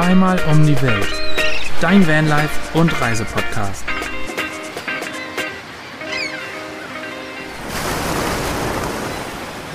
Zweimal 0.00 0.40
um 0.50 0.66
die 0.66 0.80
Welt. 0.80 1.12
Dein 1.82 2.08
Vanlife 2.08 2.78
und 2.78 2.90
Reisepodcast. 3.02 3.84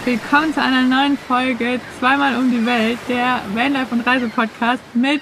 Willkommen 0.03 0.51
zu 0.51 0.63
einer 0.63 0.81
neuen 0.81 1.15
Folge 1.15 1.79
Zweimal 1.99 2.39
um 2.39 2.49
die 2.49 2.65
Welt, 2.65 2.97
der 3.07 3.39
Vanlife 3.53 3.93
und 3.93 4.01
Reisepodcast 4.01 4.81
mit 4.95 5.21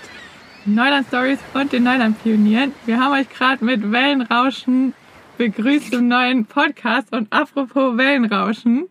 Neuland 0.64 1.06
Stories 1.08 1.40
und 1.54 1.74
den 1.74 1.84
Neuland 1.84 2.24
Pionieren. 2.24 2.72
Wir 2.86 2.98
haben 2.98 3.12
euch 3.12 3.28
gerade 3.28 3.66
mit 3.66 3.92
Wellenrauschen 3.92 4.94
begrüßt 5.38 5.92
zum 5.92 6.08
neuen 6.08 6.46
Podcast 6.46 7.12
und 7.12 7.28
apropos 7.34 7.98
Wellenrauschen. 7.98 8.88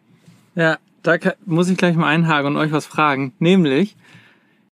Ja, 0.57 0.77
da 1.03 1.17
muss 1.47 1.71
ich 1.71 1.79
gleich 1.79 1.97
mal 1.97 2.09
einhaken 2.09 2.49
und 2.49 2.57
euch 2.59 2.71
was 2.71 2.85
fragen. 2.85 3.33
Nämlich, 3.39 3.97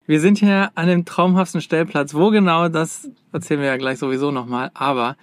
wir 0.09 0.19
sind 0.19 0.39
hier 0.39 0.71
an 0.73 0.87
dem 0.87 1.05
traumhaften 1.05 1.61
Stellplatz. 1.61 2.15
Wo 2.15 2.31
genau, 2.31 2.67
das 2.67 3.07
erzählen 3.31 3.59
wir 3.59 3.67
ja 3.67 3.77
gleich 3.77 3.99
sowieso 3.99 4.31
nochmal. 4.31 4.71
Aber 4.73 5.15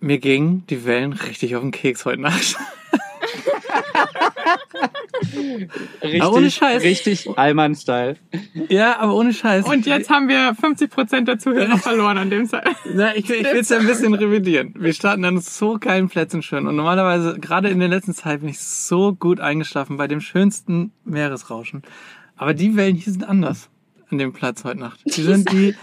mir 0.00 0.16
gingen 0.16 0.66
die 0.70 0.86
Wellen 0.86 1.12
richtig 1.12 1.54
auf 1.54 1.60
den 1.60 1.70
Keks 1.70 2.06
heute 2.06 2.22
Nacht. 2.22 2.56
Richtig, 6.02 6.22
Aber 6.22 6.36
ohne 6.36 6.50
Scheiß. 6.50 6.82
richtig 6.82 7.28
Allmann-Style. 7.38 8.16
Ja, 8.68 8.98
aber 8.98 9.14
ohne 9.14 9.32
Scheiß. 9.32 9.66
Und 9.66 9.86
jetzt 9.86 10.10
haben 10.10 10.28
wir 10.28 10.54
50% 10.54 11.24
der 11.24 11.38
Zuhörer 11.38 11.78
verloren 11.78 12.18
an 12.18 12.30
dem 12.30 12.46
Zeit. 12.46 12.68
Na, 12.92 13.14
ich, 13.14 13.28
ich 13.30 13.44
will 13.44 13.60
es 13.60 13.68
ja 13.68 13.78
ein 13.78 13.86
bisschen 13.86 14.14
revidieren. 14.14 14.74
Wir 14.78 14.92
starten 14.92 15.24
an 15.24 15.38
so 15.40 15.78
geilen 15.78 16.08
Plätzen 16.08 16.42
schön. 16.42 16.66
Und 16.66 16.76
normalerweise, 16.76 17.38
gerade 17.38 17.68
in 17.68 17.80
der 17.80 17.88
letzten 17.88 18.14
Zeit, 18.14 18.40
bin 18.40 18.48
ich 18.48 18.60
so 18.60 19.14
gut 19.14 19.40
eingeschlafen 19.40 19.96
bei 19.96 20.06
dem 20.06 20.20
schönsten 20.20 20.92
Meeresrauschen. 21.04 21.82
Aber 22.36 22.54
die 22.54 22.76
Wellen 22.76 22.96
hier 22.96 23.12
sind 23.12 23.24
anders 23.24 23.70
an 24.10 24.18
dem 24.18 24.32
Platz 24.32 24.64
heute 24.64 24.80
Nacht. 24.80 25.00
Die 25.04 25.22
sind 25.22 25.50
die, 25.52 25.74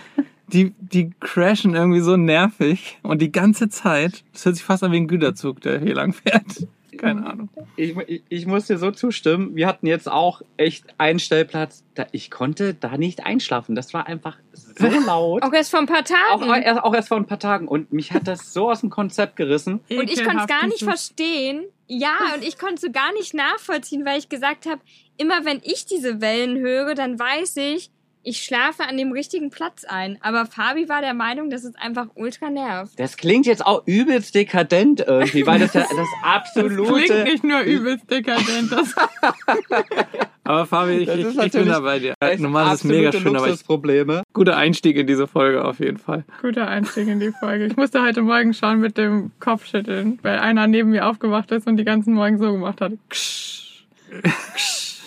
die, 0.47 0.73
die 0.80 1.11
crashen 1.19 1.75
irgendwie 1.75 2.02
so 2.02 2.17
nervig 2.17 3.00
und 3.03 3.22
die 3.22 3.31
ganze 3.31 3.69
Zeit, 3.69 4.23
das 4.33 4.45
hört 4.45 4.55
sich 4.55 4.66
fast 4.66 4.83
an 4.83 4.91
wie 4.91 4.97
ein 4.97 5.08
Güterzug, 5.08 5.61
der 5.61 5.80
hier 5.80 5.95
lang 5.95 6.13
fährt. 6.13 6.67
Keine 6.97 7.25
Ahnung. 7.25 7.50
Ich, 7.78 7.97
ich, 7.97 8.23
ich 8.30 8.45
muss 8.45 8.67
dir 8.67 8.78
so 8.78 8.91
zustimmen. 8.91 9.55
Wir 9.55 9.66
hatten 9.66 9.88
jetzt 9.88 10.11
auch 10.11 10.41
echt 10.58 10.86
einen 11.00 11.19
Stellplatz. 11.19 11.83
Da, 11.95 12.05
ich 12.11 12.30
konnte 12.30 12.73
da 12.73 12.97
nicht 12.97 13.25
einschlafen. 13.25 13.75
Das 13.75 13.94
war 13.94 14.08
einfach 14.08 14.38
so 14.53 14.88
laut. 15.06 15.41
Auch 15.41 15.53
erst 15.53 15.72
vor 15.72 15.80
ein 15.80 15.88
paar 15.88 16.03
Tagen. 16.03 16.44
auch, 16.44 16.56
erst, 16.56 16.83
auch 16.83 16.94
erst 16.94 17.08
vor 17.08 17.17
ein 17.17 17.25
paar 17.25 17.39
Tagen. 17.39 17.67
Und 17.67 17.91
mich 17.91 18.11
hat 18.11 18.28
das 18.28 18.53
so 18.53 18.69
aus 18.69 18.81
dem 18.81 18.89
Konzept 18.89 19.35
gerissen. 19.35 19.80
und 19.89 20.11
ich 20.11 20.23
konnte 20.23 20.41
es 20.41 20.47
gar 20.47 20.67
nicht 20.67 20.83
verstehen. 20.83 21.63
Ja, 21.88 22.17
und 22.35 22.44
ich 22.44 22.59
konnte 22.59 22.75
es 22.75 22.81
so 22.81 22.91
gar 22.91 23.13
nicht 23.13 23.33
nachvollziehen, 23.33 24.06
weil 24.06 24.19
ich 24.19 24.30
gesagt 24.30 24.66
habe, 24.66 24.81
immer 25.17 25.44
wenn 25.44 25.59
ich 25.63 25.85
diese 25.85 26.22
Wellen 26.22 26.58
höre, 26.59 26.94
dann 26.94 27.17
weiß 27.17 27.58
ich, 27.58 27.89
ich 28.23 28.44
schlafe 28.44 28.83
an 28.83 28.97
dem 28.97 29.11
richtigen 29.11 29.50
Platz 29.50 29.83
ein. 29.83 30.17
Aber 30.22 30.45
Fabi 30.45 30.88
war 30.89 31.02
der 31.02 31.14
Meinung, 31.14 31.50
dass 31.50 31.64
es 31.64 31.75
einfach 31.75 32.08
ultra 32.16 32.50
nervt. 32.50 33.00
Das 33.00 33.17
klingt 33.17 33.45
jetzt 33.45 33.66
auch 33.66 33.83
übelst 33.88 34.36
dekadent 34.36 35.03
irgendwie, 35.08 35.45
weil 35.47 35.59
das 35.59 35.73
ja 35.73 35.81
das 35.89 35.89
Klingt 35.89 36.08
absolute. 36.23 37.23
nicht 37.23 37.44
nur 37.44 37.61
übelst 37.61 38.09
dekadent. 38.11 38.72
Das 38.72 38.95
Aber 40.44 40.66
Fabi, 40.66 40.97
ich, 40.97 41.05
Das 41.08 41.17
ich, 41.17 41.38
ich 41.39 41.52
bin 41.52 41.67
dabei 41.67 42.00
dir. 42.00 42.13
das 42.19 42.39
Normal 42.39 42.67
ist 42.73 42.81
es 42.81 42.83
mega 42.83 43.11
schön, 43.11 43.28
aber 43.36 43.45
ich, 43.45 43.52
Luxusprobleme. 43.52 44.23
guter 44.33 44.58
Einstieg 44.58 44.97
in 44.97 45.08
diese 45.08 45.28
Folge 45.28 45.63
auf 45.63 45.80
jeden 45.80 45.97
Fall. 45.97 46.25
guter 46.41 46.67
Einstieg 46.67 47.08
in 47.08 47.19
die 47.19 47.31
Folge. 47.31 47.66
Ich 47.67 47.78
musste 47.78 48.02
heute 48.02 48.22
Morgen 48.22 48.53
schauen 48.53 48.80
mit 48.80 48.97
dem 48.97 49.31
Kopfschütteln, 49.40 50.19
weil 50.23 50.40
einer 50.40 50.67
neben 50.67 50.90
mir 50.91 51.07
aufgewacht 51.07 51.51
ist 51.51 51.67
und 51.67 51.78
die 51.78 51.85
ganzen 51.85 52.13
Morgen 52.13 52.38
so 52.38 52.51
gemacht 52.51 52.81
hat. 52.81 52.94
Ksch. 53.09 53.85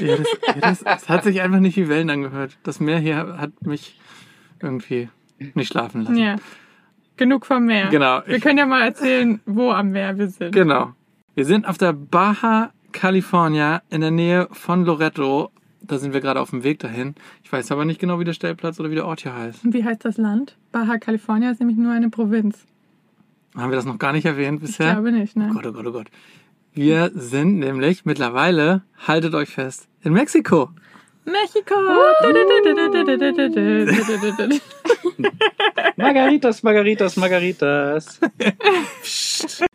Ja, 0.00 0.16
das, 0.16 0.28
das, 0.60 0.84
das 0.84 1.08
hat 1.08 1.24
sich 1.24 1.40
einfach 1.40 1.60
nicht 1.60 1.76
wie 1.76 1.88
Wellen 1.88 2.10
angehört. 2.10 2.58
Das 2.62 2.80
Meer 2.80 2.98
hier 2.98 3.36
hat 3.38 3.66
mich 3.66 3.98
irgendwie 4.60 5.08
nicht 5.54 5.68
schlafen 5.72 6.02
lassen. 6.02 6.16
Ja. 6.16 6.36
Genug 7.16 7.46
vom 7.46 7.66
Meer. 7.66 7.88
Genau. 7.88 8.22
Wir 8.26 8.40
können 8.40 8.58
ja 8.58 8.66
mal 8.66 8.82
erzählen, 8.82 9.40
wo 9.46 9.70
am 9.70 9.90
Meer 9.90 10.16
wir 10.18 10.28
sind. 10.28 10.52
Genau. 10.52 10.92
Wir 11.34 11.44
sind 11.44 11.66
auf 11.66 11.76
der 11.78 11.92
Baja 11.92 12.70
California 12.92 13.82
in 13.90 14.00
der 14.00 14.10
Nähe 14.10 14.48
von 14.52 14.84
Loreto. 14.84 15.50
Da 15.82 15.98
sind 15.98 16.12
wir 16.12 16.20
gerade 16.20 16.40
auf 16.40 16.50
dem 16.50 16.62
Weg 16.62 16.78
dahin. 16.80 17.14
Ich 17.42 17.52
weiß 17.52 17.72
aber 17.72 17.84
nicht 17.84 18.00
genau, 18.00 18.20
wie 18.20 18.24
der 18.24 18.32
Stellplatz 18.32 18.78
oder 18.80 18.90
wie 18.90 18.94
der 18.94 19.06
Ort 19.06 19.20
hier 19.22 19.34
heißt. 19.34 19.64
Und 19.64 19.74
Wie 19.74 19.84
heißt 19.84 20.04
das 20.04 20.16
Land? 20.18 20.56
Baja 20.72 20.98
California 20.98 21.50
ist 21.50 21.60
nämlich 21.60 21.78
nur 21.78 21.92
eine 21.92 22.10
Provinz. 22.10 22.66
Haben 23.56 23.70
wir 23.70 23.76
das 23.76 23.84
noch 23.86 23.98
gar 23.98 24.12
nicht 24.12 24.24
erwähnt 24.26 24.62
Ich 24.62 24.68
bisher? 24.68 24.92
glaube 24.92 25.10
nicht, 25.12 25.36
Oh 25.36 25.40
ne? 25.40 25.50
Gott, 25.52 25.66
oh 25.66 25.72
Gott, 25.72 25.86
oh 25.86 25.92
Gott. 25.92 26.06
Wir 26.72 27.10
sind 27.14 27.58
nämlich 27.58 28.04
mittlerweile, 28.04 28.82
haltet 29.06 29.34
euch 29.34 29.48
fest, 29.48 29.88
in 30.02 30.12
Mexiko. 30.12 30.70
Mexiko! 31.24 31.74
Margaritas, 35.96 36.62
Margaritas, 36.62 37.16
Margaritas. 37.16 38.20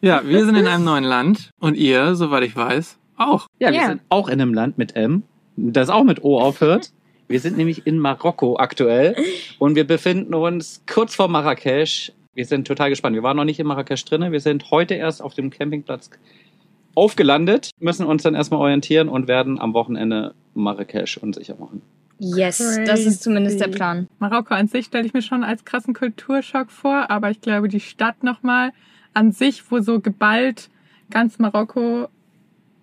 Ja, 0.01 0.21
wir 0.25 0.45
sind 0.45 0.55
in 0.55 0.67
einem 0.67 0.83
neuen 0.85 1.03
Land 1.03 1.51
und 1.59 1.75
ihr, 1.75 2.15
soweit 2.15 2.43
ich 2.43 2.55
weiß, 2.55 2.97
auch. 3.17 3.47
Ja, 3.59 3.71
wir 3.71 3.79
Ja. 3.79 3.87
sind 3.87 4.01
auch 4.09 4.27
in 4.27 4.41
einem 4.41 4.53
Land 4.53 4.77
mit 4.77 4.95
M, 4.95 5.23
das 5.55 5.89
auch 5.89 6.03
mit 6.03 6.23
O 6.23 6.39
aufhört. 6.39 6.91
Wir 7.27 7.39
sind 7.39 7.57
nämlich 7.57 7.87
in 7.87 7.97
Marokko 7.99 8.57
aktuell 8.57 9.15
und 9.59 9.75
wir 9.75 9.85
befinden 9.85 10.33
uns 10.33 10.83
kurz 10.87 11.15
vor 11.15 11.27
Marrakesch. 11.27 12.11
Wir 12.35 12.45
sind 12.45 12.67
total 12.67 12.89
gespannt. 12.89 13.15
Wir 13.15 13.23
waren 13.23 13.37
noch 13.37 13.45
nicht 13.45 13.59
in 13.59 13.65
Marrakesch 13.67 14.03
drinne. 14.05 14.31
Wir 14.31 14.41
sind 14.41 14.69
heute 14.69 14.93
erst 14.95 15.21
auf 15.21 15.33
dem 15.33 15.49
Campingplatz 15.49 16.09
aufgelandet, 16.95 17.71
müssen 17.79 18.05
uns 18.05 18.23
dann 18.23 18.35
erstmal 18.35 18.59
orientieren 18.61 19.09
und 19.09 19.27
werden 19.27 19.59
am 19.59 19.73
Wochenende 19.73 20.33
Marrakesch 20.53 21.17
unsicher 21.17 21.55
machen. 21.59 21.81
Yes, 22.17 22.57
das 22.85 23.05
ist 23.05 23.23
zumindest 23.23 23.59
der 23.59 23.67
Crazy. 23.67 23.77
Plan. 23.77 24.07
Marokko 24.19 24.53
an 24.53 24.67
sich 24.67 24.85
stelle 24.85 25.05
ich 25.05 25.13
mir 25.13 25.21
schon 25.21 25.43
als 25.43 25.65
krassen 25.65 25.93
Kulturschock 25.93 26.71
vor, 26.71 27.11
aber 27.11 27.29
ich 27.29 27.41
glaube, 27.41 27.67
die 27.67 27.81
Stadt 27.81 28.23
nochmal 28.23 28.71
an 29.13 29.31
sich, 29.31 29.69
wo 29.69 29.79
so 29.79 29.99
geballt 29.99 30.69
ganz 31.11 31.39
Marokko 31.39 32.07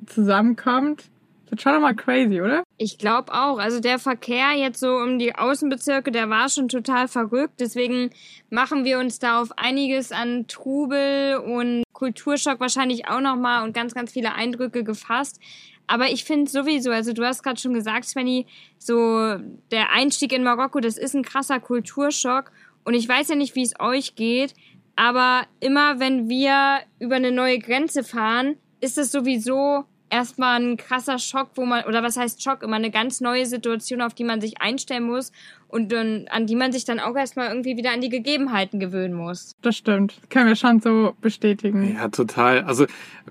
zusammenkommt, 0.06 1.04
wird 1.52 1.60
schon 1.60 1.74
nochmal 1.74 1.94
crazy, 1.94 2.40
oder? 2.40 2.64
Ich 2.78 2.96
glaube 2.96 3.32
auch. 3.34 3.58
Also 3.58 3.78
der 3.78 3.98
Verkehr 3.98 4.52
jetzt 4.56 4.80
so 4.80 4.96
um 4.96 5.18
die 5.18 5.34
Außenbezirke, 5.34 6.10
der 6.10 6.30
war 6.30 6.48
schon 6.48 6.68
total 6.68 7.08
verrückt. 7.08 7.60
Deswegen 7.60 8.10
machen 8.48 8.86
wir 8.86 8.98
uns 8.98 9.18
da 9.18 9.40
auf 9.40 9.50
einiges 9.58 10.12
an 10.12 10.46
Trubel 10.48 11.36
und 11.36 11.84
Kulturschock 11.92 12.58
wahrscheinlich 12.58 13.06
auch 13.08 13.20
nochmal 13.20 13.64
und 13.64 13.74
ganz, 13.74 13.92
ganz 13.92 14.12
viele 14.12 14.34
Eindrücke 14.34 14.82
gefasst. 14.82 15.40
Aber 15.86 16.10
ich 16.10 16.24
finde 16.24 16.50
sowieso, 16.50 16.90
also 16.90 17.12
du 17.12 17.22
hast 17.22 17.42
gerade 17.42 17.60
schon 17.60 17.74
gesagt, 17.74 18.06
Svenny, 18.06 18.46
so 18.78 19.36
der 19.70 19.92
Einstieg 19.92 20.32
in 20.32 20.42
Marokko, 20.42 20.80
das 20.80 20.96
ist 20.96 21.14
ein 21.14 21.22
krasser 21.22 21.60
Kulturschock. 21.60 22.50
Und 22.84 22.94
ich 22.94 23.06
weiß 23.06 23.28
ja 23.28 23.34
nicht, 23.34 23.54
wie 23.56 23.62
es 23.62 23.78
euch 23.78 24.14
geht, 24.14 24.54
aber 24.96 25.42
immer 25.60 26.00
wenn 26.00 26.30
wir 26.30 26.78
über 26.98 27.16
eine 27.16 27.30
neue 27.30 27.58
Grenze 27.58 28.04
fahren, 28.04 28.56
ist 28.80 28.96
es 28.96 29.12
sowieso 29.12 29.84
erstmal 30.12 30.60
ein 30.60 30.76
krasser 30.76 31.18
Schock, 31.18 31.48
wo 31.54 31.64
man, 31.64 31.84
oder 31.84 32.02
was 32.02 32.16
heißt 32.16 32.42
Schock, 32.42 32.62
immer 32.62 32.76
eine 32.76 32.90
ganz 32.90 33.20
neue 33.20 33.46
Situation, 33.46 34.02
auf 34.02 34.14
die 34.14 34.24
man 34.24 34.40
sich 34.40 34.60
einstellen 34.60 35.04
muss 35.04 35.32
und 35.68 35.90
dann, 35.90 36.26
an 36.30 36.46
die 36.46 36.54
man 36.54 36.70
sich 36.70 36.84
dann 36.84 37.00
auch 37.00 37.16
erstmal 37.16 37.48
irgendwie 37.48 37.76
wieder 37.76 37.92
an 37.92 38.02
die 38.02 38.10
Gegebenheiten 38.10 38.78
gewöhnen 38.78 39.14
muss. 39.14 39.56
Das 39.62 39.74
stimmt. 39.74 40.18
Das 40.20 40.28
können 40.28 40.48
wir 40.48 40.56
schon 40.56 40.80
so 40.80 41.14
bestätigen. 41.20 41.96
Ja, 41.96 42.08
total. 42.08 42.60
Also 42.64 42.86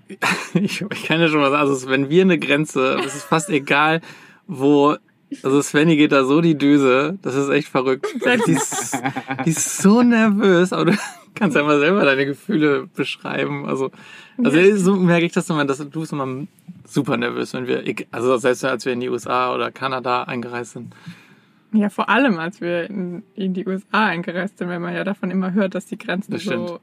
ich, 0.55 0.81
ich 0.81 1.03
kann 1.03 1.21
ja 1.21 1.27
schon 1.27 1.41
was 1.41 1.51
sagen. 1.51 1.69
Also 1.69 1.89
wenn 1.89 2.09
wir 2.09 2.23
eine 2.23 2.39
Grenze, 2.39 2.99
es 3.05 3.15
ist 3.15 3.23
fast 3.23 3.49
egal, 3.49 4.01
wo. 4.47 4.95
Also 5.43 5.61
Svenny 5.61 5.95
geht 5.95 6.11
da 6.11 6.25
so 6.25 6.41
die 6.41 6.57
Düse, 6.57 7.17
das 7.21 7.35
ist 7.35 7.47
echt 7.47 7.69
verrückt. 7.69 8.05
Die 8.47 8.51
ist, 8.51 9.01
die 9.45 9.51
ist 9.51 9.77
so 9.77 10.01
nervös, 10.01 10.73
aber 10.73 10.91
du 10.91 10.97
kannst 11.35 11.55
ja 11.55 11.63
mal 11.63 11.79
selber 11.79 12.03
deine 12.05 12.25
Gefühle 12.25 12.87
beschreiben. 12.95 13.65
Also, 13.65 13.91
also 14.37 14.75
so 14.77 14.95
merke 14.95 15.25
ich 15.25 15.31
das 15.31 15.49
immer, 15.49 15.65
dass 15.65 15.77
du 15.79 15.99
bist 15.99 16.13
immer 16.13 16.47
super 16.85 17.17
nervös, 17.17 17.53
wenn 17.53 17.67
wir, 17.67 17.83
also 18.11 18.37
selbst 18.37 18.65
als 18.65 18.85
wir 18.85 18.93
in 18.93 18.99
die 18.99 19.09
USA 19.09 19.53
oder 19.53 19.71
Kanada 19.71 20.23
eingereist 20.23 20.73
sind. 20.73 20.93
Ja, 21.73 21.89
vor 21.89 22.09
allem, 22.09 22.37
als 22.37 22.59
wir 22.59 22.89
in, 22.89 23.23
in 23.35 23.53
die 23.53 23.65
USA 23.65 24.07
eingereist 24.07 24.57
sind, 24.57 24.67
wenn 24.67 24.81
man 24.81 24.93
ja 24.93 25.03
davon 25.05 25.31
immer 25.31 25.53
hört, 25.53 25.73
dass 25.73 25.85
die 25.85 25.97
Grenzen 25.97 26.31
Das 26.33 26.43
so 26.43 26.79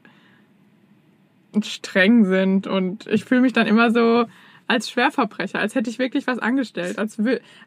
streng 1.61 2.25
sind. 2.25 2.67
Und 2.67 3.07
ich 3.07 3.25
fühle 3.25 3.41
mich 3.41 3.53
dann 3.53 3.67
immer 3.67 3.91
so 3.91 4.25
als 4.67 4.89
Schwerverbrecher, 4.89 5.59
als 5.59 5.73
hätte 5.75 5.89
ich 5.89 5.99
wirklich 5.99 6.27
was 6.27 6.39
angestellt. 6.39 6.99
Als, 6.99 7.19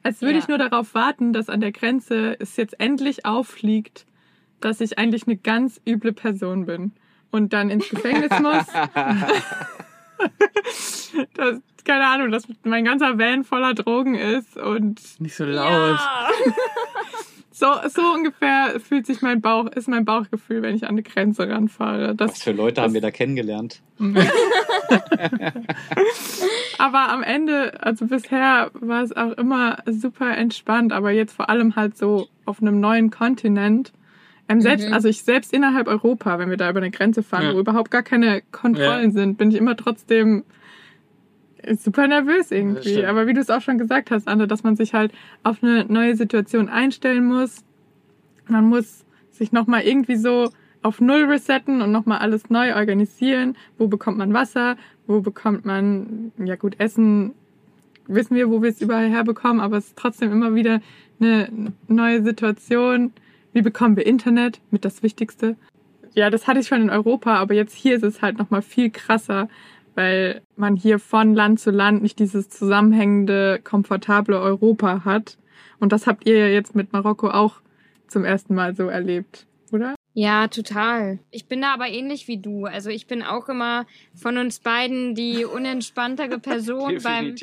als 0.02 0.20
würde 0.22 0.32
Ja. 0.34 0.38
ich 0.38 0.48
nur 0.48 0.58
darauf 0.58 0.94
warten, 0.94 1.32
dass 1.32 1.48
an 1.48 1.60
der 1.60 1.72
Grenze 1.72 2.36
es 2.38 2.56
jetzt 2.56 2.78
endlich 2.80 3.26
auffliegt, 3.26 4.06
dass 4.64 4.80
ich 4.80 4.98
eigentlich 4.98 5.26
eine 5.26 5.36
ganz 5.36 5.80
üble 5.86 6.12
Person 6.12 6.66
bin. 6.66 6.92
Und 7.30 7.52
dann 7.52 7.70
ins 7.70 7.88
Gefängnis 7.88 8.30
muss. 8.40 8.66
das, 11.34 11.60
keine 11.84 12.06
Ahnung, 12.06 12.30
dass 12.30 12.46
mein 12.62 12.84
ganzer 12.84 13.18
Van 13.18 13.44
voller 13.44 13.74
Drogen 13.74 14.14
ist 14.14 14.56
und 14.56 15.00
Nicht 15.20 15.34
so 15.34 15.44
laut. 15.44 15.98
So, 17.62 17.66
so 17.88 18.02
ungefähr 18.12 18.80
fühlt 18.80 19.06
sich 19.06 19.22
mein 19.22 19.40
Bauch, 19.40 19.66
ist 19.66 19.86
mein 19.86 20.04
Bauchgefühl, 20.04 20.62
wenn 20.62 20.74
ich 20.74 20.82
an 20.82 20.90
eine 20.90 21.04
Grenze 21.04 21.48
ranfahre. 21.48 22.12
Das, 22.16 22.32
Was 22.32 22.42
für 22.42 22.50
Leute 22.50 22.82
haben 22.82 22.92
wir 22.92 23.00
da 23.00 23.12
kennengelernt? 23.12 23.82
aber 26.78 27.08
am 27.10 27.22
Ende, 27.22 27.80
also 27.80 28.06
bisher 28.06 28.72
war 28.72 29.02
es 29.02 29.14
auch 29.14 29.30
immer 29.32 29.78
super 29.86 30.36
entspannt, 30.36 30.92
aber 30.92 31.12
jetzt 31.12 31.34
vor 31.34 31.50
allem 31.50 31.76
halt 31.76 31.96
so 31.96 32.26
auf 32.46 32.60
einem 32.60 32.80
neuen 32.80 33.10
Kontinent. 33.10 33.92
Ähm, 34.52 34.60
selbst, 34.60 34.88
Mhm. 34.88 34.94
also 34.94 35.08
ich 35.08 35.22
selbst 35.22 35.52
innerhalb 35.52 35.88
Europa, 35.88 36.38
wenn 36.38 36.50
wir 36.50 36.56
da 36.56 36.68
über 36.70 36.80
eine 36.80 36.90
Grenze 36.90 37.22
fahren, 37.22 37.44
Ja. 37.44 37.54
wo 37.54 37.60
überhaupt 37.60 37.90
gar 37.90 38.02
keine 38.02 38.42
Kontrollen 38.52 39.12
sind, 39.12 39.38
bin 39.38 39.50
ich 39.50 39.56
immer 39.56 39.76
trotzdem 39.76 40.44
super 41.76 42.08
nervös 42.08 42.50
irgendwie. 42.50 43.04
Aber 43.04 43.26
wie 43.26 43.34
du 43.34 43.40
es 43.40 43.50
auch 43.50 43.60
schon 43.60 43.78
gesagt 43.78 44.10
hast, 44.10 44.26
Anne, 44.28 44.48
dass 44.48 44.62
man 44.64 44.74
sich 44.76 44.94
halt 44.94 45.12
auf 45.42 45.62
eine 45.62 45.84
neue 45.84 46.16
Situation 46.16 46.68
einstellen 46.68 47.24
muss. 47.24 47.64
Man 48.48 48.64
muss 48.64 49.04
sich 49.30 49.52
nochmal 49.52 49.82
irgendwie 49.82 50.16
so 50.16 50.50
auf 50.82 51.00
Null 51.00 51.24
resetten 51.24 51.80
und 51.80 51.92
nochmal 51.92 52.18
alles 52.18 52.50
neu 52.50 52.74
organisieren. 52.74 53.56
Wo 53.78 53.86
bekommt 53.86 54.18
man 54.18 54.32
Wasser? 54.32 54.76
Wo 55.06 55.20
bekommt 55.20 55.64
man, 55.64 56.32
ja 56.44 56.56
gut, 56.56 56.74
Essen 56.80 57.32
wissen 58.08 58.34
wir, 58.34 58.50
wo 58.50 58.60
wir 58.62 58.70
es 58.70 58.80
überall 58.80 59.08
herbekommen, 59.08 59.60
aber 59.60 59.76
es 59.76 59.86
ist 59.88 59.96
trotzdem 59.96 60.32
immer 60.32 60.56
wieder 60.56 60.80
eine 61.20 61.48
neue 61.86 62.24
Situation. 62.24 63.12
Wie 63.52 63.62
bekommen 63.62 63.96
wir 63.96 64.06
Internet? 64.06 64.60
Mit 64.70 64.84
das 64.84 65.02
Wichtigste. 65.02 65.56
Ja, 66.14 66.30
das 66.30 66.46
hatte 66.46 66.60
ich 66.60 66.66
schon 66.66 66.82
in 66.82 66.90
Europa, 66.90 67.36
aber 67.36 67.54
jetzt 67.54 67.74
hier 67.74 67.96
ist 67.96 68.02
es 68.02 68.22
halt 68.22 68.38
nochmal 68.38 68.62
viel 68.62 68.90
krasser, 68.90 69.48
weil 69.94 70.42
man 70.56 70.76
hier 70.76 70.98
von 70.98 71.34
Land 71.34 71.60
zu 71.60 71.70
Land 71.70 72.02
nicht 72.02 72.18
dieses 72.18 72.48
zusammenhängende, 72.48 73.60
komfortable 73.62 74.38
Europa 74.38 75.04
hat. 75.04 75.38
Und 75.78 75.92
das 75.92 76.06
habt 76.06 76.26
ihr 76.26 76.38
ja 76.38 76.46
jetzt 76.46 76.74
mit 76.74 76.92
Marokko 76.92 77.30
auch 77.30 77.60
zum 78.08 78.24
ersten 78.24 78.54
Mal 78.54 78.74
so 78.74 78.88
erlebt, 78.88 79.46
oder? 79.70 79.94
Ja, 80.14 80.48
total. 80.48 81.18
Ich 81.30 81.46
bin 81.46 81.62
da 81.62 81.72
aber 81.72 81.88
ähnlich 81.88 82.28
wie 82.28 82.36
du. 82.36 82.66
Also 82.66 82.90
ich 82.90 83.06
bin 83.06 83.22
auch 83.22 83.48
immer 83.48 83.86
von 84.14 84.36
uns 84.36 84.60
beiden 84.60 85.14
die 85.14 85.46
unentspanntere 85.46 86.38
Person 86.38 86.98
beim, 87.02 87.34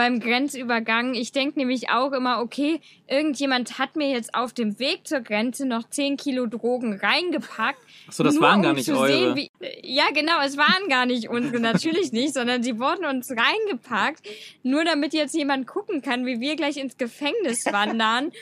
beim 0.00 0.18
Grenzübergang. 0.18 1.12
Ich 1.12 1.30
denke 1.30 1.58
nämlich 1.58 1.90
auch 1.90 2.12
immer, 2.12 2.40
okay, 2.40 2.80
irgendjemand 3.06 3.78
hat 3.78 3.96
mir 3.96 4.08
jetzt 4.08 4.34
auf 4.34 4.54
dem 4.54 4.78
Weg 4.78 5.06
zur 5.06 5.20
Grenze 5.20 5.66
noch 5.66 5.90
10 5.90 6.16
Kilo 6.16 6.46
Drogen 6.46 6.94
reingepackt. 6.94 7.78
Achso, 8.08 8.22
das 8.22 8.36
nur 8.36 8.42
waren 8.44 8.62
gar 8.62 8.70
um 8.70 8.76
nicht 8.78 8.88
eure. 8.88 9.08
Sehen, 9.08 9.36
wie, 9.36 9.50
ja, 9.82 10.04
genau, 10.14 10.40
es 10.42 10.56
waren 10.56 10.88
gar 10.88 11.04
nicht 11.04 11.28
unsere, 11.28 11.60
natürlich 11.60 12.12
nicht, 12.12 12.32
sondern 12.32 12.62
sie 12.62 12.78
wurden 12.78 13.04
uns 13.04 13.30
reingepackt, 13.30 14.26
nur 14.62 14.86
damit 14.86 15.12
jetzt 15.12 15.34
jemand 15.34 15.66
gucken 15.66 16.00
kann, 16.00 16.24
wie 16.24 16.40
wir 16.40 16.56
gleich 16.56 16.78
ins 16.78 16.96
Gefängnis 16.96 17.66
wandern. 17.66 18.32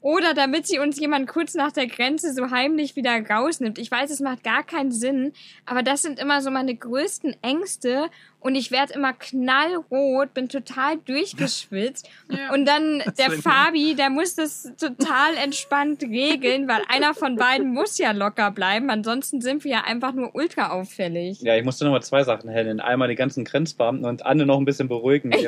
Oder 0.00 0.32
damit 0.32 0.66
sie 0.66 0.78
uns 0.78 1.00
jemand 1.00 1.28
kurz 1.28 1.54
nach 1.54 1.72
der 1.72 1.88
Grenze 1.88 2.32
so 2.32 2.50
heimlich 2.50 2.94
wieder 2.94 3.18
rausnimmt. 3.28 3.78
Ich 3.78 3.90
weiß, 3.90 4.10
es 4.10 4.20
macht 4.20 4.44
gar 4.44 4.62
keinen 4.62 4.92
Sinn, 4.92 5.32
aber 5.66 5.82
das 5.82 6.02
sind 6.02 6.20
immer 6.20 6.40
so 6.40 6.50
meine 6.50 6.74
größten 6.74 7.34
Ängste 7.42 8.08
und 8.40 8.54
ich 8.54 8.70
werde 8.70 8.92
immer 8.92 9.12
knallrot, 9.12 10.32
bin 10.34 10.48
total 10.48 10.98
durchgeschwitzt 10.98 12.08
Ja. 12.30 12.52
und 12.52 12.64
dann 12.64 13.02
der. 13.18 13.32
Fabi, 13.32 13.94
der 13.96 14.10
muss 14.10 14.36
das 14.36 14.72
total 14.80 15.34
entspannt 15.42 16.02
regeln, 16.02 16.68
weil 16.68 16.82
einer 16.88 17.14
von 17.14 17.34
beiden 17.36 17.72
muss 17.72 17.98
ja 17.98 18.12
locker 18.12 18.50
bleiben, 18.52 18.90
ansonsten 18.90 19.40
sind 19.40 19.64
wir 19.64 19.72
ja 19.72 19.80
einfach 19.84 20.12
nur 20.12 20.34
ultra 20.34 20.70
auffällig. 20.70 21.40
Ja, 21.40 21.56
ich 21.56 21.64
musste 21.64 21.84
nochmal 21.84 22.02
zwei 22.02 22.22
Sachen 22.22 22.48
hellen. 22.48 22.78
Einmal 22.80 23.08
die 23.08 23.14
ganzen 23.16 23.44
Grenzbeamten 23.44 24.04
und 24.06 24.24
Anne 24.24 24.46
noch 24.46 24.58
ein 24.58 24.64
bisschen 24.64 24.86
beruhigen. 24.88 25.32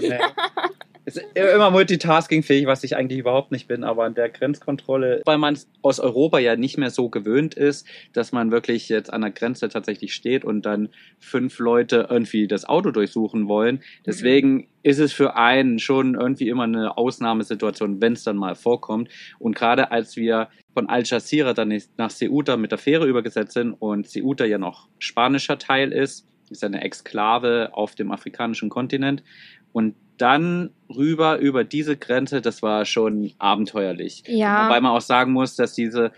Es 0.90 0.90
ist 1.05 1.25
immer 1.35 1.71
multitaskingfähig, 1.71 2.67
was 2.67 2.85
ich 2.85 2.97
eigentlich 2.97 3.19
überhaupt 3.19 3.53
nicht 3.53 3.69
bin, 3.69 3.85
aber 3.85 4.05
an 4.05 4.15
der 4.15 4.29
Grenzkontrolle, 4.29 5.23
weil 5.25 5.39
man 5.39 5.59
aus 5.83 6.01
Europa 6.01 6.39
ja 6.39 6.57
nicht 6.57 6.79
mehr 6.79 6.91
so 6.91 7.09
gewöhnt 7.09 7.55
ist, 7.55 7.87
dass 8.13 8.33
man 8.33 8.51
wirklich 8.51 8.89
jetzt 8.89 9.13
an 9.13 9.23
der 9.23 9.31
Grenze 9.31 9.69
tatsächlich 9.69 10.15
steht 10.15 10.45
und 10.45 10.67
dann 10.67 10.91
fünf 11.19 11.59
Leute 11.59 12.09
irgendwie 12.11 12.47
das 12.47 12.65
Auto 12.65 12.91
durchsuchen 12.91 13.49
wollen. 13.49 13.83
Deswegen 14.07 14.69
ist 14.83 14.99
es 14.99 15.13
für 15.13 15.37
einen 15.37 15.79
schon 15.79 16.15
irgendwie 16.15 16.49
immer 16.49 16.65
eine 16.65 16.97
Ausnahmesituation, 16.97 18.01
wenn 18.01 18.15
es 18.15 18.25
dann 18.25 18.37
mal 18.37 18.55
vorkommt. 18.55 19.09
Und 19.39 19.57
gerade 19.57 19.91
als 19.91 20.17
wir 20.17 20.49
von 20.75 20.89
Algeciras 20.89 21.55
dann 21.55 21.77
nach 21.97 22.11
Ceuta 22.11 22.57
mit 22.57 22.71
der 22.71 22.79
Fähre 22.79 23.07
übergesetzt 23.07 23.53
sind 23.53 23.73
und 23.73 24.09
Ceuta 24.09 24.45
ja 24.45 24.59
noch 24.59 24.89
spanischer 24.99 25.59
Teil 25.59 25.93
ist, 25.93 26.27
ist 26.51 26.65
eine 26.65 26.83
Exklave 26.83 27.71
auf 27.73 27.95
dem 27.95 28.11
afrikanischen 28.11 28.69
Kontinent. 28.69 29.23
Und 29.73 29.95
dann 30.19 30.71
rüber 30.95 31.39
über 31.39 31.65
diese 31.65 31.97
Grenze, 31.97 32.41
das 32.43 32.63
war 32.63 32.85
schon 32.85 33.33
abenteuerlich. 33.39 34.23
Ja. 34.27 34.67
Wobei 34.67 34.81
man 34.81 34.93
auch 34.93 35.01
sagen 35.01 35.33
muss, 35.33 35.57
dass 35.57 35.75
diese, 35.75 36.13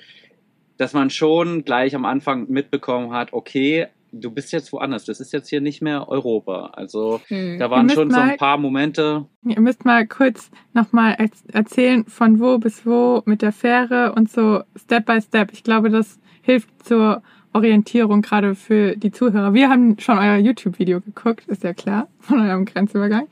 dass 0.77 0.93
man 0.93 1.11
schon 1.11 1.65
gleich 1.65 1.95
am 1.95 2.05
Anfang 2.05 2.49
mitbekommen 2.51 3.13
hat, 3.13 3.33
okay, 3.33 3.87
du 4.11 4.31
bist 4.31 4.53
jetzt 4.53 4.73
woanders, 4.73 5.05
das 5.05 5.21
ist 5.21 5.33
jetzt 5.33 5.49
hier 5.49 5.61
nicht 5.61 5.81
mehr 5.83 6.09
Europa. 6.09 6.73
Also 6.75 7.21
Hm. 7.29 7.59
da 7.59 7.71
waren 7.71 7.89
schon 7.89 8.11
so 8.11 8.17
mal- 8.19 8.31
ein 8.33 8.37
paar 8.37 8.59
Momente. 8.59 9.27
Ihr 9.47 9.61
müsst 9.61 9.85
mal 9.85 10.07
kurz 10.07 10.51
nochmal 10.75 11.17
erzählen, 11.53 12.05
von 12.07 12.41
wo 12.41 12.59
bis 12.59 12.85
wo 12.85 13.23
mit 13.25 13.41
der 13.41 13.53
Fähre 13.53 14.13
und 14.15 14.31
so 14.31 14.63
Step 14.77 15.07
by 15.07 15.21
Step. 15.23 15.51
Ich 15.53 15.63
glaube, 15.63 15.89
das 15.91 16.19
hilft 16.43 16.69
zur 16.85 17.23
Orientierung 17.53 18.23
gerade 18.23 18.55
für 18.55 18.97
die 18.97 19.11
Zuhörer. 19.11 19.55
Wir 19.55 19.69
haben 19.69 19.99
schon 19.99 20.19
euer 20.19 20.37
YouTube-Video 20.37 21.01
geguckt, 21.01 21.47
ist 21.49 21.65
ja 21.65 21.75
klar, 21.75 22.09
von 22.21 22.41
eurem 22.41 22.65
Grenzübergang. 22.65 23.29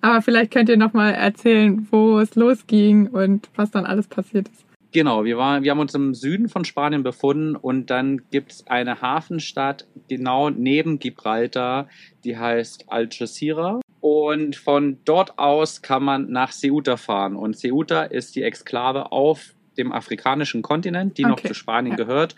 Aber 0.00 0.22
vielleicht 0.22 0.52
könnt 0.52 0.68
ihr 0.68 0.76
nochmal 0.76 1.14
erzählen, 1.14 1.86
wo 1.90 2.18
es 2.18 2.34
losging 2.34 3.08
und 3.08 3.48
was 3.56 3.70
dann 3.70 3.86
alles 3.86 4.08
passiert 4.08 4.48
ist. 4.48 4.66
Genau, 4.92 5.24
wir, 5.24 5.36
waren, 5.36 5.62
wir 5.62 5.72
haben 5.72 5.80
uns 5.80 5.94
im 5.94 6.14
Süden 6.14 6.48
von 6.48 6.64
Spanien 6.64 7.02
befunden 7.02 7.54
und 7.54 7.90
dann 7.90 8.22
gibt's 8.30 8.66
eine 8.66 9.02
Hafenstadt 9.02 9.86
genau 10.08 10.48
neben 10.48 10.98
Gibraltar, 10.98 11.88
die 12.24 12.38
heißt 12.38 12.86
Algeciras. 12.88 13.82
Und 14.00 14.56
von 14.56 14.98
dort 15.04 15.38
aus 15.38 15.82
kann 15.82 16.04
man 16.04 16.30
nach 16.30 16.52
Ceuta 16.52 16.96
fahren. 16.96 17.34
Und 17.34 17.58
Ceuta 17.58 18.04
ist 18.04 18.36
die 18.36 18.42
Exklave 18.42 19.10
auf 19.10 19.54
dem 19.76 19.92
afrikanischen 19.92 20.62
Kontinent, 20.62 21.18
die 21.18 21.24
noch 21.24 21.38
Okay, 21.38 21.48
zu 21.48 21.54
Spanien 21.54 21.98
ja. 21.98 22.04
gehört. 22.04 22.34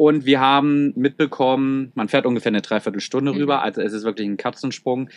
Und 0.00 0.24
wir 0.24 0.40
haben 0.40 0.94
mitbekommen, 0.96 1.92
man 1.94 2.08
fährt 2.08 2.24
ungefähr 2.24 2.48
eine 2.48 2.62
Dreiviertelstunde 2.62 3.32
Mhm. 3.32 3.36
rüber, 3.38 3.62
also 3.62 3.82
es 3.82 3.92
ist 3.92 4.02
wirklich 4.02 4.26
ein 4.26 4.38
Katzensprung, 4.38 5.10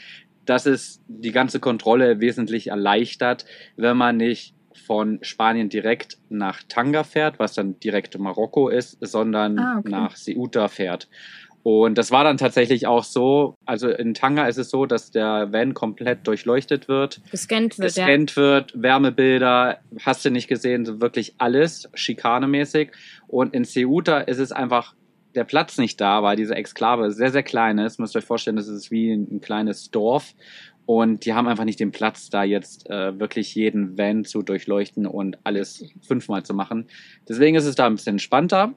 dass 0.46 0.66
es 0.66 1.00
die 1.08 1.32
ganze 1.32 1.62
Kontrolle 1.62 2.20
wesentlich 2.20 2.68
erleichtert, 2.68 3.46
wenn 3.78 3.96
man 3.96 4.18
nicht 4.18 4.56
von 4.86 5.20
Spanien 5.22 5.70
direkt 5.70 6.18
nach 6.28 6.64
Tanga 6.68 7.06
fährt, 7.06 7.40
was 7.40 7.54
dann 7.54 7.80
direkt 7.80 8.20
Marokko 8.20 8.68
ist, 8.68 8.98
sondern 9.00 9.58
Ah, 9.58 9.78
okay. 9.80 9.90
nach 9.90 10.16
Ceuta 10.18 10.68
fährt. 10.68 11.08
Und 11.64 11.98
das 11.98 12.12
war 12.12 12.26
dann 12.26 12.38
tatsächlich 12.38 12.88
auch 12.88 13.06
so, 13.06 13.56
also 13.66 13.90
in 13.90 14.14
Tanga 14.14 14.48
ist 14.48 14.58
es 14.58 14.70
so, 14.70 14.86
dass 14.86 15.12
der 15.12 15.54
Van 15.54 15.74
komplett 15.74 16.28
durchleuchtet 16.28 16.90
wird, 16.90 17.22
Gescannt 17.32 17.80
wird, 17.80 17.96
ja. 17.96 18.06
gescannt 18.06 18.36
wird, 18.36 18.74
Wärmebilder, 18.76 19.80
hast 20.02 20.26
du 20.26 20.30
nicht 20.30 20.50
gesehen, 20.50 20.86
so 20.86 21.00
wirklich 21.00 21.36
alles 21.38 21.90
schikanemäßig. 21.94 22.92
Und 23.28 23.54
in 23.54 23.64
Ceuta 23.64 24.20
ist 24.20 24.40
es 24.40 24.52
einfach 24.52 24.94
der 25.36 25.46
Platz 25.46 25.78
nicht 25.78 26.00
da, 26.02 26.22
weil 26.22 26.36
diese 26.36 26.54
Exklave 26.54 27.12
sehr, 27.12 27.32
sehr 27.32 27.44
klein 27.44 27.78
ist. 27.80 27.98
Müsst 27.98 28.16
ihr 28.16 28.20
euch 28.20 28.26
vorstellen, 28.26 28.58
das 28.58 28.68
ist 28.68 28.92
wie 28.92 29.12
ein, 29.12 29.28
ein 29.32 29.42
kleines 29.42 29.90
Dorf. 29.90 30.36
Und 30.86 31.26
die 31.26 31.34
haben 31.34 31.48
einfach 31.48 31.64
nicht 31.64 31.80
den 31.80 31.92
Platz, 31.92 32.30
da 32.30 32.44
jetzt 32.44 32.90
äh, 32.90 33.18
wirklich 33.18 33.56
jeden 33.56 33.98
Van 33.98 34.26
zu 34.26 34.42
durchleuchten 34.42 35.08
und 35.08 35.38
alles 35.46 35.86
fünfmal 36.02 36.44
zu 36.44 36.54
machen. 36.54 36.88
Deswegen 37.28 37.56
ist 37.56 37.66
es 37.66 37.76
da 37.76 37.86
ein 37.86 37.96
bisschen 37.96 38.16
entspannter, 38.16 38.74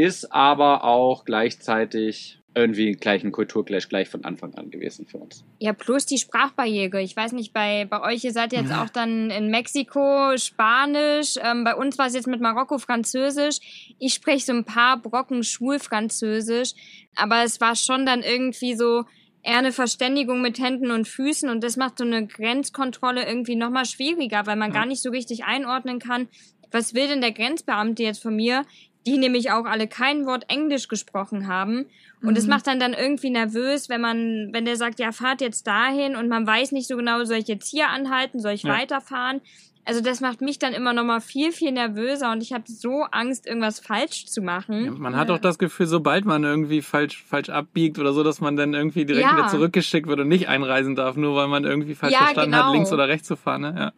ist 0.00 0.32
aber 0.32 0.84
auch 0.84 1.24
gleichzeitig 1.24 2.36
irgendwie 2.52 2.92
gleich 2.92 3.22
ein 3.22 3.30
Kulturclash 3.30 3.88
gleich 3.88 4.08
von 4.08 4.24
Anfang 4.24 4.54
an 4.54 4.70
gewesen 4.70 5.06
für 5.06 5.18
uns. 5.18 5.44
Ja, 5.60 5.72
plus 5.72 6.04
die 6.04 6.18
Sprachbarriere. 6.18 7.00
Ich 7.00 7.14
weiß 7.16 7.30
nicht, 7.32 7.52
bei, 7.52 7.84
bei 7.88 8.02
euch, 8.02 8.24
ihr 8.24 8.32
seid 8.32 8.52
jetzt 8.52 8.72
auch 8.72 8.88
dann 8.90 9.30
in 9.30 9.50
Mexiko 9.50 10.36
Spanisch. 10.36 11.36
Ähm, 11.40 11.62
bei 11.62 11.76
uns 11.76 11.96
war 11.96 12.06
es 12.06 12.14
jetzt 12.14 12.26
mit 12.26 12.40
Marokko 12.40 12.78
Französisch. 12.78 13.94
Ich 14.00 14.14
spreche 14.14 14.46
so 14.46 14.52
ein 14.52 14.64
paar 14.64 15.00
Brocken 15.00 15.44
Schulfranzösisch. 15.44 16.72
Aber 17.14 17.44
es 17.44 17.60
war 17.60 17.76
schon 17.76 18.04
dann 18.04 18.22
irgendwie 18.22 18.74
so 18.74 19.04
eher 19.42 19.58
eine 19.58 19.72
Verständigung 19.72 20.42
mit 20.42 20.58
Händen 20.58 20.90
und 20.90 21.06
Füßen. 21.06 21.48
Und 21.48 21.62
das 21.62 21.76
macht 21.76 21.98
so 21.98 22.04
eine 22.04 22.26
Grenzkontrolle 22.26 23.26
irgendwie 23.26 23.56
nochmal 23.56 23.84
schwieriger, 23.86 24.46
weil 24.46 24.56
man 24.56 24.72
Ja. 24.72 24.80
gar 24.80 24.86
nicht 24.86 25.02
so 25.02 25.10
richtig 25.10 25.44
einordnen 25.44 26.00
kann, 26.00 26.28
was 26.72 26.94
will 26.94 27.08
denn 27.08 27.20
der 27.20 27.32
Grenzbeamte 27.32 28.02
jetzt 28.02 28.22
von 28.22 28.36
mir? 28.36 28.64
Die 29.06 29.16
nämlich 29.18 29.50
auch 29.50 29.64
alle 29.64 29.88
kein 29.88 30.26
Wort 30.26 30.44
Englisch 30.48 30.88
gesprochen 30.88 31.46
haben. 31.48 31.86
Und 32.22 32.36
es 32.36 32.44
Mhm. 32.44 32.50
macht 32.50 32.66
dann 32.66 32.78
dann 32.78 32.92
irgendwie 32.92 33.30
nervös, 33.30 33.88
wenn 33.88 34.02
man, 34.02 34.50
wenn 34.52 34.66
der 34.66 34.76
sagt, 34.76 34.98
ja, 34.98 35.10
fahrt 35.10 35.40
jetzt 35.40 35.66
dahin 35.66 36.16
und 36.16 36.28
man 36.28 36.46
weiß 36.46 36.72
nicht 36.72 36.86
so 36.86 36.96
genau, 36.96 37.24
soll 37.24 37.38
ich 37.38 37.48
jetzt 37.48 37.70
hier 37.70 37.88
anhalten, 37.88 38.40
soll 38.40 38.52
ich 38.52 38.62
Ja. 38.64 38.74
weiterfahren? 38.74 39.40
Also 39.84 40.02
das 40.02 40.20
macht 40.20 40.40
mich 40.40 40.58
dann 40.58 40.72
immer 40.72 40.92
noch 40.92 41.04
mal 41.04 41.20
viel, 41.20 41.52
viel 41.52 41.72
nervöser 41.72 42.30
und 42.32 42.42
ich 42.42 42.52
habe 42.52 42.64
so 42.66 43.02
Angst, 43.10 43.46
irgendwas 43.46 43.80
falsch 43.80 44.26
zu 44.26 44.42
machen. 44.42 44.84
Ja, 44.84 44.90
man 44.92 45.16
hat 45.16 45.30
auch 45.30 45.38
das 45.38 45.58
Gefühl, 45.58 45.86
sobald 45.86 46.24
man 46.26 46.44
irgendwie 46.44 46.82
falsch, 46.82 47.24
falsch 47.26 47.48
abbiegt 47.48 47.98
oder 47.98 48.12
so, 48.12 48.22
dass 48.22 48.40
man 48.40 48.56
dann 48.56 48.74
irgendwie 48.74 49.04
direkt 49.06 49.26
Ja. 49.26 49.36
wieder 49.36 49.48
zurückgeschickt 49.48 50.06
wird 50.06 50.20
und 50.20 50.28
nicht 50.28 50.48
einreisen 50.48 50.94
darf, 50.96 51.16
nur 51.16 51.34
weil 51.34 51.48
man 51.48 51.64
irgendwie 51.64 51.94
falsch 51.94 52.12
Ja, 52.12 52.20
verstanden 52.20 52.54
hat, 52.54 52.62
genau. 52.62 52.72
links 52.74 52.92
oder 52.92 53.08
rechts 53.08 53.26
zu 53.26 53.36
fahren. 53.36 53.62
Ne? 53.62 53.74
Ja. 53.76 53.92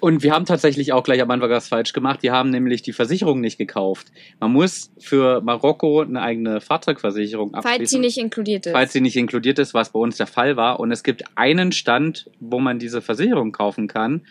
Und 0.00 0.22
wir 0.22 0.32
haben 0.32 0.44
tatsächlich 0.44 0.92
auch 0.92 1.02
gleich 1.02 1.20
am 1.20 1.30
Anfang 1.30 1.50
was 1.50 1.68
falsch 1.68 1.92
gemacht. 1.92 2.22
Wir 2.22 2.32
haben 2.32 2.50
nämlich 2.50 2.82
die 2.82 2.92
Versicherung 2.92 3.40
nicht 3.40 3.58
gekauft. 3.58 4.08
Man 4.38 4.52
muss 4.52 4.92
für 5.00 5.40
Marokko 5.40 6.02
eine 6.02 6.20
eigene 6.22 6.60
Fahrzeugversicherung 6.60 7.54
abschließen. 7.54 7.78
Falls 7.78 7.90
sie 7.90 7.98
nicht 7.98 8.18
inkludiert 8.18 8.66
ist. 8.66 8.72
falls 8.72 8.92
sie 8.92 9.00
nicht 9.00 9.16
inkludiert 9.16 9.58
ist, 9.58 9.74
was 9.74 9.90
bei 9.90 9.98
uns 9.98 10.16
der 10.16 10.26
Fall 10.28 10.56
war. 10.56 10.78
Und 10.78 10.92
es 10.92 11.02
gibt 11.02 11.24
einen 11.34 11.72
Stand, 11.72 12.30
wo 12.38 12.60
man 12.60 12.78
diese 12.78 13.00
Versicherung 13.02 13.50
kaufen 13.50 13.88
kann. 13.88 14.22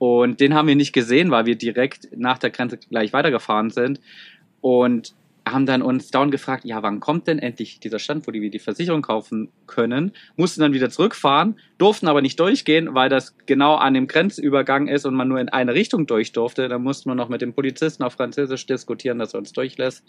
Und 0.00 0.40
den 0.40 0.54
haben 0.54 0.66
wir 0.66 0.76
nicht 0.76 0.94
gesehen, 0.94 1.30
weil 1.30 1.44
wir 1.44 1.56
direkt 1.56 2.08
nach 2.16 2.38
der 2.38 2.48
Grenze 2.48 2.78
gleich 2.78 3.12
weitergefahren 3.12 3.68
sind. 3.68 4.00
Und 4.62 5.14
haben 5.46 5.66
dann 5.66 5.82
uns 5.82 6.10
dauernd 6.10 6.32
gefragt, 6.32 6.64
ja, 6.64 6.82
wann 6.82 7.00
kommt 7.00 7.26
denn 7.26 7.38
endlich 7.38 7.80
dieser 7.80 7.98
Stand, 7.98 8.26
wo 8.26 8.32
wir 8.32 8.50
die 8.50 8.58
Versicherung 8.58 9.02
kaufen 9.02 9.50
können? 9.66 10.12
Mussten 10.36 10.62
dann 10.62 10.72
wieder 10.72 10.88
zurückfahren, 10.88 11.56
durften 11.76 12.08
aber 12.08 12.22
nicht 12.22 12.40
durchgehen, 12.40 12.94
weil 12.94 13.10
das 13.10 13.36
genau 13.44 13.74
an 13.74 13.92
dem 13.92 14.06
Grenzübergang 14.06 14.88
ist 14.88 15.04
und 15.04 15.14
man 15.14 15.28
nur 15.28 15.38
in 15.38 15.50
eine 15.50 15.74
Richtung 15.74 16.06
durch 16.06 16.32
durfte. 16.32 16.68
Dann 16.68 16.82
mussten 16.82 17.10
wir 17.10 17.14
noch 17.14 17.28
mit 17.28 17.42
dem 17.42 17.52
Polizisten 17.52 18.02
auf 18.02 18.14
Französisch 18.14 18.64
diskutieren, 18.64 19.18
dass 19.18 19.34
er 19.34 19.38
uns 19.38 19.52
durchlässt. 19.52 20.02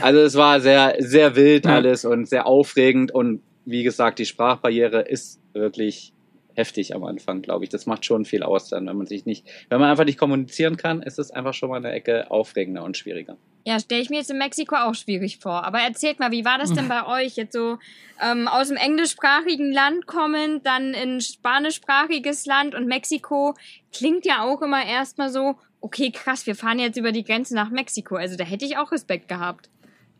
Also 0.00 0.20
es 0.20 0.36
war 0.36 0.60
sehr, 0.60 0.94
sehr 1.00 1.34
wild 1.34 1.66
alles 1.66 2.04
und 2.04 2.28
sehr 2.28 2.46
aufregend 2.46 3.12
und 3.12 3.40
wie 3.64 3.82
gesagt, 3.82 4.18
die 4.18 4.26
Sprachbarriere 4.26 5.02
ist 5.02 5.40
wirklich 5.54 6.13
heftig 6.54 6.94
am 6.94 7.04
Anfang, 7.04 7.42
glaube 7.42 7.64
ich. 7.64 7.70
Das 7.70 7.86
macht 7.86 8.04
schon 8.04 8.24
viel 8.24 8.42
aus 8.42 8.68
dann, 8.68 8.86
wenn 8.86 8.96
man 8.96 9.06
sich 9.06 9.26
nicht, 9.26 9.46
wenn 9.68 9.80
man 9.80 9.90
einfach 9.90 10.04
nicht 10.04 10.18
kommunizieren 10.18 10.76
kann, 10.76 11.02
ist 11.02 11.18
es 11.18 11.30
einfach 11.30 11.54
schon 11.54 11.70
mal 11.70 11.76
eine 11.76 11.92
Ecke 11.92 12.30
aufregender 12.30 12.84
und 12.84 12.96
schwieriger. 12.96 13.36
Ja, 13.66 13.80
stelle 13.80 14.02
ich 14.02 14.10
mir 14.10 14.16
jetzt 14.16 14.30
in 14.30 14.38
Mexiko 14.38 14.76
auch 14.76 14.94
schwierig 14.94 15.38
vor. 15.38 15.64
Aber 15.64 15.78
erzählt 15.78 16.18
mal, 16.18 16.30
wie 16.30 16.44
war 16.44 16.58
das 16.58 16.72
denn 16.72 16.88
bei 16.88 17.06
euch? 17.06 17.36
Jetzt 17.36 17.54
so 17.54 17.78
ähm, 18.22 18.48
aus 18.48 18.68
dem 18.68 18.76
englischsprachigen 18.76 19.72
Land 19.72 20.06
kommend, 20.06 20.66
dann 20.66 20.94
in 20.94 21.20
spanischsprachiges 21.20 22.46
Land 22.46 22.74
und 22.74 22.86
Mexiko 22.86 23.54
klingt 23.92 24.26
ja 24.26 24.42
auch 24.42 24.62
immer 24.62 24.84
erstmal 24.84 25.30
so, 25.30 25.56
okay, 25.80 26.10
krass, 26.10 26.46
wir 26.46 26.54
fahren 26.54 26.78
jetzt 26.78 26.96
über 26.96 27.12
die 27.12 27.24
Grenze 27.24 27.54
nach 27.54 27.70
Mexiko. 27.70 28.16
Also 28.16 28.36
da 28.36 28.44
hätte 28.44 28.64
ich 28.64 28.76
auch 28.76 28.92
Respekt 28.92 29.28
gehabt. 29.28 29.70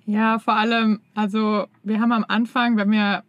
Ja, 0.07 0.39
vor 0.39 0.55
allem, 0.55 1.01
also 1.15 1.67
wir 1.83 2.01
haben 2.01 2.13
am 2.13 2.25
Anfang, 2.29 2.77
wenn 2.77 2.91
wir 2.91 3.25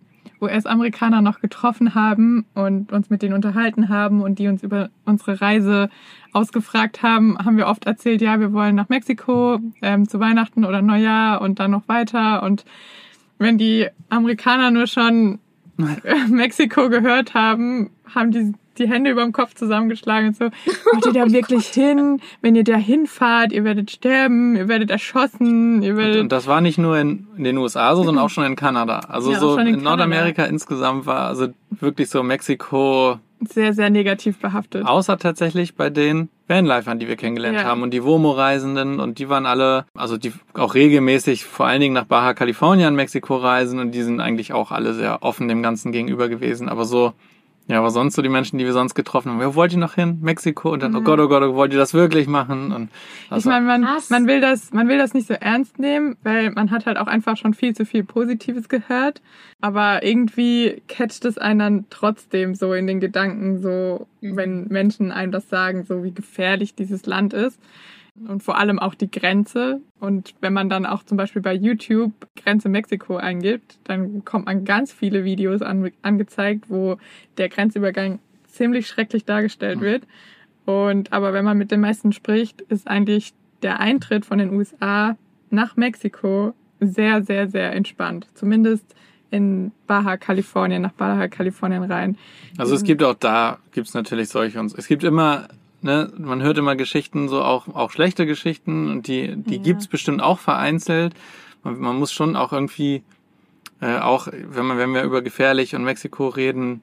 US-Amerikaner 0.45 1.21
noch 1.21 1.41
getroffen 1.41 1.95
haben 1.95 2.45
und 2.53 2.91
uns 2.91 3.09
mit 3.09 3.21
denen 3.21 3.33
unterhalten 3.33 3.89
haben 3.89 4.21
und 4.21 4.39
die 4.39 4.47
uns 4.47 4.63
über 4.63 4.89
unsere 5.05 5.41
Reise 5.41 5.89
ausgefragt 6.31 7.03
haben, 7.03 7.37
haben 7.37 7.57
wir 7.57 7.67
oft 7.67 7.85
erzählt, 7.85 8.21
ja, 8.21 8.39
wir 8.39 8.53
wollen 8.53 8.75
nach 8.75 8.89
Mexiko 8.89 9.59
ähm, 9.81 10.07
zu 10.07 10.19
Weihnachten 10.19 10.65
oder 10.65 10.81
Neujahr 10.81 11.41
und 11.41 11.59
dann 11.59 11.71
noch 11.71 11.87
weiter. 11.87 12.43
Und 12.43 12.65
wenn 13.37 13.57
die 13.57 13.87
Amerikaner 14.09 14.71
nur 14.71 14.87
schon 14.87 15.39
Mexiko 16.29 16.89
gehört 16.89 17.33
haben, 17.33 17.89
haben 18.13 18.31
die 18.31 18.53
die 18.75 18.87
Hände 18.89 19.11
über 19.11 19.23
dem 19.23 19.31
Kopf 19.31 19.53
zusammengeschlagen 19.55 20.29
und 20.29 20.37
so, 20.37 20.45
wollt 20.45 21.05
ihr 21.05 21.13
da 21.13 21.31
wirklich 21.31 21.67
hin? 21.67 22.21
Wenn 22.41 22.55
ihr 22.55 22.63
da 22.63 22.75
hinfahrt, 22.75 23.51
ihr 23.51 23.63
werdet 23.63 23.91
sterben, 23.91 24.55
ihr 24.55 24.67
werdet 24.67 24.91
erschossen, 24.91 25.81
ihr 25.81 25.91
Und, 25.93 25.97
werdet 25.97 26.21
und 26.21 26.31
das 26.31 26.47
war 26.47 26.61
nicht 26.61 26.77
nur 26.77 26.97
in, 26.97 27.27
in 27.37 27.43
den 27.43 27.57
USA 27.57 27.95
so, 27.95 28.03
sondern 28.03 28.23
auch 28.23 28.29
schon 28.29 28.45
in 28.45 28.55
Kanada. 28.55 28.99
Also 29.09 29.31
Ja, 29.31 29.39
so 29.39 29.57
in 29.57 29.67
in, 29.67 29.81
Nordamerika 29.83 30.45
insgesamt 30.45 31.05
war 31.05 31.27
also 31.27 31.47
wirklich 31.71 32.09
so 32.09 32.23
Mexiko, 32.23 33.19
sehr, 33.41 33.73
sehr 33.73 33.89
negativ 33.89 34.37
behaftet. 34.39 34.85
außer 34.85 35.17
tatsächlich 35.17 35.75
bei 35.75 35.89
den 35.89 36.29
Vanlifern, 36.47 36.99
die 36.99 37.07
wir 37.07 37.15
kennengelernt 37.17 37.57
Ja. 37.57 37.63
haben 37.65 37.81
und 37.83 37.91
die 37.91 38.03
Womo-Reisenden 38.03 38.99
und 38.99 39.19
die 39.19 39.29
waren 39.29 39.45
alle, 39.45 39.85
also 39.95 40.17
die 40.17 40.31
auch 40.53 40.73
regelmäßig 40.73 41.43
vor 41.43 41.65
allen 41.65 41.81
Dingen 41.81 41.93
nach 41.93 42.05
Baja 42.05 42.33
California 42.33 42.87
in 42.87 42.95
Mexiko 42.95 43.35
reisen 43.35 43.79
und 43.79 43.91
die 43.91 44.03
sind 44.03 44.19
eigentlich 44.21 44.53
auch 44.53 44.71
alle 44.71 44.93
sehr 44.93 45.21
offen 45.23 45.47
dem 45.47 45.61
Ganzen 45.63 45.91
gegenüber 45.91 46.29
gewesen. 46.29 46.69
Aber 46.69 46.85
so, 46.85 47.13
ja, 47.67 47.79
aber 47.79 47.89
sonst 47.89 48.15
so 48.15 48.21
die 48.21 48.29
Menschen, 48.29 48.57
die 48.59 48.65
wir 48.65 48.73
sonst 48.73 48.93
getroffen 48.93 49.31
haben, 49.31 49.41
ja, 49.41 49.55
wollt 49.55 49.71
ihr 49.73 49.79
noch 49.79 49.95
hin? 49.95 50.19
Mexiko? 50.21 50.71
Und 50.71 50.83
dann, 50.83 50.95
oh 50.95 51.01
Gott, 51.01 51.19
oh 51.19 51.27
Gott, 51.27 51.41
oh, 51.43 51.55
wollt 51.55 51.73
ihr 51.73 51.79
das 51.79 51.93
wirklich 51.93 52.27
machen? 52.27 52.71
Und 52.71 52.89
also, 53.29 53.49
ich 53.49 53.53
meine, 53.53 53.65
man, 53.65 53.87
man 54.09 54.27
will 54.27 54.39
das, 54.41 54.71
man 54.71 54.87
will 54.87 54.97
das 54.97 55.13
nicht 55.13 55.27
so 55.27 55.33
ernst 55.33 55.79
nehmen, 55.79 56.15
weil 56.23 56.51
man 56.51 56.69
hat 56.71 56.85
halt 56.85 56.97
auch 56.97 57.07
einfach 57.07 57.37
schon 57.37 57.53
viel 57.53 57.75
zu 57.75 57.85
viel 57.85 58.03
Positives 58.03 58.69
gehört. 58.69 59.21
Aber 59.61 60.03
irgendwie 60.03 60.83
catcht 60.87 61.25
es 61.25 61.37
einen 61.37 61.59
dann 61.59 61.85
trotzdem 61.89 62.53
so 62.53 62.73
in 62.73 62.87
den 62.87 62.99
Gedanken, 62.99 63.61
so, 63.61 64.07
Mhm. 64.21 64.35
wenn 64.35 64.67
Menschen 64.67 65.11
einem 65.11 65.31
das 65.31 65.49
sagen, 65.49 65.83
so 65.83 66.03
wie 66.03 66.11
gefährlich 66.11 66.75
dieses 66.75 67.05
Land 67.05 67.33
ist. 67.33 67.59
Und 68.27 68.43
vor 68.43 68.57
allem 68.57 68.79
auch 68.79 68.95
die 68.95 69.11
Grenze. 69.11 69.81
Und 69.99 70.35
wenn 70.39 70.53
man 70.53 70.69
dann 70.69 70.85
auch 70.85 71.03
zum 71.03 71.17
Beispiel 71.17 71.41
bei 71.41 71.53
YouTube 71.53 72.13
Grenze 72.41 72.69
Mexiko 72.69 73.17
eingibt, 73.17 73.77
dann 73.83 74.23
kommt 74.23 74.45
man 74.45 74.63
ganz 74.63 74.93
viele 74.93 75.25
Videos 75.25 75.61
an, 75.61 75.91
angezeigt, 76.01 76.69
wo 76.69 76.97
der 77.37 77.49
Grenzübergang 77.49 78.19
ziemlich 78.47 78.87
schrecklich 78.87 79.25
dargestellt 79.25 79.79
Mhm. 79.79 79.83
wird. 79.83 80.03
Und 80.65 81.11
aber 81.13 81.33
wenn 81.33 81.43
man 81.45 81.57
mit 81.57 81.71
den 81.71 81.81
meisten 81.81 82.13
spricht, 82.13 82.61
ist 82.61 82.87
eigentlich 82.87 83.33
der 83.61 83.79
Eintritt 83.79 84.25
von 84.25 84.37
den 84.37 84.51
USA 84.53 85.17
nach 85.49 85.75
Mexiko 85.75 86.53
sehr, 86.79 87.21
sehr, 87.23 87.49
sehr 87.49 87.73
entspannt. 87.73 88.27
Zumindest 88.33 88.95
in 89.31 89.71
Baja 89.87 90.17
Kalifornien, 90.17 90.81
nach 90.81 90.93
Baja 90.93 91.27
Kalifornien 91.27 91.83
rein. 91.83 92.17
Also 92.57 92.75
es 92.75 92.83
gibt 92.83 93.03
auch 93.03 93.15
da, 93.15 93.59
gibt's 93.71 93.93
natürlich 93.93 94.29
solche 94.29 94.59
und 94.59 94.73
es 94.77 94.87
gibt 94.87 95.03
immer, 95.03 95.47
ne, 95.85 96.11
man 96.17 96.41
hört 96.41 96.57
immer 96.57 96.75
Geschichten, 96.75 97.29
so 97.29 97.41
auch, 97.41 97.67
auch 97.73 97.91
schlechte 97.91 98.25
Geschichten 98.25 98.89
und 98.91 99.07
die, 99.07 99.35
die 99.37 99.55
Ja. 99.57 99.61
gibt's 99.61 99.87
bestimmt 99.87 100.21
auch 100.21 100.39
vereinzelt. 100.39 101.13
Man, 101.63 101.79
man 101.79 101.95
muss 101.97 102.11
schon 102.11 102.35
auch 102.35 102.51
irgendwie, 102.51 103.03
äh, 103.81 103.99
auch 103.99 104.27
wenn 104.31 104.65
man, 104.65 104.77
wenn 104.77 104.93
wir 104.93 105.03
über 105.03 105.21
gefährlich 105.21 105.75
und 105.75 105.83
Mexiko 105.83 106.27
reden, 106.27 106.81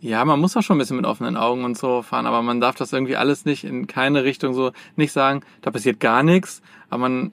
ja, 0.00 0.24
man 0.24 0.38
muss 0.38 0.56
auch 0.56 0.62
schon 0.62 0.76
ein 0.76 0.78
bisschen 0.78 0.96
mit 0.96 1.06
offenen 1.06 1.36
Augen 1.36 1.64
und 1.64 1.76
so 1.76 2.02
fahren, 2.02 2.26
aber 2.26 2.42
man 2.42 2.60
darf 2.60 2.76
das 2.76 2.92
irgendwie 2.92 3.16
alles 3.16 3.44
nicht 3.46 3.64
in 3.64 3.86
keine 3.86 4.22
Richtung 4.24 4.52
so, 4.54 4.72
nicht 4.94 5.10
sagen, 5.12 5.40
da 5.62 5.70
passiert 5.70 5.98
gar 6.00 6.22
nichts, 6.22 6.60
aber 6.90 7.00
man 7.08 7.32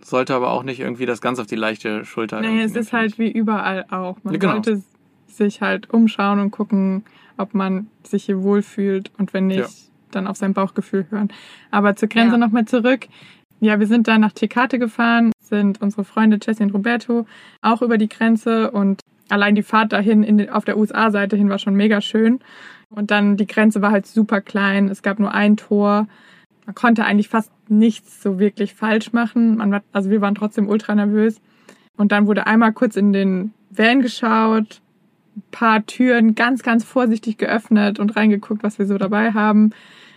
sollte 0.00 0.34
aber 0.34 0.50
auch 0.50 0.62
nicht 0.62 0.80
irgendwie 0.80 1.04
das 1.06 1.20
ganz 1.20 1.38
auf 1.38 1.46
die 1.46 1.56
leichte 1.56 2.04
Schulter. 2.06 2.40
Nee, 2.40 2.46
irgendwie 2.46 2.64
es 2.64 2.70
ist 2.76 2.92
nehmen, 2.92 3.02
halt 3.02 3.18
wie 3.18 3.30
überall 3.30 3.84
auch. 3.90 4.16
Man 4.22 4.32
Ja, 4.32 4.40
genau. 4.40 4.52
sollte 4.54 4.82
sich 5.26 5.60
halt 5.60 5.90
umschauen 5.90 6.40
und 6.40 6.50
gucken, 6.50 7.04
ob 7.36 7.52
man 7.54 7.88
sich 8.04 8.24
hier 8.24 8.42
wohlfühlt 8.42 9.10
und 9.18 9.34
wenn 9.34 9.48
nicht, 9.48 9.58
Ja. 9.58 9.66
Dann 10.10 10.26
auf 10.26 10.36
sein 10.36 10.54
Bauchgefühl 10.54 11.06
hören. 11.10 11.28
Aber 11.70 11.96
zur 11.96 12.08
Grenze 12.08 12.32
Ja. 12.32 12.38
nochmal 12.38 12.64
zurück. 12.66 13.06
Ja, 13.60 13.80
wir 13.80 13.86
sind 13.86 14.06
dann 14.06 14.20
nach 14.20 14.32
Tecate 14.32 14.78
gefahren, 14.78 15.32
sind 15.40 15.80
unsere 15.82 16.04
Freunde 16.04 16.38
Jessie 16.40 16.62
und 16.62 16.70
Roberto 16.74 17.26
auch 17.60 17.82
über 17.82 17.98
die 17.98 18.08
Grenze 18.08 18.70
und 18.70 19.00
allein 19.28 19.54
die 19.54 19.62
Fahrt 19.62 19.92
dahin 19.92 20.22
in, 20.22 20.48
auf 20.48 20.64
der 20.64 20.78
USA-Seite 20.78 21.36
hin 21.36 21.48
war 21.50 21.58
schon 21.58 21.74
mega 21.74 22.00
schön. 22.00 22.38
Und 22.90 23.10
dann 23.10 23.36
die 23.36 23.46
Grenze 23.46 23.82
war 23.82 23.90
halt 23.90 24.06
super 24.06 24.40
klein. 24.40 24.88
Es 24.88 25.02
gab 25.02 25.18
nur 25.18 25.34
ein 25.34 25.56
Tor. 25.56 26.06
Man 26.66 26.74
konnte 26.74 27.04
eigentlich 27.04 27.28
fast 27.28 27.50
nichts 27.68 28.22
so 28.22 28.38
wirklich 28.38 28.74
falsch 28.74 29.12
machen. 29.12 29.56
Man 29.56 29.70
war, 29.70 29.82
also 29.92 30.08
wir 30.10 30.20
waren 30.20 30.34
trotzdem 30.34 30.68
ultra 30.68 30.94
nervös. 30.94 31.40
Und 31.96 32.12
dann 32.12 32.26
wurde 32.26 32.46
einmal 32.46 32.72
kurz 32.72 32.96
in 32.96 33.12
den 33.12 33.52
Van 33.70 34.00
geschaut, 34.00 34.80
paar 35.50 35.84
Türen 35.86 36.34
ganz, 36.34 36.62
ganz 36.62 36.84
vorsichtig 36.84 37.38
geöffnet 37.38 37.98
und 37.98 38.16
reingeguckt, 38.16 38.62
was 38.62 38.78
wir 38.78 38.86
so 38.86 38.98
dabei 38.98 39.32
haben. 39.32 39.70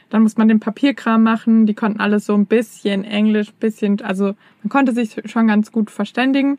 Dann 0.09 0.23
muss 0.23 0.37
man 0.37 0.47
den 0.47 0.59
Papierkram 0.59 1.23
machen. 1.23 1.65
Die 1.65 1.73
konnten 1.73 1.99
alles 1.99 2.25
so 2.25 2.33
ein 2.33 2.45
bisschen 2.45 3.03
Englisch, 3.03 3.51
bisschen, 3.53 4.01
also 4.01 4.35
man 4.63 4.69
konnte 4.69 4.93
sich 4.93 5.15
schon 5.25 5.47
ganz 5.47 5.71
gut 5.71 5.89
verständigen. 5.89 6.57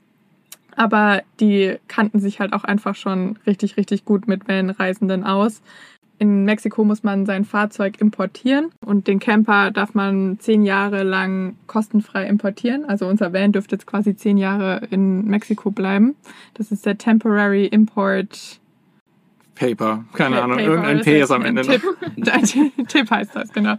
Aber 0.75 1.23
die 1.38 1.76
kannten 1.87 2.19
sich 2.19 2.40
halt 2.40 2.54
auch 2.54 2.64
einfach 2.64 2.95
schon 2.95 3.38
richtig, 3.47 3.76
richtig 3.76 4.04
gut 4.04 4.26
mit 4.26 4.49
Van-Reisenden 4.49 5.25
aus. 5.25 5.61
In 6.23 6.45
Mexiko 6.45 6.85
muss 6.85 7.02
man 7.02 7.26
sein 7.26 7.45
Fahrzeug 7.45 8.00
importieren 8.00 8.71
und 8.87 9.09
den 9.09 9.19
Camper 9.19 9.73
darf 9.73 9.93
man 9.95 10.38
zehn 10.38 10.62
Jahre 10.62 11.02
lang 11.02 11.57
kostenfrei 11.67 12.29
importieren. 12.29 12.85
Also 12.85 13.09
unser 13.09 13.33
Van 13.33 13.50
dürfte 13.50 13.75
jetzt 13.75 13.87
quasi 13.88 14.14
zehn 14.14 14.38
Jahre 14.38 14.87
in 14.93 15.25
Mexiko 15.26 15.73
bleiben. 15.73 16.14
Das 16.55 16.71
ist 16.71 16.87
der 16.87 16.97
Temporary 16.97 17.67
Import 17.67 18.61
Paper, 19.57 20.05
keine 20.12 20.37
Pa- 20.37 20.43
Ahnung, 20.43 20.59
Paper, 20.59 20.71
irgendein 20.71 20.97
das 20.99 21.05
P 21.07 21.21
ist 21.21 21.31
am 21.33 21.45
Ende. 21.45 21.62
noch. 21.62 21.73
Tipp. 21.73 22.88
Tipp 22.88 23.11
heißt 23.11 23.35
das, 23.35 23.52
genau. 23.52 23.75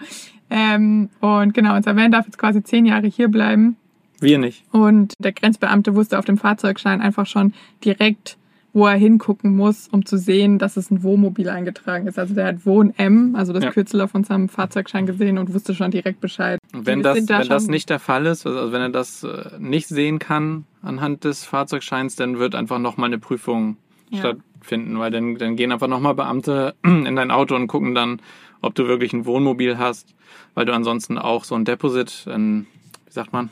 Ähm, 0.50 1.10
und 1.22 1.54
genau, 1.54 1.78
unser 1.78 1.96
Van 1.96 2.12
darf 2.12 2.26
jetzt 2.26 2.38
quasi 2.38 2.62
zehn 2.62 2.86
Jahre 2.86 3.08
hier 3.08 3.30
bleiben. 3.30 3.78
Wir 4.20 4.38
nicht. 4.38 4.66
Und 4.74 5.14
der 5.20 5.32
Grenzbeamte 5.32 5.96
wusste 5.96 6.20
auf 6.20 6.26
dem 6.26 6.38
Fahrzeugschein 6.38 7.00
einfach 7.00 7.26
schon 7.26 7.54
direkt, 7.86 8.38
wo 8.74 8.88
er 8.88 8.96
hingucken 8.96 9.56
muss, 9.56 9.88
um 9.88 10.06
zu 10.06 10.18
sehen, 10.18 10.58
dass 10.58 10.78
es 10.78 10.90
ein 10.90 11.04
Wohnmobil 11.04 11.48
eingetragen 11.50 12.08
ist. 12.08 12.18
Also 12.18 12.34
der 12.34 12.48
hat 12.48 12.66
Wohn 12.66 12.92
M, 12.98 13.36
also 13.36 13.54
das 13.54 13.64
Ja. 13.64 13.72
Kürzel 13.72 14.02
auf 14.02 14.16
unserem 14.16 14.50
Fahrzeugschein 14.50 15.06
gesehen 15.06 15.38
und 15.38 15.54
wusste 15.54 15.76
schon 15.76 15.92
direkt 15.92 16.20
Bescheid. 16.22 16.60
Und 16.74 16.86
wenn 16.88 17.04
das, 17.04 17.26
da 17.28 17.40
wenn 17.40 17.50
das 17.50 17.68
nicht 17.68 17.90
der 17.90 18.00
Fall 18.00 18.26
ist, 18.26 18.48
also 18.48 18.72
wenn 18.72 18.82
er 18.82 18.90
das 18.90 19.24
äh, 19.24 19.52
nicht 19.60 19.88
sehen 19.88 20.18
kann 20.18 20.66
anhand 20.82 21.24
des 21.24 21.46
Fahrzeugscheins, 21.46 22.16
dann 22.16 22.40
wird 22.40 22.56
einfach 22.56 22.80
nochmal 22.80 23.08
eine 23.08 23.20
Prüfung 23.20 23.78
Ja. 24.10 24.20
stattfinden, 24.20 24.98
weil 24.98 25.12
dann, 25.12 25.36
dann 25.38 25.56
gehen 25.56 25.72
einfach 25.72 25.88
nochmal 25.88 26.16
Beamte 26.16 26.74
in 26.84 27.16
dein 27.16 27.30
Auto 27.32 27.56
und 27.56 27.68
gucken 27.68 27.94
dann, 27.94 28.22
ob 28.62 28.74
du 28.74 28.88
wirklich 28.88 29.14
ein 29.14 29.26
Wohnmobil 29.28 29.78
hast, 29.78 30.16
weil 30.56 30.66
du 30.66 30.74
ansonsten 30.74 31.20
auch 31.20 31.44
so 31.44 31.54
ein 31.54 31.66
Deposit, 31.66 32.26
ein, 32.28 32.66
wie 33.06 33.12
sagt 33.12 33.34
man, 33.34 33.50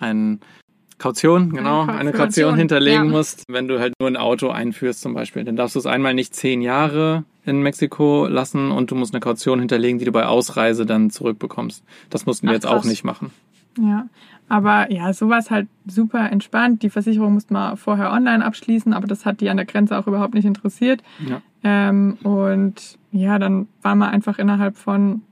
ein 0.00 0.40
Kaution, 0.98 1.50
genau, 1.50 1.82
Eine 1.82 1.92
eine 1.92 2.10
Kaution, 2.12 2.26
Kaution 2.26 2.56
hinterlegen 2.56 3.04
ja. 3.04 3.10
musst, 3.10 3.44
wenn 3.48 3.68
du 3.68 3.78
halt 3.78 3.94
nur 4.00 4.10
ein 4.10 4.16
Auto 4.16 4.48
einführst 4.48 5.00
zum 5.00 5.14
Beispiel. 5.14 5.44
Dann 5.44 5.54
darfst 5.54 5.76
du 5.76 5.78
es 5.78 5.86
einmal 5.86 6.12
nicht 6.12 6.34
zehn 6.34 6.60
Jahre 6.60 7.24
in 7.44 7.62
Mexiko 7.62 8.26
lassen 8.26 8.72
und 8.72 8.90
du 8.90 8.96
musst 8.96 9.14
eine 9.14 9.20
Kaution 9.20 9.60
hinterlegen, 9.60 9.98
die 9.98 10.04
du 10.04 10.12
bei 10.12 10.26
Ausreise 10.26 10.86
dann 10.86 11.10
zurückbekommst. 11.10 11.84
Das 12.10 12.26
mussten 12.26 12.46
wir 12.46 12.50
Ach, 12.50 12.54
jetzt 12.54 12.66
auch 12.66 12.80
krass. 12.80 12.86
nicht 12.86 13.04
machen. 13.04 13.30
Ja, 13.78 14.08
aber 14.48 14.90
ja, 14.90 15.12
sowas 15.12 15.50
halt 15.50 15.68
super 15.86 16.30
entspannt. 16.30 16.82
Die 16.82 16.90
Versicherung 16.90 17.34
musste 17.34 17.52
man 17.52 17.76
vorher 17.76 18.10
online 18.10 18.44
abschließen, 18.44 18.92
aber 18.92 19.06
das 19.06 19.24
hat 19.24 19.40
die 19.40 19.50
an 19.50 19.56
der 19.56 19.66
Grenze 19.66 19.96
auch 19.96 20.06
überhaupt 20.06 20.34
nicht 20.34 20.46
interessiert. 20.46 21.02
Ja. 21.28 21.42
Ähm, 21.62 22.18
und 22.22 22.98
ja, 23.12 23.38
dann 23.38 23.68
war 23.82 23.94
man 23.94 24.10
einfach 24.10 24.38
innerhalb 24.38 24.76
von 24.76 25.22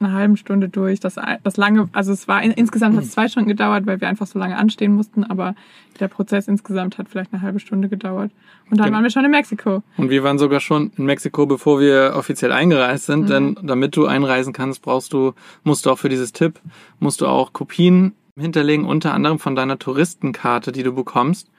einer 0.00 0.12
halben 0.12 0.36
Stunde 0.36 0.68
durch. 0.68 0.98
Das, 1.00 1.16
das 1.42 1.56
lange, 1.56 1.88
also 1.92 2.12
es 2.12 2.26
war 2.26 2.42
in, 2.42 2.52
insgesamt 2.52 2.96
hat 2.96 3.04
es 3.04 3.10
zwei 3.12 3.28
Stunden 3.28 3.48
gedauert, 3.48 3.86
weil 3.86 4.00
wir 4.00 4.08
einfach 4.08 4.26
so 4.26 4.38
lange 4.38 4.56
anstehen 4.56 4.94
mussten, 4.94 5.24
aber 5.24 5.54
der 6.00 6.08
Prozess 6.08 6.48
insgesamt 6.48 6.96
hat 6.98 7.08
vielleicht 7.08 7.32
eine 7.32 7.42
halbe 7.42 7.60
Stunde 7.60 7.88
gedauert. 7.88 8.30
Und 8.70 8.78
dann 8.78 8.86
Genau. 8.86 8.96
waren 8.96 9.04
wir 9.04 9.10
schon 9.10 9.24
in 9.24 9.30
Mexiko. 9.30 9.82
Und 9.96 10.10
wir 10.10 10.22
waren 10.24 10.38
sogar 10.38 10.60
schon 10.60 10.90
in 10.96 11.04
Mexiko, 11.04 11.44
bevor 11.46 11.80
wir 11.80 12.14
offiziell 12.16 12.52
eingereist 12.52 13.06
sind, 13.06 13.22
Mhm. 13.24 13.26
denn 13.26 13.56
damit 13.62 13.94
du 13.96 14.06
einreisen 14.06 14.52
kannst, 14.52 14.82
brauchst 14.82 15.12
du, 15.12 15.34
musst 15.64 15.84
du 15.86 15.90
auch 15.90 15.98
für 15.98 16.08
dieses 16.08 16.32
Tipp, 16.32 16.58
musst 16.98 17.20
du 17.20 17.26
auch 17.26 17.52
Kopien 17.52 18.12
hinterlegen, 18.38 18.86
unter 18.86 19.12
anderem 19.12 19.38
von 19.38 19.54
deiner 19.54 19.78
Touristenkarte, 19.78 20.72
die 20.72 20.82
du 20.82 20.92
bekommst. 20.94 21.50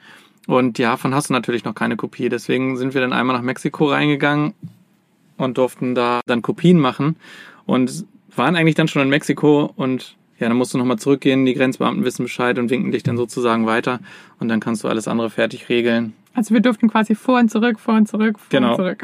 Und 0.48 0.78
ja, 0.78 0.90
davon 0.90 1.14
hast 1.14 1.28
du 1.28 1.32
natürlich 1.34 1.64
noch 1.64 1.74
keine 1.76 1.96
Kopie. 1.96 2.28
Deswegen 2.28 2.76
sind 2.76 2.94
wir 2.94 3.00
dann 3.00 3.12
einmal 3.12 3.36
nach 3.36 3.44
Mexiko 3.44 3.86
reingegangen 3.90 4.54
und 5.36 5.58
durften 5.58 5.94
da 5.94 6.20
dann 6.26 6.42
Kopien 6.42 6.80
machen 6.80 7.14
und 7.66 8.04
waren 8.36 8.56
eigentlich 8.56 8.74
dann 8.74 8.88
schon 8.88 9.02
in 9.02 9.08
Mexiko 9.08 9.72
und 9.76 10.16
ja, 10.38 10.48
dann 10.48 10.56
musst 10.56 10.74
du 10.74 10.78
nochmal 10.78 10.98
zurückgehen, 10.98 11.46
die 11.46 11.54
Grenzbeamten 11.54 12.04
wissen 12.04 12.24
Bescheid 12.24 12.58
und 12.58 12.70
winken 12.70 12.90
dich 12.90 13.02
dann 13.02 13.16
sozusagen 13.16 13.66
weiter 13.66 14.00
und 14.40 14.48
dann 14.48 14.58
kannst 14.60 14.82
du 14.82 14.88
alles 14.88 15.06
andere 15.06 15.30
fertig 15.30 15.68
regeln. 15.68 16.14
Also 16.34 16.54
wir 16.54 16.60
durften 16.60 16.88
quasi 16.90 17.14
vor 17.14 17.38
und 17.38 17.50
zurück, 17.50 17.78
vor 17.78 17.94
und 17.94 18.08
zurück, 18.08 18.38
vor 18.38 18.48
Genau. 18.50 18.70
und 18.70 18.76
zurück. 18.76 19.02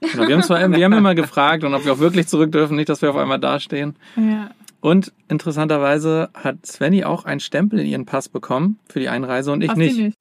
Genau, 0.00 0.28
wir 0.28 0.34
haben 0.34 0.42
zwar, 0.42 0.70
wir 0.70 0.84
haben 0.84 0.92
immer 0.92 1.14
gefragt 1.14 1.64
und 1.64 1.74
ob 1.74 1.84
wir 1.84 1.92
auch 1.94 1.98
wirklich 1.98 2.28
zurück 2.28 2.52
dürfen, 2.52 2.76
nicht, 2.76 2.88
dass 2.88 3.02
wir 3.02 3.10
auf 3.10 3.16
einmal 3.16 3.40
dastehen. 3.40 3.96
Ja. 4.16 4.50
Und 4.80 5.12
interessanterweise 5.28 6.28
hat 6.34 6.64
Svenny 6.66 7.04
auch 7.04 7.24
einen 7.24 7.40
Stempel 7.40 7.80
in 7.80 7.86
ihren 7.86 8.06
Pass 8.06 8.28
bekommen 8.28 8.78
für 8.88 9.00
die 9.00 9.08
Einreise 9.08 9.52
und 9.52 9.62
ich 9.62 9.70
Hast 9.70 9.78
die 9.80 10.02
nicht. 10.02 10.18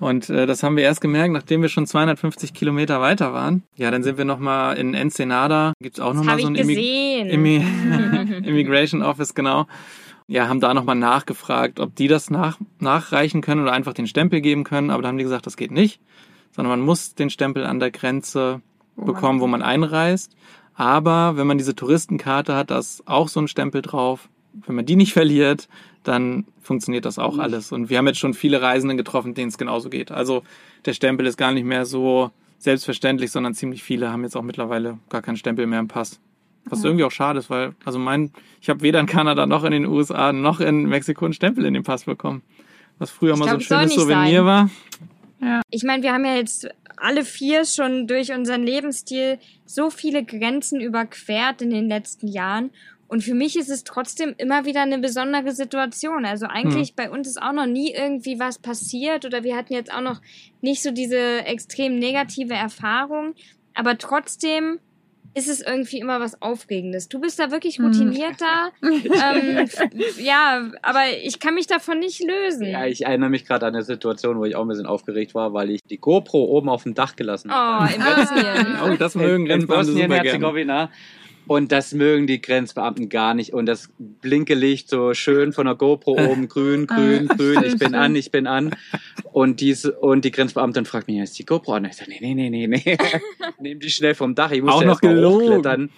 Und 0.00 0.30
äh, 0.30 0.46
das 0.46 0.62
haben 0.62 0.76
wir 0.76 0.82
erst 0.82 1.02
gemerkt, 1.02 1.32
nachdem 1.32 1.60
wir 1.60 1.68
schon 1.68 1.86
250 1.86 2.54
Kilometer 2.54 3.02
weiter 3.02 3.34
waren. 3.34 3.62
Ja, 3.76 3.90
dann 3.90 4.02
sind 4.02 4.16
wir 4.16 4.24
nochmal 4.24 4.78
in 4.78 4.94
Ensenada. 4.94 5.74
Gibt's 5.80 6.00
auch 6.00 6.14
nochmal 6.14 6.40
so 6.40 6.46
ein 6.46 6.54
ich 6.54 6.62
Immi 6.62 6.74
gesehen. 6.74 7.26
Immi 7.28 7.56
Immigration 8.46 9.02
Office, 9.02 9.34
genau. 9.34 9.66
Ja, 10.26 10.48
haben 10.48 10.60
da 10.60 10.72
nochmal 10.72 10.96
nachgefragt, 10.96 11.80
ob 11.80 11.94
die 11.94 12.08
das 12.08 12.30
nach 12.30 12.58
nachreichen 12.78 13.42
können 13.42 13.62
oder 13.62 13.72
einfach 13.72 13.92
den 13.92 14.06
Stempel 14.06 14.40
geben 14.40 14.64
können. 14.64 14.90
Aber 14.90 15.02
da 15.02 15.08
haben 15.08 15.18
die 15.18 15.24
gesagt, 15.24 15.46
das 15.46 15.58
geht 15.58 15.70
nicht, 15.70 16.00
sondern 16.50 16.70
man 16.70 16.80
muss 16.80 17.14
den 17.14 17.28
Stempel 17.28 17.66
an 17.66 17.78
der 17.78 17.90
Grenze 17.90 18.62
bekommen, 18.96 19.40
wo 19.40 19.46
man 19.46 19.60
einreist. 19.60 20.34
Aber 20.74 21.36
wenn 21.36 21.46
man 21.46 21.58
diese 21.58 21.76
Touristenkarte 21.76 22.54
hat, 22.54 22.70
da 22.70 22.78
ist 22.78 23.06
auch 23.06 23.28
so 23.28 23.40
ein 23.40 23.48
Stempel 23.48 23.82
drauf. 23.82 24.30
Wenn 24.66 24.74
man 24.74 24.86
die 24.86 24.96
nicht 24.96 25.12
verliert, 25.12 25.68
dann 26.04 26.46
funktioniert 26.62 27.04
das 27.04 27.18
auch 27.18 27.38
alles. 27.38 27.72
Und 27.72 27.90
wir 27.90 27.98
haben 27.98 28.06
jetzt 28.06 28.18
schon 28.18 28.34
viele 28.34 28.62
Reisenden 28.62 28.96
getroffen, 28.96 29.34
denen 29.34 29.48
es 29.48 29.58
genauso 29.58 29.90
geht. 29.90 30.10
Also 30.10 30.42
der 30.84 30.94
Stempel 30.94 31.26
ist 31.26 31.36
gar 31.36 31.52
nicht 31.52 31.64
mehr 31.64 31.84
so 31.84 32.30
selbstverständlich, 32.58 33.30
sondern 33.30 33.54
ziemlich 33.54 33.82
viele 33.82 34.10
haben 34.10 34.22
jetzt 34.22 34.36
auch 34.36 34.42
mittlerweile 34.42 34.98
gar 35.08 35.22
keinen 35.22 35.36
Stempel 35.36 35.66
mehr 35.66 35.80
im 35.80 35.88
Pass. 35.88 36.20
Was 36.66 36.84
irgendwie 36.84 37.04
auch 37.04 37.10
schade 37.10 37.38
ist, 37.38 37.48
weil, 37.48 37.74
also 37.84 37.98
mein, 37.98 38.32
ich 38.60 38.68
habe 38.68 38.82
weder 38.82 39.00
in 39.00 39.06
Kanada 39.06 39.46
noch 39.46 39.64
in 39.64 39.72
den 39.72 39.86
USA 39.86 40.32
noch 40.32 40.60
in 40.60 40.84
Mexiko 40.84 41.24
einen 41.24 41.34
Stempel 41.34 41.64
in 41.64 41.74
den 41.74 41.82
Pass 41.82 42.04
bekommen. 42.04 42.42
Was 42.98 43.10
früher 43.10 43.32
Ich 43.32 43.38
mal 43.38 43.46
glaub, 43.46 43.62
so 43.62 43.74
ein 43.74 43.88
schönes 43.88 43.94
Souvenir 43.94 44.44
sein. 44.44 44.70
war. 45.40 45.62
Ich 45.70 45.84
meine, 45.84 46.02
wir 46.02 46.12
haben 46.12 46.24
ja 46.24 46.36
jetzt 46.36 46.68
alle 46.98 47.24
vier 47.24 47.64
schon 47.64 48.06
durch 48.06 48.32
unseren 48.32 48.62
Lebensstil 48.62 49.38
so 49.64 49.88
viele 49.90 50.22
Grenzen 50.22 50.80
überquert 50.80 51.62
in 51.62 51.70
den 51.70 51.88
letzten 51.88 52.28
Jahren. 52.28 52.70
Und 53.10 53.24
für 53.24 53.34
mich 53.34 53.56
ist 53.58 53.68
es 53.70 53.82
trotzdem 53.82 54.34
immer 54.38 54.64
wieder 54.66 54.82
eine 54.82 54.98
besondere 55.00 55.50
Situation. 55.50 56.24
Also 56.24 56.46
eigentlich 56.46 56.94
bei 56.94 57.10
uns 57.10 57.26
ist 57.26 57.42
auch 57.42 57.52
noch 57.52 57.66
nie 57.66 57.92
irgendwie 57.92 58.38
was 58.38 58.60
passiert 58.60 59.24
oder 59.24 59.42
wir 59.42 59.56
hatten 59.56 59.72
jetzt 59.72 59.92
auch 59.92 60.00
noch 60.00 60.20
nicht 60.60 60.80
so 60.80 60.92
diese 60.92 61.44
extrem 61.44 61.98
negative 61.98 62.54
Erfahrung. 62.54 63.34
Aber 63.74 63.98
trotzdem 63.98 64.78
ist 65.34 65.48
es 65.48 65.60
irgendwie 65.60 65.98
immer 65.98 66.20
was 66.20 66.40
Aufregendes. 66.40 67.08
Du 67.08 67.20
bist 67.20 67.40
da 67.40 67.50
wirklich 67.50 67.78
Hm. 67.78 67.86
routinierter. 67.86 68.70
ähm, 68.82 69.68
ja, 70.18 70.70
aber 70.82 71.00
ich 71.24 71.40
kann 71.40 71.54
mich 71.54 71.66
davon 71.66 71.98
nicht 71.98 72.22
lösen. 72.24 72.66
Ja, 72.66 72.86
ich 72.86 73.06
erinnere 73.06 73.30
mich 73.30 73.44
gerade 73.44 73.66
an 73.66 73.74
eine 73.74 73.82
Situation, 73.82 74.38
wo 74.38 74.44
ich 74.44 74.54
auch 74.54 74.62
ein 74.62 74.68
bisschen 74.68 74.86
aufgeregt 74.86 75.34
war, 75.34 75.52
weil 75.52 75.70
ich 75.70 75.80
die 75.82 75.98
GoPro 75.98 76.44
oben 76.44 76.68
auf 76.68 76.84
dem 76.84 76.94
Dach 76.94 77.16
gelassen 77.16 77.50
habe. 77.52 77.92
Oh, 77.92 77.94
in 77.96 78.02
Bosnien. 78.02 78.66
Oh, 78.92 78.96
das 78.96 79.16
mögen 79.16 79.34
in, 79.34 79.40
in 79.42 79.66
Grenzbeamte 79.66 79.84
super 79.86 79.98
gerne. 79.98 80.08
Bosnien-Herzegowina. 80.14 80.90
Und 81.50 81.72
das 81.72 81.92
mögen 81.94 82.28
die 82.28 82.40
Grenzbeamten 82.40 83.08
gar 83.08 83.34
nicht. 83.34 83.52
Und 83.52 83.66
das 83.66 83.90
blinke 83.98 84.54
Licht 84.54 84.88
so 84.88 85.14
schön 85.14 85.52
von 85.52 85.66
der 85.66 85.74
GoPro 85.74 86.12
oben, 86.30 86.46
grün, 86.46 86.86
grün, 86.86 87.28
Ah, 87.28 87.34
grün, 87.34 87.64
ich 87.64 87.76
bin 87.76 87.96
an, 87.96 88.14
ich 88.14 88.30
bin 88.30 88.46
an. 88.46 88.70
Und, 89.32 89.60
diese, 89.60 89.98
und 89.98 90.24
die 90.24 90.30
Grenzbeamtin 90.30 90.84
fragt 90.84 91.08
mich, 91.08 91.18
ist 91.18 91.40
die 91.40 91.44
GoPro 91.44 91.72
an? 91.72 91.86
Ich 91.86 91.94
sage, 91.96 92.12
nee, 92.12 92.20
nee, 92.20 92.50
nee, 92.50 92.68
nee, 92.68 92.68
nee. 92.68 92.96
Nehm 93.60 93.80
die 93.80 93.90
schnell 93.90 94.14
vom 94.14 94.36
Dach. 94.36 94.52
Ich 94.52 94.62
musste 94.62 94.76
Auch 94.76 94.82
noch 94.82 94.90
erst 94.90 95.02
mal 95.02 95.12
gelogen. 95.12 95.46
hochklettern. 95.48 95.90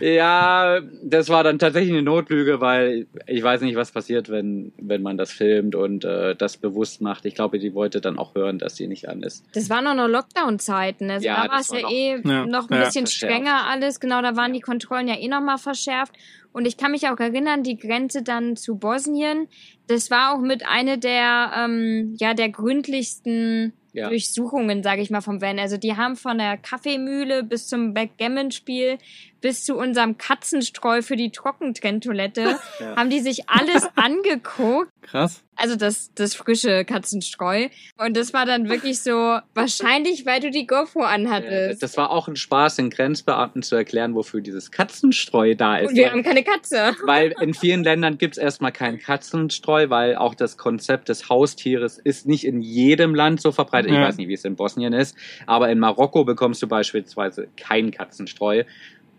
Ja, 0.00 0.80
das 1.02 1.28
war 1.28 1.44
dann 1.44 1.58
tatsächlich 1.58 1.92
eine 1.92 2.02
Notlüge, 2.02 2.60
weil 2.60 3.06
ich 3.26 3.42
weiß 3.42 3.60
nicht, 3.62 3.76
was 3.76 3.92
passiert, 3.92 4.28
wenn, 4.28 4.72
wenn 4.78 5.02
man 5.02 5.16
das 5.16 5.32
filmt 5.32 5.74
und 5.74 6.04
äh, 6.04 6.34
das 6.34 6.56
bewusst 6.56 7.00
macht. 7.00 7.24
Ich 7.26 7.34
glaube, 7.34 7.58
die 7.58 7.74
wollte 7.74 8.00
dann 8.00 8.18
auch 8.18 8.34
hören, 8.34 8.58
dass 8.58 8.76
sie 8.76 8.86
nicht 8.86 9.08
an 9.08 9.22
ist. 9.22 9.44
Das 9.54 9.70
waren 9.70 9.86
auch 9.86 9.94
noch 9.94 10.08
Lockdown-Zeiten. 10.08 11.10
Also 11.10 11.26
Ja, 11.26 11.44
da 11.46 11.52
war 11.52 11.60
es 11.60 11.70
war 11.70 11.78
ja 11.78 11.82
noch- 11.84 11.90
eh 11.92 12.20
Ja, 12.24 12.46
noch 12.46 12.70
ein 12.70 12.78
ja. 12.78 12.84
bisschen 12.86 13.06
Verschärft. 13.06 13.32
strenger 13.34 13.66
alles. 13.68 14.00
Genau, 14.00 14.20
da 14.22 14.36
waren 14.36 14.52
die 14.52 14.60
Kontrollen 14.60 15.08
ja 15.08 15.16
eh 15.18 15.28
noch 15.28 15.40
mal 15.42 15.58
verschärft. 15.58 16.12
Und 16.52 16.66
ich 16.66 16.76
kann 16.76 16.92
mich 16.92 17.08
auch 17.08 17.18
erinnern, 17.18 17.62
die 17.64 17.76
Grenze 17.76 18.22
dann 18.22 18.54
zu 18.56 18.76
Bosnien, 18.76 19.48
das 19.88 20.10
war 20.12 20.32
auch 20.34 20.40
mit 20.40 20.64
einer 20.64 20.96
der, 20.96 21.50
ähm, 21.56 22.14
ja, 22.20 22.32
der 22.34 22.48
gründlichsten 22.48 23.72
Ja. 23.92 24.08
Durchsuchungen, 24.08 24.82
sage 24.82 25.02
ich 25.02 25.10
mal, 25.10 25.20
vom 25.20 25.40
Van. 25.40 25.58
Also 25.58 25.76
die 25.76 25.96
haben 25.96 26.16
von 26.16 26.38
der 26.38 26.56
Kaffeemühle 26.56 27.42
bis 27.44 27.68
zum 27.68 27.92
Backgammon-Spiel 27.94 28.98
bis 29.44 29.62
zu 29.62 29.76
unserem 29.76 30.16
Katzenstreu 30.16 31.02
für 31.02 31.16
die 31.16 31.30
Trockentrenntoilette 31.30 32.58
Ja. 32.80 32.96
haben 32.96 33.10
die 33.10 33.20
sich 33.20 33.46
alles 33.50 33.86
angeguckt. 33.94 34.90
Krass. 35.02 35.42
Also 35.56 35.76
das, 35.76 36.10
das 36.14 36.34
frische 36.34 36.84
Katzenstreu. 36.84 37.68
Und 37.98 38.16
das 38.16 38.32
war 38.32 38.44
dann 38.46 38.68
wirklich 38.70 39.00
so, 39.00 39.38
wahrscheinlich, 39.54 40.24
weil 40.26 40.40
du 40.40 40.50
die 40.50 40.66
GoPro 40.66 41.02
anhattest. 41.02 41.80
Das 41.82 41.96
war 41.96 42.10
auch 42.10 42.26
ein 42.26 42.34
Spaß, 42.36 42.76
den 42.76 42.88
Grenzbeamten 42.90 43.62
zu 43.62 43.76
erklären, 43.76 44.14
wofür 44.14 44.40
dieses 44.40 44.72
Katzenstreu 44.72 45.54
da 45.54 45.76
ist. 45.76 45.90
Und 45.90 45.96
wir 45.96 46.04
Weil- 46.06 46.10
haben 46.12 46.22
keine 46.24 46.42
Katze. 46.42 46.96
Weil 47.04 47.34
in 47.40 47.52
vielen 47.54 47.84
Ländern 47.84 48.18
gibt's 48.18 48.38
erstmal 48.38 48.72
keinen 48.72 48.98
Katzenstreu, 48.98 49.90
weil 49.90 50.16
auch 50.16 50.34
das 50.34 50.56
Konzept 50.56 51.08
des 51.10 51.28
Haustieres 51.28 51.98
ist 51.98 52.26
nicht 52.26 52.44
in 52.44 52.60
jedem 52.62 53.14
Land 53.14 53.40
so 53.42 53.52
verbreitet. 53.52 53.90
Ich 53.92 53.96
Ja. 53.98 54.04
weiß 54.08 54.16
nicht, 54.16 54.28
wie 54.28 54.34
es 54.34 54.44
in 54.44 54.56
Bosnien 54.56 54.94
ist, 54.94 55.16
aber 55.46 55.68
in 55.70 55.78
Marokko 55.78 56.24
bekommst 56.24 56.62
du 56.62 56.66
beispielsweise 56.66 57.46
keinen 57.56 57.90
Katzenstreu 57.92 58.64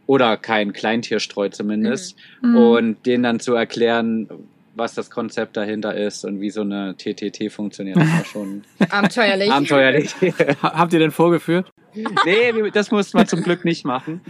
oder 0.08 0.38
kein 0.38 0.74
Kleintierstreu 0.74 1.50
zumindest. 1.50 2.16
Mhm. 2.42 2.56
Und 2.56 3.06
denen 3.06 3.24
dann 3.24 3.40
zu 3.40 3.54
erklären, 3.54 4.30
was 4.76 4.94
das 4.94 5.10
Konzept 5.10 5.58
dahinter 5.58 5.96
ist 5.96 6.26
und 6.26 6.42
wie 6.42 6.50
so 6.50 6.62
eine 6.62 6.96
TTT 6.98 7.52
funktioniert, 7.52 7.98
das 7.98 8.12
war 8.12 8.26
schon 8.32 8.64
Abenteuerlich. 8.90 9.52
abenteuerlich. 9.52 10.16
Ha 10.62 10.74
habt 10.78 10.94
ihr 10.94 11.00
denn 11.00 11.12
vorgeführt? 11.12 11.72
nee, 12.26 12.70
das 12.74 12.92
mussten 12.92 13.18
wir 13.18 13.26
zum 13.26 13.42
Glück 13.42 13.64
nicht 13.64 13.86
machen. 13.86 14.22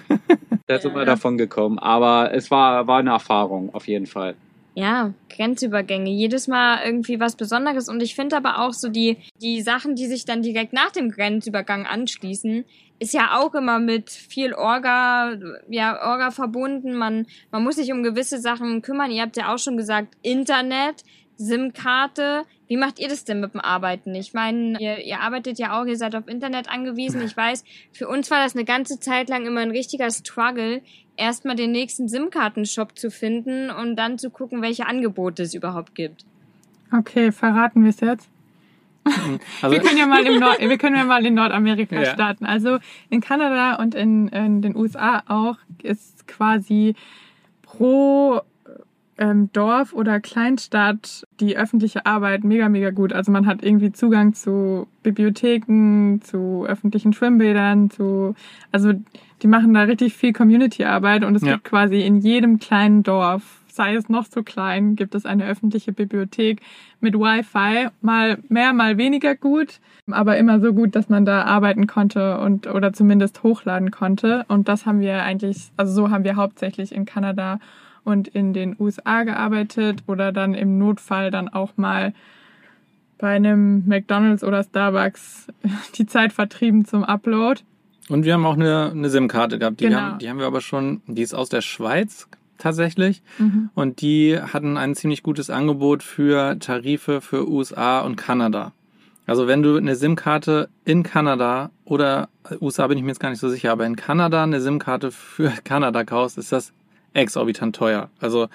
Da 0.68 0.80
sind 0.80 0.96
wir 0.96 1.06
davon 1.06 1.38
gekommen. 1.38 1.80
Aber 1.80 2.32
es 2.34 2.52
war, 2.52 2.88
war 2.88 3.00
eine 3.00 3.12
Erfahrung, 3.12 3.74
auf 3.74 3.88
jeden 3.88 4.06
Fall. 4.06 4.36
Ja, 4.76 5.14
Grenzübergänge. 5.30 6.10
Jedes 6.10 6.48
Mal 6.48 6.84
irgendwie 6.86 7.20
was 7.20 7.36
Besonderes. 7.36 7.88
Und 7.88 8.04
ich 8.04 8.14
finde 8.14 8.36
aber 8.36 8.60
auch 8.60 8.74
so 8.74 8.90
die, 8.90 9.18
die 9.42 9.62
Sachen, 9.62 9.96
die 9.96 10.06
sich 10.06 10.26
dann 10.26 10.42
direkt 10.42 10.74
nach 10.74 10.92
dem 10.92 11.12
Grenzübergang 11.12 11.86
anschließen, 11.86 12.66
ist 13.00 13.14
ja 13.14 13.38
auch 13.40 13.54
immer 13.56 13.80
mit 13.80 14.10
viel 14.10 14.54
Orga, 14.54 15.38
ja, 15.70 16.12
Orga 16.12 16.32
verbunden. 16.32 16.96
Man, 16.96 17.28
man 17.52 17.64
muss 17.64 17.76
sich 17.76 17.92
um 17.92 18.04
gewisse 18.04 18.40
Sachen 18.40 18.82
kümmern. 18.82 19.12
Ihr 19.12 19.22
habt 19.22 19.38
ja 19.38 19.54
auch 19.54 19.60
schon 19.60 19.78
gesagt, 19.78 20.16
Internet, 20.22 21.04
SIM-Karte. 21.38 22.44
Wie 22.68 22.78
macht 22.78 23.00
ihr 23.00 23.10
das 23.10 23.26
denn 23.26 23.42
mit 23.42 23.54
dem 23.54 23.62
Arbeiten? 23.62 24.16
Ich 24.16 24.34
meine, 24.34 24.80
ihr, 24.80 25.04
ihr 25.04 25.20
arbeitet 25.20 25.60
ja 25.60 25.80
auch, 25.80 25.86
ihr 25.86 25.98
seid 25.98 26.16
auf 26.16 26.28
Internet 26.28 26.70
angewiesen. 26.70 27.22
Ich 27.22 27.36
weiß, 27.36 27.64
für 27.92 28.08
uns 28.08 28.32
war 28.32 28.42
das 28.42 28.56
eine 28.56 28.66
ganze 28.66 29.00
Zeit 29.00 29.30
lang 29.30 29.46
immer 29.46 29.62
ein 29.62 29.72
richtiger 29.72 30.10
Struggle, 30.10 30.82
erstmal 31.18 31.56
den 31.56 31.72
nächsten 31.72 32.08
SIM-Kartenshop 32.08 32.98
zu 32.98 33.12
finden 33.12 33.70
und 33.70 33.98
dann 33.98 34.18
zu 34.18 34.30
gucken, 34.30 34.62
welche 34.62 34.88
Angebote 34.88 35.44
es 35.44 35.54
überhaupt 35.54 35.96
gibt. 35.96 36.26
Okay, 36.92 37.32
verraten 37.32 37.84
wir 37.84 37.90
es 37.90 38.00
jetzt. 38.00 38.30
Also, 39.62 39.76
Wir 39.76 39.82
können 39.84 39.98
ja 39.98 40.06
mal 40.08 40.26
im 40.26 40.40
Nord 40.40 40.60
wir 40.60 40.78
können 40.78 40.96
ja 40.96 41.04
mal 41.06 41.26
in 41.26 41.36
Nordamerika 41.36 41.96
Ja. 41.96 42.06
starten. 42.14 42.46
Also 42.46 42.80
in 43.10 43.22
Kanada 43.22 43.76
und 43.76 43.94
in, 43.96 44.28
in 44.30 44.62
den 44.62 44.76
USA 44.76 45.24
auch 45.28 45.58
ist 45.84 46.28
quasi 46.28 46.96
pro 47.62 48.42
ähm, 49.18 49.50
Dorf 49.54 49.94
oder 49.94 50.20
Kleinstadt 50.20 51.26
die 51.40 51.56
öffentliche 51.56 52.06
Arbeit 52.06 52.44
mega, 52.44 52.68
mega 52.68 52.90
gut. 52.90 53.14
Also 53.14 53.32
man 53.32 53.46
hat 53.46 53.64
irgendwie 53.64 53.92
Zugang 53.94 54.34
zu 54.34 54.88
Bibliotheken, 55.04 56.20
zu 56.22 56.66
öffentlichen 56.68 57.14
Schwimmbädern, 57.14 57.90
zu, 57.90 58.36
also 58.72 58.92
die 59.42 59.48
machen 59.48 59.74
da 59.74 59.84
richtig 59.84 60.16
viel 60.16 60.34
Community-Arbeit 60.34 61.24
und 61.24 61.36
es 61.36 61.44
Ja. 61.44 61.54
gibt 61.54 61.64
quasi 61.66 62.02
in 62.02 62.18
jedem 62.18 62.60
kleinen 62.60 63.04
Dorf, 63.04 63.62
sei 63.76 63.96
es 63.96 64.10
noch 64.10 64.26
so 64.26 64.44
klein, 64.44 64.96
gibt 64.96 65.16
es 65.16 65.26
eine 65.26 65.46
öffentliche 65.46 65.92
Bibliothek 65.94 66.62
mit 67.02 67.16
Wi-Fi, 67.16 67.90
mal 68.02 68.38
mehr, 68.50 68.74
mal 68.74 68.98
weniger 68.98 69.36
gut, 69.36 69.80
aber 70.10 70.38
immer 70.38 70.60
so 70.60 70.74
gut, 70.74 70.96
dass 70.96 71.10
man 71.10 71.26
da 71.26 71.44
arbeiten 71.44 71.86
konnte 71.88 72.40
und 72.40 72.68
oder 72.68 72.94
zumindest 72.94 73.44
hochladen 73.44 73.92
konnte. 73.92 74.46
Und 74.48 74.68
das 74.68 74.86
haben 74.86 75.00
wir 75.02 75.24
eigentlich, 75.24 75.70
also 75.78 75.94
so 75.94 76.10
haben 76.10 76.24
wir 76.24 76.36
hauptsächlich 76.36 76.94
in 76.94 77.06
Kanada 77.06 77.60
und 78.04 78.28
in 78.28 78.54
den 78.54 78.76
USA 78.80 79.24
gearbeitet 79.24 80.04
oder 80.08 80.32
dann 80.32 80.54
im 80.54 80.78
Notfall 80.78 81.32
dann 81.32 81.50
auch 81.50 81.74
mal 81.76 82.14
bei 83.18 83.36
einem 83.36 83.84
McDonald's 83.88 84.44
oder 84.44 84.64
Starbucks 84.64 85.48
die 85.98 86.06
Zeit 86.06 86.34
vertrieben 86.34 86.86
zum 86.86 87.04
Upload. 87.04 87.62
und 88.10 88.26
wir 88.26 88.34
haben 88.34 88.46
auch 88.46 88.56
eine, 88.56 88.92
eine 88.92 89.10
SIM-Karte 89.10 89.58
gehabt. 89.58 89.80
Die, 89.80 89.86
Genau. 89.86 89.98
haben, 89.98 90.20
die 90.20 90.30
haben 90.30 90.38
wir 90.40 90.46
aber 90.46 90.62
schon, 90.62 91.02
die 91.08 91.22
ist 91.22 91.34
aus 91.34 91.50
der 91.50 91.62
Schweiz 91.62 92.28
tatsächlich. 92.58 93.22
Mhm. 93.38 93.70
Und 93.74 94.02
die 94.02 94.40
hatten 94.40 94.78
ein 94.78 94.96
ziemlich 94.96 95.24
gutes 95.24 95.50
Angebot 95.50 96.04
für 96.04 96.58
Tarife 96.60 97.22
für 97.22 97.48
USA 97.48 98.02
und 98.02 98.16
Kanada. 98.16 98.74
Also 99.28 99.48
wenn 99.48 99.64
du 99.64 99.78
eine 99.78 99.96
SIM-Karte 99.96 100.70
in 100.84 101.04
Kanada 101.04 101.72
oder 101.84 102.30
USA 102.62 102.88
bin 102.88 102.98
ich 102.98 103.04
mir 103.04 103.10
jetzt 103.10 103.20
gar 103.20 103.30
nicht 103.32 103.40
so 103.40 103.50
sicher, 103.50 103.72
aber 103.72 103.86
in 103.86 103.96
Kanada 103.96 104.44
eine 104.44 104.62
SIM-Karte 104.62 105.12
für 105.12 105.52
Kanada 105.64 106.04
kaufst, 106.04 106.38
ist 106.38 106.52
das 106.52 106.74
exorbitant 107.14 107.76
teuer. 107.76 108.10
Also 108.20 108.48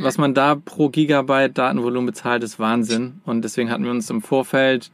was 0.00 0.18
man 0.18 0.34
da 0.34 0.54
pro 0.54 0.90
Gigabyte 0.90 1.56
Datenvolumen 1.56 2.06
bezahlt, 2.06 2.42
ist 2.42 2.58
Wahnsinn. 2.58 3.20
Und 3.24 3.42
deswegen 3.42 3.70
hatten 3.70 3.84
wir 3.84 3.90
uns 3.90 4.10
im 4.10 4.20
Vorfeld 4.20 4.90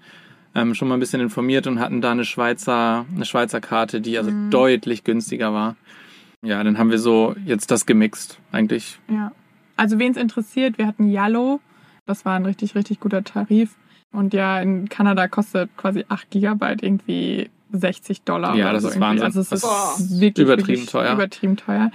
ähm, 0.55 0.75
schon 0.75 0.89
mal 0.89 0.95
ein 0.95 1.01
bisschen 1.01 1.21
informiert 1.21 1.67
und 1.67 1.81
hatten 1.81 2.01
da 2.01 2.13
eine 2.13 2.25
Schweizer, 2.25 3.05
eine 3.13 3.25
Schweizer 3.25 3.61
Karte, 3.61 4.01
die 4.01 4.19
also 4.19 4.31
deutlich 4.51 5.05
günstiger 5.05 5.53
war. 5.53 5.77
Ja, 6.43 6.63
dann 6.63 6.79
haben 6.79 6.91
wir 6.91 6.99
so 6.99 7.35
jetzt 7.45 7.71
das 7.71 7.87
gemixt, 7.87 8.39
eigentlich. 8.53 8.99
Ja. 9.11 9.33
Also 9.77 9.99
wen 9.99 10.13
es 10.13 10.17
interessiert, 10.17 10.79
wir 10.79 10.87
hatten 10.87 11.09
Yallo. 11.09 11.61
Das 12.07 12.25
war 12.25 12.37
ein 12.37 12.47
richtig, 12.47 12.75
richtig 12.75 13.01
guter 13.01 13.23
Tarif. 13.23 13.77
Und 14.13 14.33
ja, 14.35 14.61
in 14.61 14.89
Kanada 14.89 15.29
kostet 15.29 15.77
quasi 15.77 16.05
8 16.09 16.31
Gigabyte 16.31 16.83
irgendwie 16.83 17.51
60 17.73 18.23
Dollar. 18.23 18.55
Ja, 18.55 18.67
oder 18.67 18.75
das 18.75 18.83
so 18.83 18.89
ist 18.89 18.95
irgendwie. 18.95 19.21
Wahnsinn. 19.21 19.25
Also 19.27 19.41
es 19.41 19.53
ist 19.53 19.65
ist 19.65 20.21
wirklich 20.21 20.45
übertrieben 20.45 20.69
wirklich 20.69 20.87
teuer. 20.87 21.13
Übertrieben 21.13 21.57
teuer. 21.57 21.91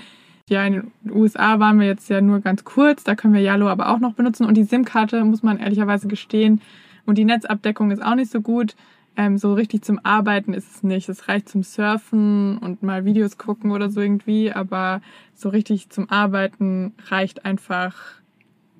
Ja, 0.49 0.65
in 0.65 0.73
den 0.73 1.11
USA 1.11 1.59
waren 1.59 1.79
wir 1.79 1.87
jetzt 1.87 2.09
ja 2.09 2.21
nur 2.21 2.41
ganz 2.41 2.63
kurz. 2.63 3.03
Da 3.03 3.15
können 3.15 3.33
wir 3.33 3.41
Yallo 3.41 3.69
aber 3.69 3.89
auch 3.89 3.99
noch 3.99 4.13
benutzen. 4.13 4.45
Und 4.45 4.55
die 4.55 4.65
SIM-Karte, 4.65 5.23
muss 5.23 5.41
man 5.41 5.57
ehrlicherweise 5.57 6.07
gestehen, 6.07 6.61
und 7.05 7.17
die 7.17 7.25
Netzabdeckung 7.25 7.91
ist 7.91 8.03
auch 8.03 8.15
nicht 8.15 8.31
so 8.31 8.41
gut. 8.41 8.75
Ähm, 9.15 9.37
so 9.37 9.53
richtig 9.53 9.83
zum 9.83 9.99
Arbeiten 10.03 10.53
ist 10.53 10.75
es 10.75 10.83
nicht. 10.83 11.07
Es 11.07 11.27
reicht 11.27 11.47
zum 11.49 11.63
Surfen 11.63 12.57
und 12.57 12.81
mal 12.81 13.05
Videos 13.05 13.37
gucken 13.37 13.71
oder 13.71 13.89
so 13.89 14.01
irgendwie, 14.01 14.51
aber 14.51 15.01
so 15.35 15.49
richtig 15.49 15.89
zum 15.89 16.09
Arbeiten 16.09 16.93
reicht 17.09 17.45
einfach 17.45 17.95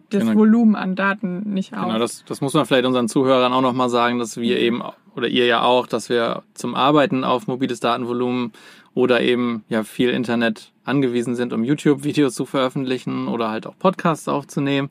das 0.10 0.24
Genau. 0.24 0.36
Volumen 0.36 0.76
an 0.76 0.96
Daten 0.96 1.54
nicht 1.54 1.74
aus. 1.74 1.86
Genau, 1.86 2.00
das, 2.00 2.24
das 2.26 2.42
muss 2.42 2.54
man 2.54 2.66
vielleicht 2.66 2.86
unseren 2.86 3.08
Zuhörern 3.08 3.54
auch 3.54 3.62
nochmal 3.62 3.90
sagen, 3.90 4.20
dass 4.20 4.38
wir 4.38 4.60
eben, 4.60 4.82
oder 5.16 5.28
ihr 5.28 5.46
ja 5.46 5.62
auch, 5.62 5.88
dass 5.88 6.10
wir 6.10 6.44
zum 6.54 6.76
Arbeiten 6.76 7.24
auf 7.24 7.48
mobiles 7.48 7.80
Datenvolumen 7.80 8.54
oder 8.94 9.22
eben 9.22 9.64
ja 9.70 9.84
viel 9.84 10.10
Internet 10.10 10.72
angewiesen 10.84 11.36
sind, 11.36 11.54
um 11.54 11.64
YouTube-Videos 11.64 12.36
zu 12.36 12.46
veröffentlichen 12.46 13.28
oder 13.28 13.50
halt 13.50 13.66
auch 13.66 13.78
Podcasts 13.78 14.28
aufzunehmen. 14.28 14.90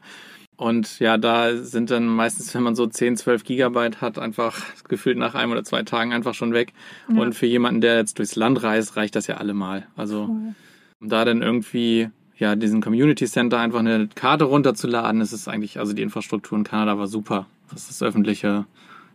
Und 0.56 0.98
ja, 1.00 1.16
da 1.18 1.56
sind 1.56 1.90
dann 1.90 2.06
meistens, 2.06 2.54
wenn 2.54 2.62
man 2.62 2.74
so 2.74 2.86
10, 2.86 3.16
12 3.16 3.42
Gigabyte 3.44 4.00
hat, 4.00 4.18
einfach 4.18 4.60
gefühlt 4.88 5.18
nach 5.18 5.34
einem 5.34 5.52
oder 5.52 5.64
zwei 5.64 5.82
Tagen 5.82 6.12
einfach 6.12 6.34
schon 6.34 6.52
weg. 6.52 6.72
Ja. 7.08 7.20
Und 7.20 7.34
für 7.34 7.46
jemanden, 7.46 7.80
der 7.80 7.96
jetzt 7.96 8.18
durchs 8.18 8.36
Land 8.36 8.62
reist, 8.62 8.96
reicht 8.96 9.16
das 9.16 9.26
ja 9.26 9.38
allemal. 9.38 9.86
Also 9.96 10.26
Voll. 10.26 10.54
um 11.00 11.08
da 11.08 11.24
dann 11.24 11.42
irgendwie 11.42 12.10
ja 12.36 12.54
diesen 12.54 12.80
Community 12.80 13.26
Center 13.26 13.58
einfach 13.58 13.80
eine 13.80 14.08
Karte 14.14 14.44
runterzuladen, 14.44 15.20
ist 15.20 15.32
es 15.32 15.48
eigentlich, 15.48 15.78
also 15.78 15.92
die 15.94 16.02
Infrastruktur 16.02 16.56
in 16.58 16.64
Kanada 16.64 16.96
war 16.98 17.08
super, 17.08 17.46
was 17.70 17.88
das 17.88 18.02
öffentliche 18.02 18.64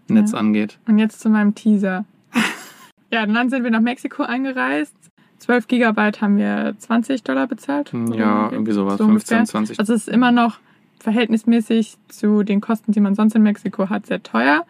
Netz 0.07 0.31
Ja. 0.33 0.39
angeht. 0.39 0.79
Und 0.87 0.97
jetzt 0.99 1.19
zu 1.21 1.29
meinem 1.29 1.53
Teaser. 1.55 2.05
ja, 3.11 3.25
dann 3.25 3.49
sind 3.49 3.63
wir 3.63 3.71
nach 3.71 3.81
Mexiko 3.81 4.23
eingereist. 4.23 4.93
12 5.39 5.67
Gigabyte 5.67 6.19
haben 6.21 6.37
wir 6.37 6.73
20 6.79 7.23
Dollar 7.23 7.47
bezahlt. 7.47 7.91
Ja, 8.13 8.49
irgendwie 8.51 8.71
sowas, 8.71 8.97
So 8.97 9.03
ungefähr. 9.05 9.37
15, 9.37 9.45
20. 9.45 9.79
Also 9.79 9.93
es 9.93 10.07
ist 10.07 10.09
immer 10.13 10.31
noch 10.31 10.57
verhältnismäßig 10.99 11.97
zu 12.07 12.43
den 12.43 12.61
Kosten, 12.61 12.91
die 12.91 12.99
man 12.99 13.15
sonst 13.15 13.35
in 13.35 13.43
Mexiko 13.43 13.89
hat, 13.89 14.05
sehr 14.05 14.23
teuer. 14.23 14.65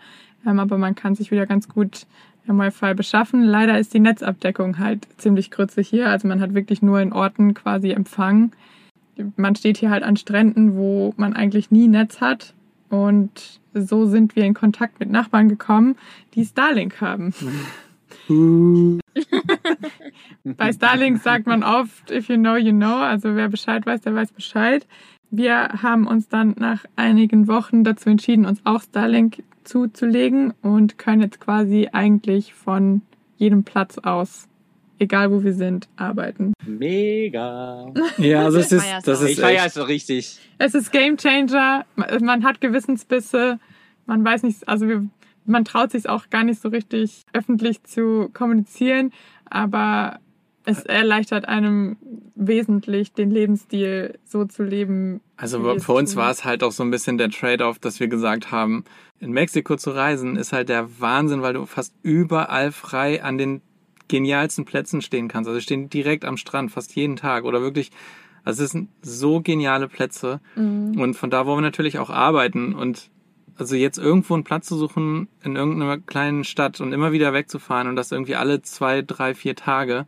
Ähm, 0.46 0.60
aber 0.60 0.78
man 0.78 0.96
kann 0.96 1.16
sich 1.16 1.32
wieder 1.32 1.46
ganz 1.46 1.68
gut 1.68 2.06
ähm, 2.48 2.60
Wi-Fi 2.60 2.94
beschaffen. 2.94 3.44
Leider 3.44 3.80
ist 3.80 3.94
die 3.94 4.00
Netzabdeckung 4.00 4.78
halt 4.78 5.08
ziemlich 5.18 5.52
grützig 5.52 5.88
hier. 5.88 6.10
Also 6.10 6.28
man 6.28 6.42
hat 6.42 6.54
wirklich 6.54 6.82
nur 6.82 7.00
in 7.02 7.14
Orten 7.14 7.54
quasi 7.54 7.92
Empfang. 7.92 8.52
Man 9.36 9.56
steht 9.56 9.78
hier 9.78 9.90
halt 9.90 10.04
an 10.04 10.18
Stränden, 10.18 10.76
wo 10.76 11.14
man 11.18 11.34
eigentlich 11.34 11.72
nie 11.72 11.88
Netz 11.88 12.22
hat. 12.22 12.54
Und 12.90 13.60
so 13.74 14.06
sind 14.06 14.36
wir 14.36 14.44
in 14.46 14.54
Kontakt 14.54 15.00
mit 15.00 15.10
Nachbarn 15.10 15.50
gekommen, 15.50 15.96
die 16.36 16.46
Starlink 16.46 17.02
haben. 17.02 17.34
Bei 20.44 20.72
Starlink 20.72 21.22
sagt 21.22 21.48
man 21.48 21.64
oft, 21.64 22.12
if 22.12 22.30
you 22.30 22.38
know, 22.38 22.56
you 22.56 22.72
know. 22.72 22.96
Also 22.96 23.36
wer 23.36 23.50
Bescheid 23.50 23.86
weiß, 23.86 24.02
der 24.02 24.16
weiß 24.16 24.32
Bescheid. 24.32 24.88
Wir 25.30 25.82
haben 25.84 26.08
uns 26.08 26.30
dann 26.30 26.56
nach 26.58 26.86
einigen 26.96 27.48
Wochen 27.48 27.84
dazu 27.84 28.10
entschieden, 28.10 28.46
uns 28.46 28.62
auch 28.64 28.82
Starlink 28.82 29.44
zuzulegen 29.66 30.54
und 30.62 30.98
können 30.98 31.22
jetzt 31.22 31.40
quasi 31.40 31.90
eigentlich 31.92 32.54
von 32.54 33.02
jedem 33.36 33.64
Platz 33.64 33.98
aus, 33.98 34.48
egal 35.00 35.32
wo 35.32 35.44
wir 35.44 35.54
sind, 35.54 35.90
arbeiten. 35.98 36.54
Mega. 36.66 37.94
ja, 38.18 38.46
also 38.46 38.60
es 38.60 38.72
ist, 38.72 38.86
das 39.04 39.22
ist 39.22 39.32
Ich 39.32 39.40
feiere 39.40 39.66
es 39.66 39.74
so 39.74 39.84
richtig. 39.84 40.40
Es 40.58 40.74
ist 40.74 40.92
Game 40.92 41.18
Changer. 41.18 41.86
Man 42.22 42.44
hat 42.44 42.62
Gewissensbisse. 42.62 43.60
Man 44.06 44.24
weiß 44.24 44.44
nicht, 44.44 44.68
also 44.68 44.88
wir, 44.88 45.06
man 45.46 45.66
traut 45.66 45.92
sich 45.92 46.08
auch 46.08 46.30
gar 46.30 46.46
nicht 46.46 46.62
so 46.62 46.70
richtig 46.70 47.24
öffentlich 47.34 47.84
zu 47.84 48.30
kommunizieren, 48.34 49.12
aber 49.50 50.20
es 50.68 50.84
erleichtert 50.84 51.48
einem 51.48 51.96
wesentlich 52.36 53.14
den 53.14 53.32
Lebensstil 53.32 54.20
so 54.26 54.44
zu 54.44 54.64
leben. 54.64 55.22
also 55.38 55.80
für 55.80 55.94
uns 55.94 56.18
war 56.18 56.30
es 56.30 56.44
halt 56.44 56.62
auch 56.62 56.74
so 56.74 56.84
ein 56.84 56.92
bisschen 56.92 57.18
der 57.18 57.30
Trade-off, 57.30 57.80
dass 57.80 58.02
wir 58.02 58.10
gesagt 58.10 58.52
haben, 58.52 58.84
in 59.20 59.32
Mexiko 59.32 59.78
zu 59.78 59.92
reisen 59.92 60.36
ist 60.36 60.52
halt 60.52 60.68
der 60.68 61.00
Wahnsinn, 61.00 61.42
weil 61.42 61.54
du 61.54 61.66
fast 61.66 61.94
überall 62.04 62.74
frei 62.74 63.24
an 63.24 63.38
den 63.38 63.62
genialsten 64.10 64.66
Plätzen 64.66 65.02
stehen 65.02 65.30
kannst. 65.30 65.48
Also 65.48 65.56
wir 65.56 65.62
stehen 65.62 65.90
direkt 65.90 66.26
am 66.26 66.36
Strand, 66.36 66.70
fast 66.72 66.96
jeden 66.96 67.16
Tag 67.16 67.46
oder 67.46 67.62
wirklich, 67.62 67.92
also 68.44 68.62
es 68.66 68.72
sind 68.72 68.90
so 69.02 69.40
geniale 69.40 69.88
Plätze. 69.88 70.42
Mhm. 70.56 71.00
Und 71.00 71.14
von 71.14 71.30
da 71.30 71.46
wollen 71.46 71.60
wir 71.60 71.62
natürlich 71.62 71.98
auch 71.98 72.10
arbeiten. 72.10 72.76
Und 72.76 73.10
also 73.58 73.78
jetzt 73.78 73.98
irgendwo 73.98 74.34
einen 74.34 74.44
Platz 74.44 74.68
zu 74.68 74.76
suchen 74.76 75.30
in 75.44 75.56
irgendeiner 75.56 75.98
kleinen 75.98 76.44
Stadt 76.44 76.82
und 76.82 76.92
immer 76.92 77.14
wieder 77.14 77.32
wegzufahren 77.32 77.88
und 77.88 77.96
das 77.96 78.12
irgendwie 78.12 78.36
alle 78.36 78.62
zwei, 78.62 79.02
drei, 79.02 79.34
vier 79.34 79.56
Tage, 79.56 80.06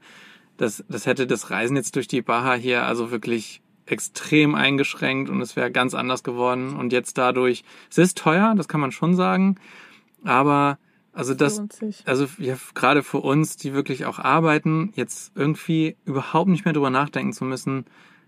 das, 0.60 0.84
das 0.90 1.06
hätte 1.06 1.26
das 1.26 1.50
Reisen 1.50 1.78
jetzt 1.78 1.96
durch 1.96 2.08
die 2.08 2.22
Baja 2.22 2.54
hier 2.54 2.86
also 2.86 3.12
wirklich 3.12 3.62
extrem 3.86 4.56
eingeschränkt 4.56 5.30
und 5.30 5.42
es 5.42 5.56
wäre 5.56 5.72
ganz 5.72 5.94
anders 5.94 6.22
geworden. 6.22 6.76
Und 6.76 6.92
jetzt 6.92 7.18
dadurch, 7.18 7.64
es 7.90 7.98
ist 7.98 8.18
teuer, 8.18 8.54
das 8.56 8.68
kann 8.68 8.82
man 8.82 8.92
schon 8.92 9.16
sagen, 9.16 9.56
aber 10.24 10.78
also 11.14 11.34
das, 11.34 11.64
also 12.06 12.28
ja, 12.38 12.56
gerade 12.76 13.04
für 13.04 13.20
uns, 13.20 13.56
die 13.56 13.74
wirklich 13.74 14.06
auch 14.06 14.20
arbeiten, 14.20 14.92
jetzt 14.96 15.32
irgendwie 15.34 15.96
überhaupt 16.06 16.50
nicht 16.50 16.66
mehr 16.66 16.74
drüber 16.74 16.90
nachdenken 16.90 17.34
zu 17.34 17.46
müssen, 17.46 17.86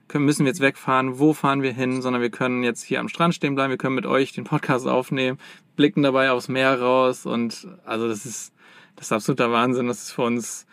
können, 0.07 0.25
müssen 0.25 0.45
wir 0.45 0.51
jetzt 0.51 0.61
wegfahren, 0.61 1.19
wo 1.19 1.33
fahren 1.33 1.61
wir 1.61 1.73
hin, 1.73 2.01
sondern 2.01 2.21
wir 2.21 2.31
können 2.31 2.63
jetzt 2.63 2.81
hier 2.81 3.01
am 3.01 3.09
Strand 3.09 3.35
stehen 3.35 3.55
bleiben, 3.55 3.71
wir 3.71 3.77
können 3.77 3.95
mit 3.95 4.05
euch 4.05 4.31
den 4.31 4.45
Podcast 4.45 4.87
aufnehmen, 4.87 5.37
blicken 5.75 6.01
dabei 6.01 6.31
aufs 6.31 6.47
Meer 6.47 6.79
raus 6.79 7.25
und 7.25 7.67
also 7.85 8.07
das 8.07 8.25
ist, 8.25 8.53
das 8.95 9.07
ist 9.07 9.11
absoluter 9.11 9.51
Wahnsinn, 9.51 9.87
das 9.87 10.03
ist 10.03 10.11
für 10.11 10.23
uns 10.23 10.65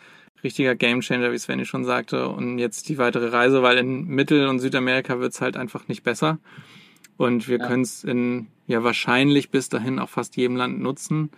richtiger 0.43 0.75
Gamechanger, 0.75 1.31
wie 1.31 1.37
Svenny 1.37 1.65
schon 1.65 1.85
sagte 1.85 2.27
und 2.29 2.57
jetzt 2.59 2.89
die 2.89 2.97
weitere 2.97 3.27
Reise, 3.29 3.61
weil 3.63 3.77
in 3.77 4.05
Mittel- 4.07 4.47
und 4.47 4.59
Südamerika 4.59 5.19
wird's 5.19 5.41
halt 5.41 5.57
einfach 5.57 5.87
nicht 5.87 6.03
besser 6.03 6.37
und 7.17 7.47
wir 7.47 7.59
Ja. 7.59 7.67
können 7.67 7.83
es 7.83 8.03
in, 8.03 8.47
ja 8.67 8.83
wahrscheinlich 8.83 9.49
bis 9.49 9.69
dahin 9.69 9.99
auch 9.99 10.09
fast 10.09 10.37
jedem 10.37 10.55
Land 10.55 10.79
nutzen 10.79 11.29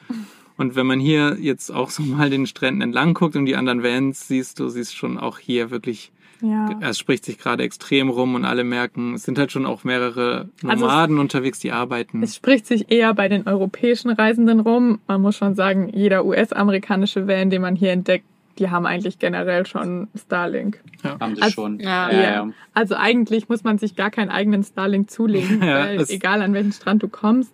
und 0.58 0.76
wenn 0.76 0.86
man 0.86 1.00
hier 1.00 1.38
jetzt 1.40 1.72
auch 1.72 1.90
so 1.90 2.04
mal 2.04 2.30
den 2.30 2.46
Stränden 2.48 2.82
entlang 2.82 3.14
guckt 3.14 3.36
und 3.36 3.46
die 3.46 3.56
anderen 3.56 3.84
Vans 3.84 4.28
siehst, 4.28 4.60
du 4.60 4.70
siehst 4.70 4.96
schon 4.96 5.18
auch 5.18 5.40
hier 5.40 5.72
wirklich 5.72 6.12
Ja. 6.44 6.76
Es 6.82 6.98
spricht 6.98 7.24
sich 7.24 7.38
gerade 7.38 7.62
extrem 7.62 8.10
rum 8.10 8.34
und 8.34 8.46
alle 8.46 8.64
merken, 8.64 9.14
es 9.14 9.22
sind 9.24 9.38
halt 9.38 9.52
schon 9.52 9.68
auch 9.68 9.84
mehrere 9.84 10.50
Also 10.64 10.86
Nomaden 10.86 11.20
unterwegs, 11.20 11.60
die 11.60 11.72
arbeiten. 11.72 12.24
Es 12.24 12.36
spricht 12.36 12.66
sich 12.66 12.92
eher 12.92 13.14
bei 13.14 13.28
den 13.30 13.46
europäischen 13.48 14.10
Reisenden 14.10 14.60
rum. 14.60 14.98
Man 15.08 15.22
muss 15.22 15.38
schon 15.38 15.54
sagen, 15.54 15.90
jeder 15.94 16.26
US-amerikanische 16.26 17.28
Van, 17.28 17.52
den 17.52 17.62
man 17.62 17.76
hier 17.76 17.92
entdeckt, 17.92 18.26
die 18.62 18.70
haben 18.70 18.86
eigentlich 18.86 19.20
generell 19.20 19.66
schon 19.66 20.08
Starlink. 20.16 20.80
Haben 21.20 21.36
sie 21.36 21.42
Also- 21.42 21.54
schon. 21.56 21.80
Ja. 21.80 22.10
ja, 22.12 22.22
ja. 22.22 22.50
Also 22.74 22.96
eigentlich 22.96 23.50
muss 23.50 23.64
man 23.66 23.78
sich 23.78 23.96
gar 23.98 24.12
keinen 24.12 24.30
eigenen 24.30 24.64
Starlink 24.64 25.10
zulegen, 25.12 25.62
Ja, 25.64 25.80
weil 25.86 26.00
es- 26.00 26.10
egal 26.10 26.42
an 26.42 26.54
welchen 26.54 26.72
Strand 26.72 27.04
du 27.04 27.10
kommst, 27.10 27.52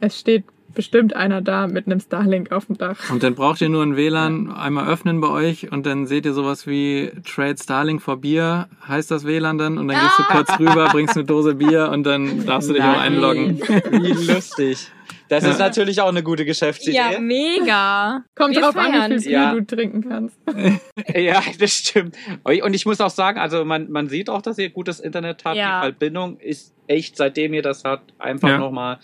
es 0.00 0.18
steht 0.18 0.44
bestimmt 0.74 1.16
einer 1.16 1.40
da 1.40 1.66
mit 1.68 1.86
einem 1.86 2.00
Starlink 2.00 2.52
auf 2.52 2.66
dem 2.66 2.76
Dach. 2.76 2.98
Und 3.10 3.22
dann 3.22 3.34
braucht 3.34 3.62
ihr 3.62 3.70
nur 3.70 3.82
ein 3.82 3.96
WLAN 3.96 4.50
einmal 4.52 4.86
öffnen 4.88 5.22
bei 5.22 5.28
euch 5.28 5.72
und 5.72 5.86
dann 5.86 6.06
seht 6.06 6.26
ihr 6.26 6.34
sowas 6.34 6.66
wie 6.66 7.12
Trade 7.24 7.56
Starlink 7.62 8.02
for 8.02 8.18
Bier, 8.18 8.68
heißt 8.86 9.10
das 9.10 9.24
WLAN 9.24 9.56
dann 9.56 9.78
und 9.78 9.88
dann 9.88 9.98
gehst 9.98 10.18
du 10.18 10.22
kurz 10.30 10.58
rüber, 10.58 10.88
bringst 10.92 11.16
eine 11.16 11.24
Dose 11.24 11.54
Bier 11.54 11.88
und 11.92 12.02
dann 12.04 12.44
darfst 12.44 12.68
du 12.68 12.74
dich 12.74 12.82
auch 12.82 12.88
Nein. 12.88 13.14
einloggen. 13.14 13.58
Wie 13.90 14.12
lustig. 14.30 14.90
Das 15.28 15.44
ist 15.44 15.58
natürlich 15.58 16.00
auch 16.00 16.08
eine 16.08 16.22
gute 16.22 16.44
Geschäftsidee. 16.44 16.96
Ja, 16.96 17.18
mega. 17.18 18.24
Kommt 18.34 18.54
Wir 18.54 18.62
drauf 18.62 18.76
an, 18.76 18.92
feiern. 18.92 19.10
wie 19.12 19.18
viel 19.18 19.28
Bier 19.30 19.38
Ja. 19.38 19.54
du 19.54 19.60
trinken 19.66 20.08
kannst. 20.08 20.36
Ja, 21.14 21.42
das 21.58 21.72
stimmt. 21.72 22.16
Und 22.44 22.74
ich 22.74 22.86
muss 22.86 23.00
auch 23.00 23.10
sagen, 23.10 23.38
also 23.38 23.64
man, 23.64 23.90
man 23.90 24.08
sieht 24.08 24.28
auch, 24.30 24.42
dass 24.42 24.58
ihr 24.58 24.70
gutes 24.70 25.00
Internet 25.00 25.44
habt. 25.44 25.56
Ja. 25.56 25.80
Die 25.80 25.86
Verbindung 25.92 26.38
ist 26.40 26.72
echt, 26.86 27.16
seitdem 27.16 27.54
ihr 27.54 27.62
das 27.62 27.84
habt, 27.84 28.12
einfach 28.18 28.48
Ja. 28.48 28.58
nochmal 28.58 28.98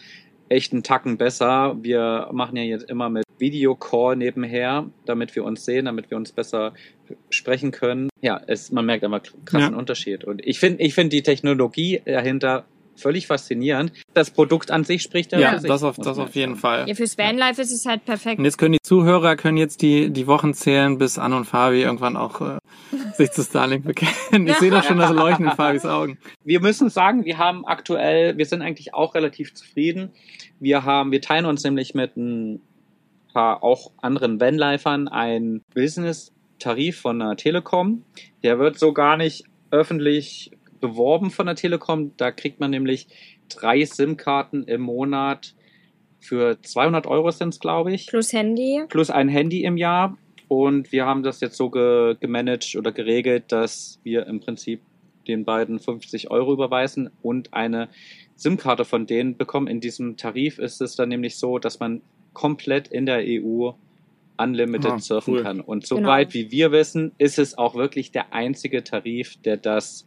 echt 0.48 0.72
einen 0.72 0.82
Tacken 0.82 1.16
besser. 1.16 1.76
Wir 1.80 2.28
machen 2.32 2.56
ja 2.56 2.62
jetzt 2.62 2.88
immer 2.90 3.08
mit 3.08 3.24
Videocall 3.38 4.16
nebenher, 4.16 4.86
damit 5.06 5.34
wir 5.34 5.44
uns 5.44 5.64
sehen, 5.64 5.86
damit 5.86 6.10
wir 6.10 6.16
uns 6.18 6.30
besser 6.32 6.74
sprechen 7.30 7.70
können. 7.72 8.10
Ja, 8.20 8.40
es, 8.46 8.70
man 8.70 8.84
merkt 8.86 9.02
einfach 9.04 9.22
krassen 9.46 9.72
Ja. 9.72 9.78
Unterschied. 9.78 10.24
Und 10.24 10.46
ich 10.46 10.60
finde 10.60 10.82
ich 10.82 10.94
finde 10.94 11.10
die 11.10 11.22
Technologie 11.22 12.02
dahinter 12.04 12.64
völlig 12.96 13.26
faszinierend. 13.26 13.92
Das 14.14 14.30
Produkt 14.30 14.70
an 14.70 14.84
sich 14.84 15.02
spricht 15.02 15.32
ja, 15.32 15.38
Ja, 15.38 15.58
sich, 15.58 15.68
das 15.68 15.82
auf, 15.82 15.96
das 15.96 16.18
auf 16.18 16.34
jeden. 16.34 16.56
Fall. 16.56 16.88
Ja, 16.88 16.94
fürs 16.94 17.16
Vanlife 17.18 17.60
ist 17.60 17.72
es 17.72 17.86
halt 17.86 18.04
perfekt. 18.04 18.38
Und 18.38 18.44
jetzt 18.44 18.58
können 18.58 18.72
die 18.72 18.82
Zuhörer 18.82 19.36
können 19.36 19.56
jetzt 19.56 19.82
die, 19.82 20.10
die 20.10 20.26
Wochen 20.26 20.54
zählen, 20.54 20.98
bis 20.98 21.18
Anne 21.18 21.36
und 21.36 21.44
Fabi 21.44 21.82
irgendwann 21.82 22.16
auch 22.16 22.40
äh, 22.40 22.58
sich 23.14 23.30
zu 23.32 23.42
Starlink 23.42 23.84
bekennen. 23.84 24.46
Ich 24.46 24.56
sehe 24.56 24.70
doch 24.70 24.84
schon 24.84 24.98
das 24.98 25.10
Leuchten 25.10 25.46
in 25.46 25.52
Fabis 25.52 25.84
Augen. 25.84 26.18
wir 26.44 26.60
müssen 26.60 26.90
sagen, 26.90 27.24
wir 27.24 27.38
haben 27.38 27.64
aktuell, 27.64 28.36
wir 28.36 28.46
sind 28.46 28.62
eigentlich 28.62 28.94
auch 28.94 29.14
relativ 29.14 29.54
zufrieden. 29.54 30.10
Wir 30.60 30.84
haben, 30.84 31.10
wir 31.10 31.20
teilen 31.20 31.46
uns 31.46 31.64
nämlich 31.64 31.94
mit 31.94 32.16
ein 32.16 32.60
paar 33.32 33.62
auch 33.62 33.92
anderen 34.00 34.40
Vanlifern 34.40 35.08
ein 35.08 35.62
Business-Tarif 35.74 37.00
von 37.00 37.18
der 37.18 37.36
Telekom. 37.36 38.04
Der 38.42 38.58
wird 38.58 38.78
so 38.78 38.92
gar 38.92 39.16
nicht 39.16 39.44
öffentlich 39.70 40.52
beworben 40.82 41.30
von 41.30 41.46
der 41.46 41.54
Telekom. 41.54 42.12
Da 42.18 42.30
kriegt 42.30 42.60
man 42.60 42.70
nämlich 42.70 43.06
drei 43.48 43.82
SIM-Karten 43.86 44.64
im 44.64 44.82
Monat 44.82 45.54
für 46.20 46.60
200 46.62 47.06
Euro 47.06 47.30
sind 47.32 47.48
es, 47.48 47.58
glaube 47.60 47.92
ich 47.92 48.06
Plus 48.06 48.32
Handy. 48.32 48.82
plus 48.88 49.10
ein 49.10 49.28
Handy 49.28 49.64
im 49.64 49.76
Jahr. 49.78 50.16
Und 50.48 50.92
wir 50.92 51.06
haben 51.06 51.22
das 51.22 51.40
jetzt 51.40 51.56
so 51.56 51.70
ge 51.70 52.14
gemanagt 52.20 52.76
oder 52.76 52.92
geregelt, 52.92 53.44
dass 53.48 53.98
wir 54.04 54.26
im 54.26 54.38
Prinzip 54.40 54.82
den 55.26 55.44
beiden 55.44 55.78
50 55.80 56.30
Euro 56.30 56.52
überweisen 56.52 57.10
und 57.22 57.54
eine 57.54 57.88
SIM-Karte 58.36 58.84
von 58.84 59.06
denen 59.06 59.36
bekommen. 59.36 59.66
In 59.66 59.80
diesem 59.80 60.16
Tarif 60.16 60.58
ist 60.58 60.80
es 60.80 60.94
dann 60.94 61.08
nämlich 61.08 61.36
so, 61.38 61.58
dass 61.58 61.80
man 61.80 62.02
komplett 62.34 62.88
in 62.88 63.06
der 63.06 63.22
EU 63.24 63.70
unlimited 64.38 64.90
Ah, 64.92 64.98
surfen 64.98 65.34
cool. 65.34 65.42
kann. 65.42 65.60
Und 65.60 65.88
Genau. 65.88 66.00
soweit 66.02 66.34
wie 66.34 66.50
wir 66.50 66.70
wissen, 66.72 67.12
ist 67.18 67.38
es 67.38 67.56
auch 67.58 67.74
wirklich 67.74 68.12
der 68.12 68.32
einzige 68.32 68.82
Tarif, 68.84 69.36
der 69.42 69.56
das 69.56 70.06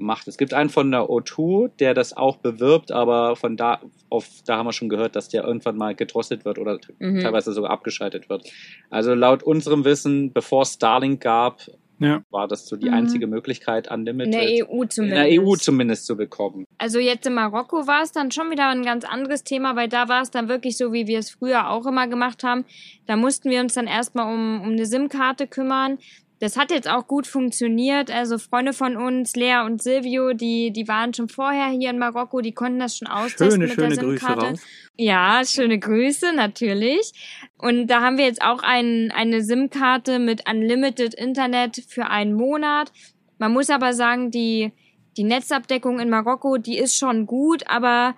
macht. 0.00 0.26
Es 0.28 0.36
gibt 0.38 0.54
einen 0.54 0.70
von 0.70 0.90
der 0.90 1.02
O2, 1.08 1.70
der 1.78 1.94
das 1.94 2.16
auch 2.16 2.36
bewirbt, 2.36 2.90
aber 2.92 3.36
von 3.36 3.56
da 3.56 3.80
auf, 4.08 4.26
da 4.46 4.56
haben 4.56 4.66
wir 4.66 4.72
schon 4.72 4.88
gehört, 4.88 5.14
dass 5.16 5.28
der 5.28 5.44
irgendwann 5.44 5.76
mal 5.76 5.94
gedrosselt 5.94 6.44
wird 6.44 6.58
oder 6.58 6.78
Mhm. 6.98 7.20
teilweise 7.20 7.52
sogar 7.52 7.70
abgeschaltet 7.70 8.28
wird. 8.28 8.48
Also 8.90 9.14
laut 9.14 9.42
unserem 9.42 9.84
Wissen, 9.84 10.32
bevor 10.32 10.64
Starlink 10.66 11.20
gab, 11.22 11.60
Ja. 12.02 12.22
war 12.30 12.48
das 12.48 12.66
so 12.66 12.76
die 12.76 12.88
Mhm. 12.88 12.94
einzige 12.94 13.26
Möglichkeit, 13.26 13.86
In 13.88 13.92
Unlimited 13.92 14.32
der 14.32 14.66
EU 14.66 14.82
in 14.84 14.90
zumindest. 14.90 15.22
der 15.22 15.42
EU 15.42 15.54
zumindest 15.56 16.06
zu 16.06 16.16
bekommen. 16.16 16.64
Also 16.78 16.98
jetzt 16.98 17.26
in 17.26 17.34
Marokko 17.34 17.86
war 17.86 18.02
es 18.02 18.10
dann 18.12 18.30
schon 18.30 18.50
wieder 18.50 18.68
ein 18.68 18.82
ganz 18.84 19.04
anderes 19.04 19.44
Thema, 19.44 19.76
weil 19.76 19.88
da 19.88 20.08
war 20.08 20.22
es 20.22 20.30
dann 20.30 20.48
wirklich 20.48 20.78
so, 20.78 20.94
wie 20.94 21.06
wir 21.06 21.18
es 21.18 21.28
früher 21.30 21.68
auch 21.70 21.84
immer 21.84 22.08
gemacht 22.08 22.42
haben. 22.42 22.64
Da 23.06 23.16
mussten 23.16 23.50
wir 23.50 23.60
uns 23.60 23.74
dann 23.74 23.86
erstmal 23.86 24.32
um, 24.32 24.62
um 24.62 24.70
eine 24.72 24.86
SIM-Karte 24.86 25.46
kümmern. 25.46 25.98
Das 26.40 26.56
hat 26.56 26.70
jetzt 26.70 26.88
auch 26.88 27.06
gut 27.06 27.26
funktioniert. 27.26 28.10
Also 28.10 28.38
Freunde 28.38 28.72
von 28.72 28.96
uns, 28.96 29.36
Lea 29.36 29.60
und 29.66 29.82
Silvio, 29.82 30.32
die, 30.32 30.72
die 30.72 30.88
waren 30.88 31.12
schon 31.12 31.28
vorher 31.28 31.68
hier 31.68 31.90
in 31.90 31.98
Marokko, 31.98 32.40
die 32.40 32.52
konnten 32.52 32.78
das 32.78 32.96
schon 32.96 33.08
austesten 33.08 33.50
Schöne, 33.50 33.66
mit 33.66 33.74
schöne 33.74 33.94
der 33.94 34.04
Grüße 34.04 34.18
SIM-Karte. 34.18 34.46
raus. 34.46 34.60
Ja, 34.96 35.42
schöne 35.44 35.78
Grüße, 35.78 36.32
natürlich. 36.34 37.12
Und 37.58 37.88
da 37.88 38.00
haben 38.00 38.16
wir 38.16 38.24
jetzt 38.24 38.40
auch 38.40 38.62
ein, 38.62 39.12
eine 39.14 39.42
SIM-Karte 39.42 40.18
mit 40.18 40.48
Unlimited 40.50 41.12
Internet 41.12 41.84
für 41.86 42.06
einen 42.06 42.32
Monat. 42.32 42.90
Man 43.36 43.52
muss 43.52 43.68
aber 43.68 43.92
sagen, 43.92 44.30
die, 44.30 44.72
die 45.18 45.24
Netzabdeckung 45.24 46.00
in 46.00 46.08
Marokko, 46.08 46.56
die 46.56 46.78
ist 46.78 46.96
schon 46.96 47.26
gut, 47.26 47.64
aber 47.66 48.14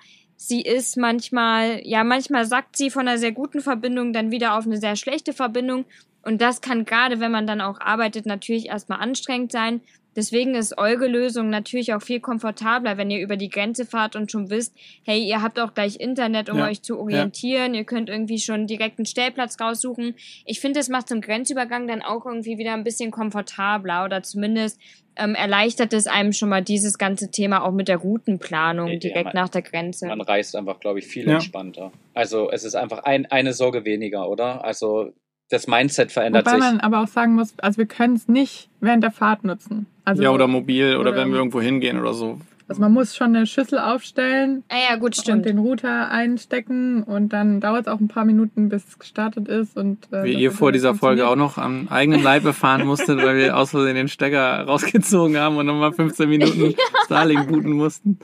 sie 0.48 0.62
ist 0.62 0.96
manchmal, 0.96 1.80
ja, 1.84 2.04
manchmal 2.04 2.44
sackt 2.44 2.76
sie 2.76 2.90
von 2.90 3.08
einer 3.08 3.18
sehr 3.18 3.32
guten 3.32 3.60
Verbindung 3.60 4.12
dann 4.12 4.30
wieder 4.30 4.56
auf 4.56 4.66
eine 4.66 4.78
sehr 4.78 4.96
schlechte 4.96 5.32
Verbindung. 5.32 5.84
Und 6.22 6.40
das 6.40 6.60
kann 6.60 6.84
gerade, 6.84 7.20
wenn 7.20 7.32
man 7.32 7.46
dann 7.46 7.60
auch 7.60 7.80
arbeitet, 7.80 8.26
natürlich 8.26 8.66
erstmal 8.66 9.00
anstrengend 9.00 9.52
sein. 9.52 9.80
Deswegen 10.14 10.54
ist 10.54 10.76
eure 10.78 11.06
Lösung 11.06 11.48
natürlich 11.50 11.94
auch 11.94 12.02
viel 12.02 12.20
komfortabler, 12.20 12.98
wenn 12.98 13.10
ihr 13.10 13.20
über 13.20 13.36
die 13.36 13.48
Grenze 13.48 13.86
fahrt 13.86 14.14
und 14.16 14.30
schon 14.30 14.50
wisst, 14.50 14.74
hey, 15.04 15.22
ihr 15.22 15.40
habt 15.42 15.58
auch 15.58 15.74
gleich 15.74 16.00
Internet, 16.00 16.50
um 16.50 16.58
Ja, 16.58 16.66
euch 16.66 16.82
zu 16.82 16.98
orientieren. 16.98 17.74
Ihr 17.74 17.84
könnt 17.84 18.08
irgendwie 18.10 18.38
schon 18.38 18.66
direkt 18.66 18.98
einen 18.98 19.06
Stellplatz 19.06 19.58
raussuchen. 19.60 20.14
Ich 20.44 20.60
finde, 20.60 20.80
das 20.80 20.88
macht 20.88 21.08
zum 21.08 21.20
Grenzübergang 21.20 21.86
dann 21.88 22.02
auch 22.02 22.26
irgendwie 22.26 22.58
wieder 22.58 22.74
ein 22.74 22.84
bisschen 22.84 23.10
komfortabler 23.10 24.04
oder 24.04 24.22
zumindest 24.22 24.78
ähm, 25.16 25.34
erleichtert 25.34 25.92
es 25.92 26.06
einem 26.06 26.32
schon 26.32 26.48
mal 26.48 26.62
dieses 26.62 26.96
ganze 26.96 27.30
Thema 27.30 27.62
auch 27.64 27.72
mit 27.72 27.86
der 27.88 27.98
Routenplanung 27.98 28.88
Ja, 28.88 28.98
direkt 28.98 29.24
man- 29.26 29.34
nach 29.34 29.48
der 29.50 29.60
Grenze. 29.62 30.06
Man 30.06 30.20
reist 30.22 30.56
einfach, 30.56 30.80
glaube 30.80 31.00
ich, 31.00 31.06
viel 31.06 31.26
Ja. 31.28 31.34
entspannter. 31.34 31.92
Also 32.14 32.50
es 32.50 32.64
ist 32.64 32.74
einfach 32.74 33.00
ein, 33.04 33.26
eine 33.26 33.52
Sorge 33.52 33.84
weniger, 33.84 34.28
oder? 34.30 34.64
Also 34.64 35.12
das 35.52 35.66
Mindset 35.66 36.10
verändert 36.12 36.46
Wobei 36.46 36.56
sich. 36.56 36.64
man 36.64 36.80
aber 36.80 37.00
auch 37.00 37.08
sagen 37.08 37.34
muss, 37.34 37.54
also 37.58 37.78
wir 37.78 37.86
können 37.86 38.14
es 38.16 38.28
nicht 38.28 38.68
während 38.80 39.02
der 39.04 39.10
Fahrt 39.12 39.44
nutzen. 39.44 39.86
Also, 40.04 40.22
ja, 40.22 40.30
oder 40.30 40.46
mobil 40.48 40.96
oder, 40.96 41.10
oder- 41.10 41.16
wenn 41.20 41.30
wir 41.30 41.38
irgendwo 41.38 41.60
hingehen 41.60 42.00
oder 42.00 42.12
so. 42.14 42.40
also 42.68 42.80
man 42.80 42.92
muss 42.92 43.14
schon 43.14 43.36
eine 43.36 43.46
Schüssel 43.46 43.78
aufstellen 43.78 44.64
ah 44.68 44.74
ja, 44.90 44.96
gut, 44.96 45.08
und 45.08 45.16
stimmt. 45.16 45.44
den 45.44 45.58
Router 45.58 46.10
einstecken 46.10 47.02
und 47.02 47.32
dann 47.32 47.60
dauert 47.60 47.82
es 47.82 47.92
auch 47.92 48.00
ein 48.00 48.08
paar 48.08 48.24
Minuten, 48.24 48.68
bis 48.68 48.84
es 48.88 48.98
gestartet 48.98 49.46
ist. 49.48 49.76
Und, 49.76 50.10
äh, 50.12 50.24
Wie 50.24 50.32
ihr 50.34 50.50
vor 50.52 50.72
dieser 50.72 50.94
Folge 50.94 51.28
auch 51.28 51.36
noch 51.36 51.58
am 51.58 51.86
eigenen 51.88 52.22
Leib 52.22 52.44
erfahren 52.44 52.86
musstet, 52.86 53.18
weil 53.18 53.36
wir 53.36 53.56
aus 53.56 53.70
Versehen 53.70 53.94
den 53.94 54.08
Stecker 54.08 54.62
rausgezogen 54.64 55.36
haben 55.36 55.56
und 55.56 55.66
nochmal 55.66 55.92
15 55.92 56.28
Minuten 56.28 56.74
Starlink 57.04 57.46
booten 57.48 57.72
mussten. 57.72 58.18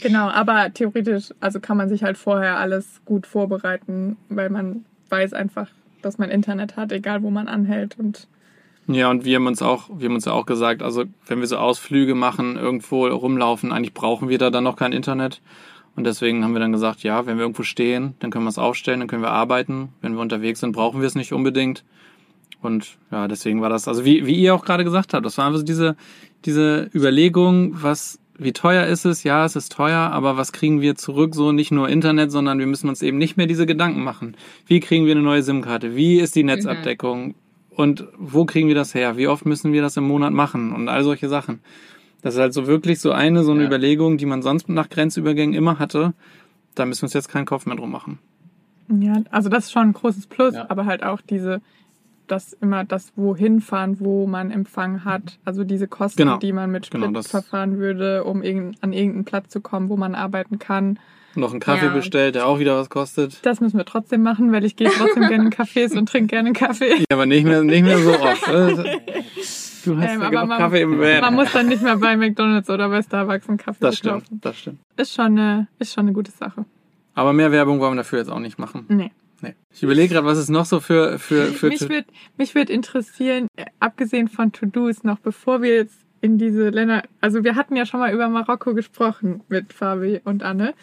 Genau, 0.00 0.28
aber 0.28 0.72
theoretisch, 0.74 1.30
also 1.40 1.58
kann 1.60 1.76
man 1.76 1.88
sich 1.88 2.02
halt 2.04 2.18
vorher 2.18 2.58
alles 2.58 3.00
gut 3.04 3.26
vorbereiten, 3.26 4.16
weil 4.28 4.50
man 4.50 4.84
weiß 5.08 5.32
einfach, 5.32 5.68
dass 6.02 6.18
man 6.18 6.30
Internet 6.30 6.76
hat, 6.76 6.92
egal 6.92 7.22
wo 7.22 7.30
man 7.30 7.48
anhält. 7.48 7.98
Und 7.98 8.28
Ja, 8.86 9.10
und 9.10 9.24
wir 9.24 9.36
haben 9.36 9.46
uns 9.46 9.62
auch, 9.62 9.88
wir 9.98 10.08
haben 10.08 10.14
uns 10.14 10.24
ja 10.24 10.32
auch 10.32 10.46
gesagt, 10.46 10.82
also 10.82 11.04
wenn 11.26 11.40
wir 11.40 11.46
so 11.46 11.56
Ausflüge 11.56 12.14
machen, 12.14 12.56
irgendwo 12.56 13.06
rumlaufen, 13.06 13.72
eigentlich 13.72 13.94
brauchen 13.94 14.28
wir 14.28 14.38
da 14.38 14.50
dann 14.50 14.64
noch 14.64 14.76
kein 14.76 14.92
Internet. 14.92 15.40
Und 15.96 16.04
deswegen 16.04 16.44
haben 16.44 16.52
wir 16.52 16.60
dann 16.60 16.72
gesagt, 16.72 17.02
ja, 17.02 17.26
wenn 17.26 17.38
wir 17.38 17.42
irgendwo 17.42 17.64
stehen, 17.64 18.14
dann 18.20 18.30
können 18.30 18.44
wir 18.44 18.50
es 18.50 18.58
aufstellen, 18.58 19.00
dann 19.00 19.08
können 19.08 19.22
wir 19.22 19.32
arbeiten. 19.32 19.88
Wenn 20.00 20.14
wir 20.14 20.20
unterwegs 20.20 20.60
sind, 20.60 20.72
brauchen 20.72 21.00
wir 21.00 21.06
es 21.08 21.16
nicht 21.16 21.32
unbedingt. 21.32 21.84
Und 22.62 22.96
ja, 23.10 23.28
deswegen 23.28 23.60
war 23.60 23.68
das, 23.68 23.88
also 23.88 24.04
wie, 24.04 24.26
wie 24.26 24.36
ihr 24.36 24.54
auch 24.54 24.64
gerade 24.64 24.84
gesagt 24.84 25.12
habt, 25.12 25.26
das 25.26 25.38
war 25.38 25.46
einfach 25.46 25.62
diese, 25.62 25.96
diese 26.44 26.88
Überlegung, 26.94 27.82
was, 27.82 28.20
wie 28.38 28.52
teuer 28.52 28.86
ist 28.86 29.04
es? 29.04 29.24
Ja, 29.24 29.44
es 29.44 29.56
ist 29.56 29.72
teuer, 29.72 29.98
aber 29.98 30.36
was 30.36 30.52
kriegen 30.52 30.80
wir 30.80 30.94
zurück? 30.94 31.34
So 31.34 31.52
nicht 31.52 31.70
nur 31.72 31.88
Internet, 31.88 32.30
sondern 32.30 32.58
wir 32.58 32.66
müssen 32.66 32.88
uns 32.88 33.02
eben 33.02 33.18
nicht 33.18 33.36
mehr 33.36 33.46
diese 33.46 33.66
Gedanken 33.66 34.02
machen. 34.04 34.36
Wie 34.66 34.80
kriegen 34.80 35.06
wir 35.06 35.12
eine 35.12 35.22
neue 35.22 35.42
SIM-Karte? 35.42 35.96
Wie 35.96 36.20
ist 36.20 36.36
die 36.36 36.44
Netzabdeckung? 36.44 37.34
Und 37.70 38.06
wo 38.18 38.44
kriegen 38.44 38.68
wir 38.68 38.74
das 38.74 38.94
her? 38.94 39.16
Wie 39.16 39.28
oft 39.28 39.44
müssen 39.46 39.72
wir 39.72 39.82
das 39.82 39.96
im 39.96 40.04
Monat 40.04 40.32
machen? 40.32 40.72
Und 40.72 40.88
all 40.88 41.04
solche 41.04 41.28
Sachen. 41.28 41.60
Das 42.22 42.34
ist 42.34 42.40
halt 42.40 42.52
so 42.54 42.66
wirklich 42.66 43.00
so 43.00 43.12
eine, 43.12 43.44
so 43.44 43.52
eine 43.52 43.60
Ja. 43.62 43.66
Überlegung, 43.68 44.18
die 44.18 44.26
man 44.26 44.42
sonst 44.42 44.68
nach 44.68 44.88
Grenzübergängen 44.88 45.54
immer 45.54 45.78
hatte. 45.78 46.14
Da 46.74 46.86
müssen 46.86 47.02
wir 47.02 47.06
uns 47.06 47.14
jetzt 47.14 47.28
keinen 47.28 47.44
Kopf 47.46 47.66
mehr 47.66 47.76
drum 47.76 47.90
machen. 47.90 48.18
ja, 49.00 49.22
also 49.30 49.48
das 49.48 49.66
ist 49.66 49.72
schon 49.72 49.82
ein 49.88 49.92
großes 49.92 50.26
Plus, 50.26 50.54
Ja. 50.54 50.66
aber 50.70 50.86
halt 50.86 51.02
auch 51.02 51.20
diese, 51.20 51.60
das 52.28 52.52
immer 52.54 52.84
das 52.84 53.12
wohin 53.16 53.60
fahren, 53.60 53.96
wo 54.00 54.26
man 54.26 54.50
Empfang 54.50 55.04
hat. 55.04 55.38
Also 55.44 55.64
diese 55.64 55.88
Kosten, 55.88 56.18
Genau. 56.22 56.36
die 56.38 56.52
man 56.52 56.70
mit 56.70 56.86
Sprit 56.86 57.00
Genau, 57.02 57.12
das- 57.12 57.28
verfahren 57.28 57.78
würde, 57.78 58.24
um 58.24 58.42
irgend, 58.42 58.82
an 58.82 58.92
irgendeinen 58.92 59.24
Platz 59.24 59.48
zu 59.50 59.60
kommen, 59.60 59.88
wo 59.88 59.96
man 59.96 60.14
arbeiten 60.14 60.58
kann. 60.58 60.98
Noch 61.34 61.50
einen 61.52 61.60
Kaffee 61.60 61.86
Ja. 61.86 61.92
bestellt, 61.92 62.34
der 62.34 62.46
auch 62.46 62.58
wieder 62.58 62.76
was 62.76 62.90
kostet. 62.90 63.44
Das 63.46 63.60
müssen 63.60 63.76
wir 63.76 63.84
trotzdem 63.84 64.22
machen, 64.22 64.50
weil 64.50 64.64
ich 64.64 64.74
gehe 64.76 64.88
trotzdem 64.90 65.28
gerne 65.28 65.44
in 65.44 65.50
Cafés 65.50 65.96
und 65.96 66.08
trinke 66.08 66.28
gerne 66.28 66.46
einen 66.48 66.54
Kaffee. 66.54 66.96
Ja, 66.98 67.04
aber 67.12 67.26
nicht 67.26 67.44
mehr, 67.44 67.62
nicht 67.62 67.82
mehr 67.84 67.98
so 67.98 68.10
oft. 68.12 68.42
Du 69.84 69.96
hast 69.96 70.12
Ähm, 70.14 70.20
ja 70.20 70.26
aber 70.26 70.44
man- 70.46 70.58
Kaffee 70.58 70.82
im 70.82 70.98
Van. 70.98 71.20
Man 71.20 71.34
muss 71.34 71.52
dann 71.52 71.68
nicht 71.68 71.82
mehr 71.82 71.96
bei 71.96 72.16
McDonalds 72.16 72.68
oder 72.68 72.88
bei 72.88 73.00
Starbucks 73.00 73.48
einen 73.48 73.58
Kaffee 73.58 73.78
Das 73.80 73.96
stimmt, 73.96 74.24
kaufen. 74.24 74.38
das 74.42 74.58
stimmt. 74.58 74.78
Ist 74.96 75.14
schon 75.14 75.26
eine, 75.38 75.68
ist 75.78 75.94
schon 75.94 76.02
eine 76.06 76.12
gute 76.12 76.32
Sache. 76.32 76.64
Aber 77.14 77.32
mehr 77.32 77.52
Werbung 77.52 77.78
wollen 77.80 77.92
wir 77.92 77.98
dafür 77.98 78.18
jetzt 78.18 78.28
auch 78.30 78.40
nicht 78.40 78.58
machen. 78.58 78.84
Nee. 78.88 79.12
Nee. 79.40 79.54
Ich 79.72 79.82
überlege 79.82 80.14
gerade, 80.14 80.26
was 80.26 80.38
es 80.38 80.48
noch 80.48 80.64
so 80.64 80.80
für, 80.80 81.18
für, 81.18 81.46
für 81.46 81.68
mich 81.68 81.88
wird 81.88 82.06
mich 82.36 82.54
wird 82.54 82.70
interessieren, 82.70 83.46
äh, 83.56 83.66
abgesehen 83.78 84.28
von 84.28 84.52
To-Dos, 84.52 85.04
noch 85.04 85.20
bevor 85.20 85.62
wir 85.62 85.74
jetzt 85.74 85.98
in 86.20 86.38
diese 86.38 86.70
Länder, 86.70 87.02
also 87.20 87.44
wir 87.44 87.54
hatten 87.54 87.76
ja 87.76 87.86
schon 87.86 88.00
mal 88.00 88.12
über 88.12 88.28
Marokko 88.28 88.74
gesprochen 88.74 89.42
mit 89.48 89.72
Fabi 89.72 90.20
und 90.24 90.42
Anne. 90.42 90.74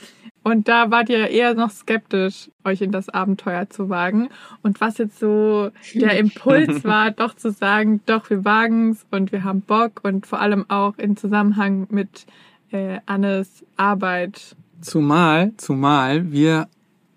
Und 0.43 0.67
da 0.67 0.91
wart 0.91 1.09
ihr 1.09 1.27
eher 1.27 1.55
noch 1.55 1.71
skeptisch, 1.71 2.51
euch 2.63 2.81
in 2.81 2.91
das 2.91 3.09
Abenteuer 3.09 3.67
zu 3.69 3.89
wagen. 3.89 4.29
Und 4.61 4.79
was 4.79 4.99
jetzt 4.99 5.19
so 5.19 5.71
der 5.95 6.19
Impuls 6.19 6.83
war, 6.83 7.11
doch 7.11 7.33
zu 7.33 7.51
sagen, 7.51 8.01
doch, 8.05 8.29
wir 8.29 8.45
wagen's 8.45 9.05
und 9.09 9.31
wir 9.31 9.43
haben 9.43 9.61
Bock 9.61 10.01
und 10.03 10.27
vor 10.27 10.39
allem 10.39 10.69
auch 10.69 10.97
in 10.97 11.17
Zusammenhang 11.17 11.87
mit 11.89 12.27
äh, 12.71 12.99
Annes 13.07 13.65
Arbeit. 13.75 14.55
Zumal, 14.81 15.53
zumal 15.57 16.31
wir 16.31 16.67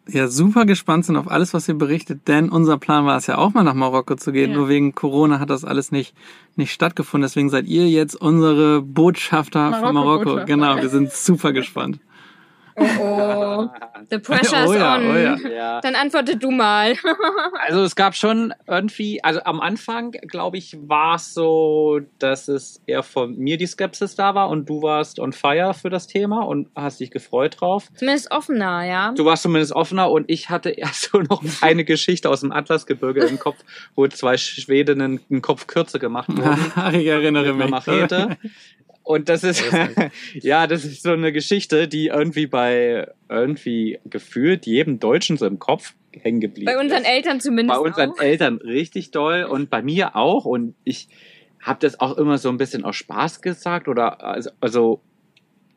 ja 0.08 0.28
super 0.28 0.64
gespannt 0.66 1.04
sind 1.04 1.16
auf 1.16 1.30
alles, 1.30 1.54
was 1.54 1.68
ihr 1.68 1.74
berichtet, 1.74 2.28
denn 2.28 2.48
unser 2.48 2.78
Plan 2.78 3.04
war 3.06 3.16
es 3.16 3.26
ja 3.26 3.38
auch 3.38 3.54
mal 3.54 3.62
nach 3.62 3.74
Marokko 3.74 4.16
zu 4.16 4.32
gehen, 4.32 4.50
Ja. 4.52 4.56
nur 4.56 4.68
wegen 4.68 4.94
Corona 4.94 5.38
hat 5.40 5.50
das 5.50 5.64
alles 5.64 5.92
nicht, 5.92 6.14
nicht 6.56 6.72
stattgefunden. 6.72 7.22
Deswegen 7.28 7.50
seid 7.50 7.66
ihr 7.66 7.88
jetzt 7.88 8.14
unsere 8.14 8.82
Botschafter 8.82 9.70
von 9.72 9.94
Marokko. 9.94 9.94
Marokko-Botschafter. 9.94 10.44
Genau, 10.46 10.76
wir 10.76 10.88
sind 10.88 11.12
super 11.12 11.52
gespannt. 11.60 12.00
Oh 12.78 12.84
oh. 13.00 13.68
The 14.10 14.18
pressure's 14.18 14.68
Oh 14.68 14.74
ja, 14.74 14.96
on. 14.96 15.10
oh 15.10 15.16
ja. 15.16 15.36
Ja. 15.48 15.80
Dann 15.80 15.94
antworte 15.94 16.36
du 16.36 16.50
mal. 16.50 16.94
Also 17.60 17.82
es 17.82 17.96
gab 17.96 18.14
schon 18.14 18.54
irgendwie, 18.66 19.22
also 19.22 19.40
am 19.44 19.60
Anfang, 19.60 20.12
glaube 20.12 20.56
ich, 20.56 20.76
war 20.80 21.16
es 21.16 21.34
so, 21.34 22.00
dass 22.18 22.48
es 22.48 22.80
eher 22.86 23.02
von 23.02 23.36
mir 23.36 23.58
die 23.58 23.66
Skepsis 23.66 24.14
da 24.14 24.34
war 24.34 24.48
und 24.48 24.68
du 24.68 24.82
warst 24.82 25.18
on 25.18 25.32
fire 25.32 25.74
für 25.74 25.90
das 25.90 26.06
Thema 26.06 26.46
und 26.46 26.68
hast 26.74 27.00
dich 27.00 27.10
gefreut 27.10 27.60
drauf. 27.60 27.88
Zumindest 27.94 28.30
offener, 28.30 28.84
ja. 28.84 29.12
Du 29.12 29.24
warst 29.24 29.42
zumindest 29.42 29.72
offener 29.72 30.10
und 30.10 30.30
ich 30.30 30.48
hatte 30.48 30.70
erst 30.78 31.10
so 31.10 31.18
noch 31.18 31.42
eine 31.60 31.84
Geschichte 31.84 32.30
aus 32.30 32.40
dem 32.40 32.52
Atlasgebirge 32.52 33.24
im 33.26 33.38
Kopf, 33.38 33.58
wo 33.94 34.06
zwei 34.06 34.36
Schwedinnen 34.36 35.20
einen 35.30 35.42
Kopf 35.42 35.66
kürzer 35.66 35.98
gemacht 35.98 36.28
wurden. 36.28 36.98
ich 36.98 37.06
erinnere 37.06 37.52
mich. 37.52 37.68
Machete. 37.68 38.38
Und 39.08 39.30
das 39.30 39.42
ist, 39.42 39.64
ja, 40.34 40.66
das 40.66 40.84
ist 40.84 41.02
so 41.02 41.12
eine 41.12 41.32
Geschichte, 41.32 41.88
die 41.88 42.08
irgendwie 42.08 42.46
bei 42.46 43.10
irgendwie 43.30 43.98
gefühlt 44.04 44.66
jedem 44.66 45.00
Deutschen 45.00 45.38
so 45.38 45.46
im 45.46 45.58
Kopf 45.58 45.94
hängen 46.12 46.40
geblieben 46.40 46.66
Bei 46.66 46.78
unseren 46.78 47.04
ist. 47.04 47.08
Eltern 47.08 47.40
zumindest. 47.40 47.80
Bei 47.80 47.88
unseren 47.88 48.10
auch. 48.10 48.20
Eltern 48.20 48.58
richtig 48.58 49.10
doll 49.10 49.44
und 49.44 49.70
bei 49.70 49.80
mir 49.80 50.14
auch. 50.14 50.44
Und 50.44 50.74
ich 50.84 51.08
habe 51.58 51.78
das 51.80 51.98
auch 52.00 52.18
immer 52.18 52.36
so 52.36 52.50
ein 52.50 52.58
bisschen 52.58 52.84
aus 52.84 52.96
Spaß 52.96 53.40
gesagt 53.40 53.88
oder 53.88 54.22
also, 54.22 54.50
also 54.60 55.00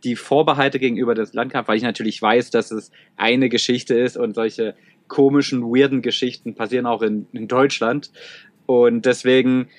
die 0.03 0.17
Vorbehalte 0.17 0.77
gegenüber 0.77 1.15
das 1.15 1.31
Land 1.31 1.53
gehabt, 1.53 1.69
weil 1.69 1.77
ich 1.77 1.83
natürlich 1.83 2.21
weiß, 2.21 2.49
dass 2.49 2.69
es 2.69 2.91
eine 3.15 3.47
Geschichte 3.47 3.97
ist 3.97 4.17
und 4.17 4.35
solche 4.35 4.75
komischen, 5.07 5.63
weirden 5.63 6.01
Geschichten 6.01 6.53
passieren 6.53 6.85
auch 6.85 7.01
in, 7.01 7.27
in 7.31 7.47
Deutschland. 7.47 8.11
Und 8.65 9.05
deswegen, 9.05 9.69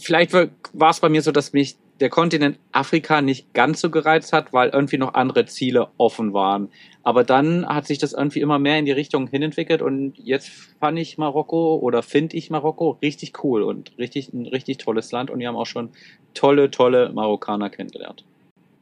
vielleicht 0.00 0.32
war 0.32 0.90
es 0.90 1.00
bei 1.00 1.08
mir 1.08 1.22
so, 1.22 1.32
dass 1.32 1.52
mich 1.52 1.74
der 2.00 2.08
Kontinent 2.08 2.58
Afrika 2.72 3.20
nicht 3.20 3.52
ganz 3.52 3.80
so 3.80 3.90
gereizt 3.90 4.32
hat, 4.32 4.52
weil 4.52 4.70
irgendwie 4.70 4.96
noch 4.96 5.14
andere 5.14 5.44
Ziele 5.44 5.88
offen 5.98 6.32
waren. 6.32 6.70
Aber 7.02 7.24
dann 7.24 7.66
hat 7.66 7.86
sich 7.86 7.98
das 7.98 8.12
irgendwie 8.12 8.40
immer 8.40 8.58
mehr 8.58 8.78
in 8.78 8.86
die 8.86 8.92
Richtung 8.92 9.28
hinentwickelt 9.28 9.82
und 9.82 10.18
jetzt 10.18 10.48
fand 10.80 10.98
ich 10.98 11.18
Marokko 11.18 11.76
oder 11.76 12.02
finde 12.02 12.36
ich 12.36 12.50
Marokko 12.50 12.98
richtig 13.02 13.44
cool 13.44 13.62
und 13.62 13.96
richtig 13.98 14.32
ein 14.32 14.46
richtig 14.46 14.78
tolles 14.78 15.12
Land 15.12 15.30
und 15.30 15.38
wir 15.38 15.48
haben 15.48 15.56
auch 15.56 15.66
schon 15.66 15.90
tolle, 16.34 16.70
tolle 16.70 17.10
Marokkaner 17.12 17.70
kennengelernt. 17.70 18.24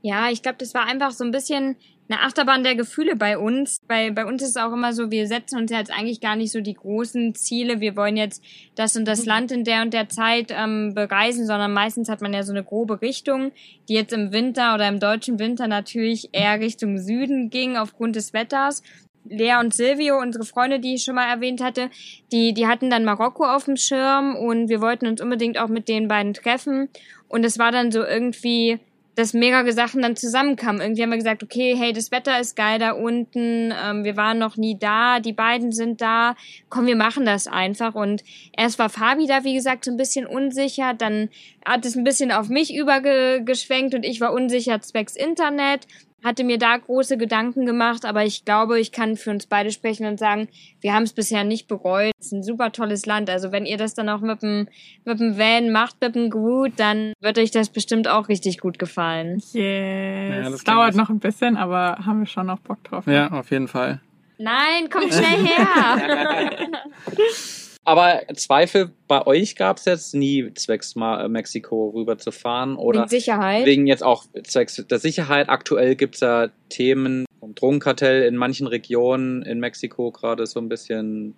Ja, 0.02 0.30
ich 0.30 0.42
glaube, 0.42 0.58
das 0.58 0.74
war 0.74 0.86
einfach 0.86 1.10
so 1.10 1.24
ein 1.24 1.32
bisschen 1.32 1.76
eine 2.08 2.22
Achterbahn 2.22 2.64
der 2.64 2.74
Gefühle 2.74 3.16
bei 3.16 3.36
uns. 3.36 3.80
Bei, 3.86 4.10
bei 4.10 4.24
uns 4.24 4.42
ist 4.42 4.50
es 4.50 4.56
auch 4.56 4.72
immer 4.72 4.92
so, 4.92 5.10
wir 5.10 5.26
setzen 5.26 5.58
uns 5.58 5.70
jetzt 5.70 5.92
eigentlich 5.92 6.20
gar 6.20 6.36
nicht 6.36 6.52
so 6.52 6.60
die 6.60 6.74
großen 6.74 7.34
Ziele. 7.34 7.80
Wir 7.80 7.96
wollen 7.96 8.16
jetzt 8.16 8.42
das 8.76 8.96
und 8.96 9.04
das 9.06 9.26
Land 9.26 9.52
in 9.52 9.64
der 9.64 9.82
und 9.82 9.92
der 9.92 10.08
Zeit 10.08 10.50
ähm, 10.50 10.94
bereisen, 10.94 11.46
sondern 11.46 11.72
meistens 11.72 12.08
hat 12.08 12.22
man 12.22 12.32
ja 12.32 12.42
so 12.42 12.52
eine 12.52 12.64
grobe 12.64 13.02
Richtung, 13.02 13.52
die 13.88 13.94
jetzt 13.94 14.12
im 14.12 14.32
Winter 14.32 14.74
oder 14.74 14.88
im 14.88 15.00
deutschen 15.00 15.38
Winter 15.38 15.68
natürlich 15.68 16.30
eher 16.32 16.60
Richtung 16.60 16.98
Süden 16.98 17.50
ging 17.50 17.76
aufgrund 17.76 18.16
des 18.16 18.32
Wetters. 18.32 18.82
Lea 19.30 19.56
und 19.60 19.74
Silvio, 19.74 20.18
unsere 20.18 20.44
Freunde, 20.44 20.80
die 20.80 20.94
ich 20.94 21.04
schon 21.04 21.14
mal 21.14 21.28
erwähnt 21.28 21.62
hatte, 21.62 21.90
die, 22.32 22.54
die 22.54 22.66
hatten 22.66 22.88
dann 22.88 23.04
Marokko 23.04 23.44
auf 23.44 23.64
dem 23.64 23.76
Schirm 23.76 24.34
und 24.36 24.68
wir 24.68 24.80
wollten 24.80 25.06
uns 25.06 25.20
unbedingt 25.20 25.58
auch 25.58 25.68
mit 25.68 25.88
den 25.88 26.08
beiden 26.08 26.34
treffen. 26.34 26.88
Und 27.28 27.44
es 27.44 27.58
war 27.58 27.70
dann 27.70 27.92
so 27.92 28.02
irgendwie, 28.02 28.78
dass 29.18 29.32
mehrere 29.34 29.72
Sachen 29.72 30.00
dann 30.00 30.14
zusammenkamen. 30.14 30.80
Irgendwie 30.80 31.02
haben 31.02 31.10
wir 31.10 31.16
gesagt, 31.16 31.42
okay, 31.42 31.74
hey, 31.76 31.92
das 31.92 32.12
Wetter 32.12 32.38
ist 32.38 32.54
geil 32.54 32.78
da 32.78 32.92
unten, 32.92 33.74
ähm, 33.84 34.04
wir 34.04 34.16
waren 34.16 34.38
noch 34.38 34.56
nie 34.56 34.78
da, 34.78 35.18
die 35.18 35.32
beiden 35.32 35.72
sind 35.72 36.00
da, 36.00 36.36
komm, 36.68 36.86
wir 36.86 36.94
machen 36.94 37.26
das 37.26 37.48
einfach. 37.48 37.96
Und 37.96 38.22
erst 38.56 38.78
war 38.78 38.88
Fabi 38.88 39.26
da, 39.26 39.42
wie 39.42 39.54
gesagt, 39.54 39.84
so 39.84 39.90
ein 39.90 39.96
bisschen 39.96 40.24
unsicher, 40.24 40.94
dann 40.94 41.30
hat 41.66 41.84
es 41.84 41.96
ein 41.96 42.04
bisschen 42.04 42.30
auf 42.30 42.48
mich 42.48 42.72
übergeschwenkt 42.72 43.92
und 43.96 44.04
ich 44.04 44.20
war 44.20 44.32
unsicher 44.32 44.80
zwecks 44.80 45.16
Internet, 45.16 45.88
hatte 46.24 46.44
mir 46.44 46.58
da 46.58 46.76
große 46.76 47.16
Gedanken 47.16 47.64
gemacht, 47.64 48.04
aber 48.04 48.24
ich 48.24 48.44
glaube, 48.44 48.80
ich 48.80 48.92
kann 48.92 49.16
für 49.16 49.30
uns 49.30 49.46
beide 49.46 49.70
sprechen 49.70 50.06
und 50.06 50.18
sagen, 50.18 50.48
wir 50.80 50.92
haben 50.92 51.04
es 51.04 51.12
bisher 51.12 51.44
nicht 51.44 51.68
bereut. 51.68 52.12
Es 52.18 52.26
ist 52.26 52.32
ein 52.32 52.42
super 52.42 52.72
tolles 52.72 53.06
Land. 53.06 53.30
Also 53.30 53.52
wenn 53.52 53.66
ihr 53.66 53.76
das 53.76 53.94
dann 53.94 54.08
auch 54.08 54.20
mit 54.20 54.42
dem, 54.42 54.68
mit 55.04 55.20
dem 55.20 55.38
Van 55.38 55.70
macht, 55.70 56.00
mit 56.00 56.14
dem 56.14 56.30
Groot, 56.30 56.72
dann 56.76 57.12
wird 57.20 57.38
euch 57.38 57.50
das 57.50 57.68
bestimmt 57.68 58.08
auch 58.08 58.28
richtig 58.28 58.58
gut 58.58 58.78
gefallen. 58.78 59.42
Yes. 59.52 59.54
Ja, 59.54 60.42
das 60.42 60.54
Es 60.54 60.64
dauert 60.64 60.94
noch 60.96 61.08
ein 61.08 61.20
bisschen, 61.20 61.56
aber 61.56 61.98
haben 62.04 62.20
wir 62.20 62.26
schon 62.26 62.46
noch 62.46 62.58
Bock 62.60 62.82
drauf. 62.84 63.06
Ja, 63.06 63.30
auf 63.30 63.50
jeden 63.50 63.68
Fall. 63.68 64.00
Nein, 64.38 64.88
kommt 64.90 65.12
schnell 65.12 65.46
her. 65.46 66.50
Aber 67.88 68.20
Zweifel 68.34 68.90
bei 69.06 69.26
euch 69.26 69.56
gab 69.56 69.78
es 69.78 69.86
jetzt 69.86 70.14
nie, 70.14 70.52
zwecks 70.52 70.94
Ma 70.94 71.24
äh, 71.24 71.28
Mexiko 71.30 71.88
rüber 71.88 72.18
zu 72.18 72.32
fahren 72.32 72.76
oder 72.76 73.00
Wegen 73.00 73.08
Sicherheit. 73.08 73.64
wegen 73.64 73.86
jetzt 73.86 74.04
auch 74.04 74.26
zwecks 74.44 74.76
der 74.76 74.98
Sicherheit. 74.98 75.48
Aktuell 75.48 75.96
gibt's 75.96 76.20
ja 76.20 76.48
Themen 76.68 77.24
vom 77.40 77.54
Drogenkartell 77.54 78.24
in 78.24 78.36
manchen 78.36 78.66
Regionen 78.66 79.40
in 79.40 79.58
Mexiko 79.58 80.10
gerade 80.10 80.46
so 80.46 80.60
ein 80.60 80.68
bisschen 80.68 81.34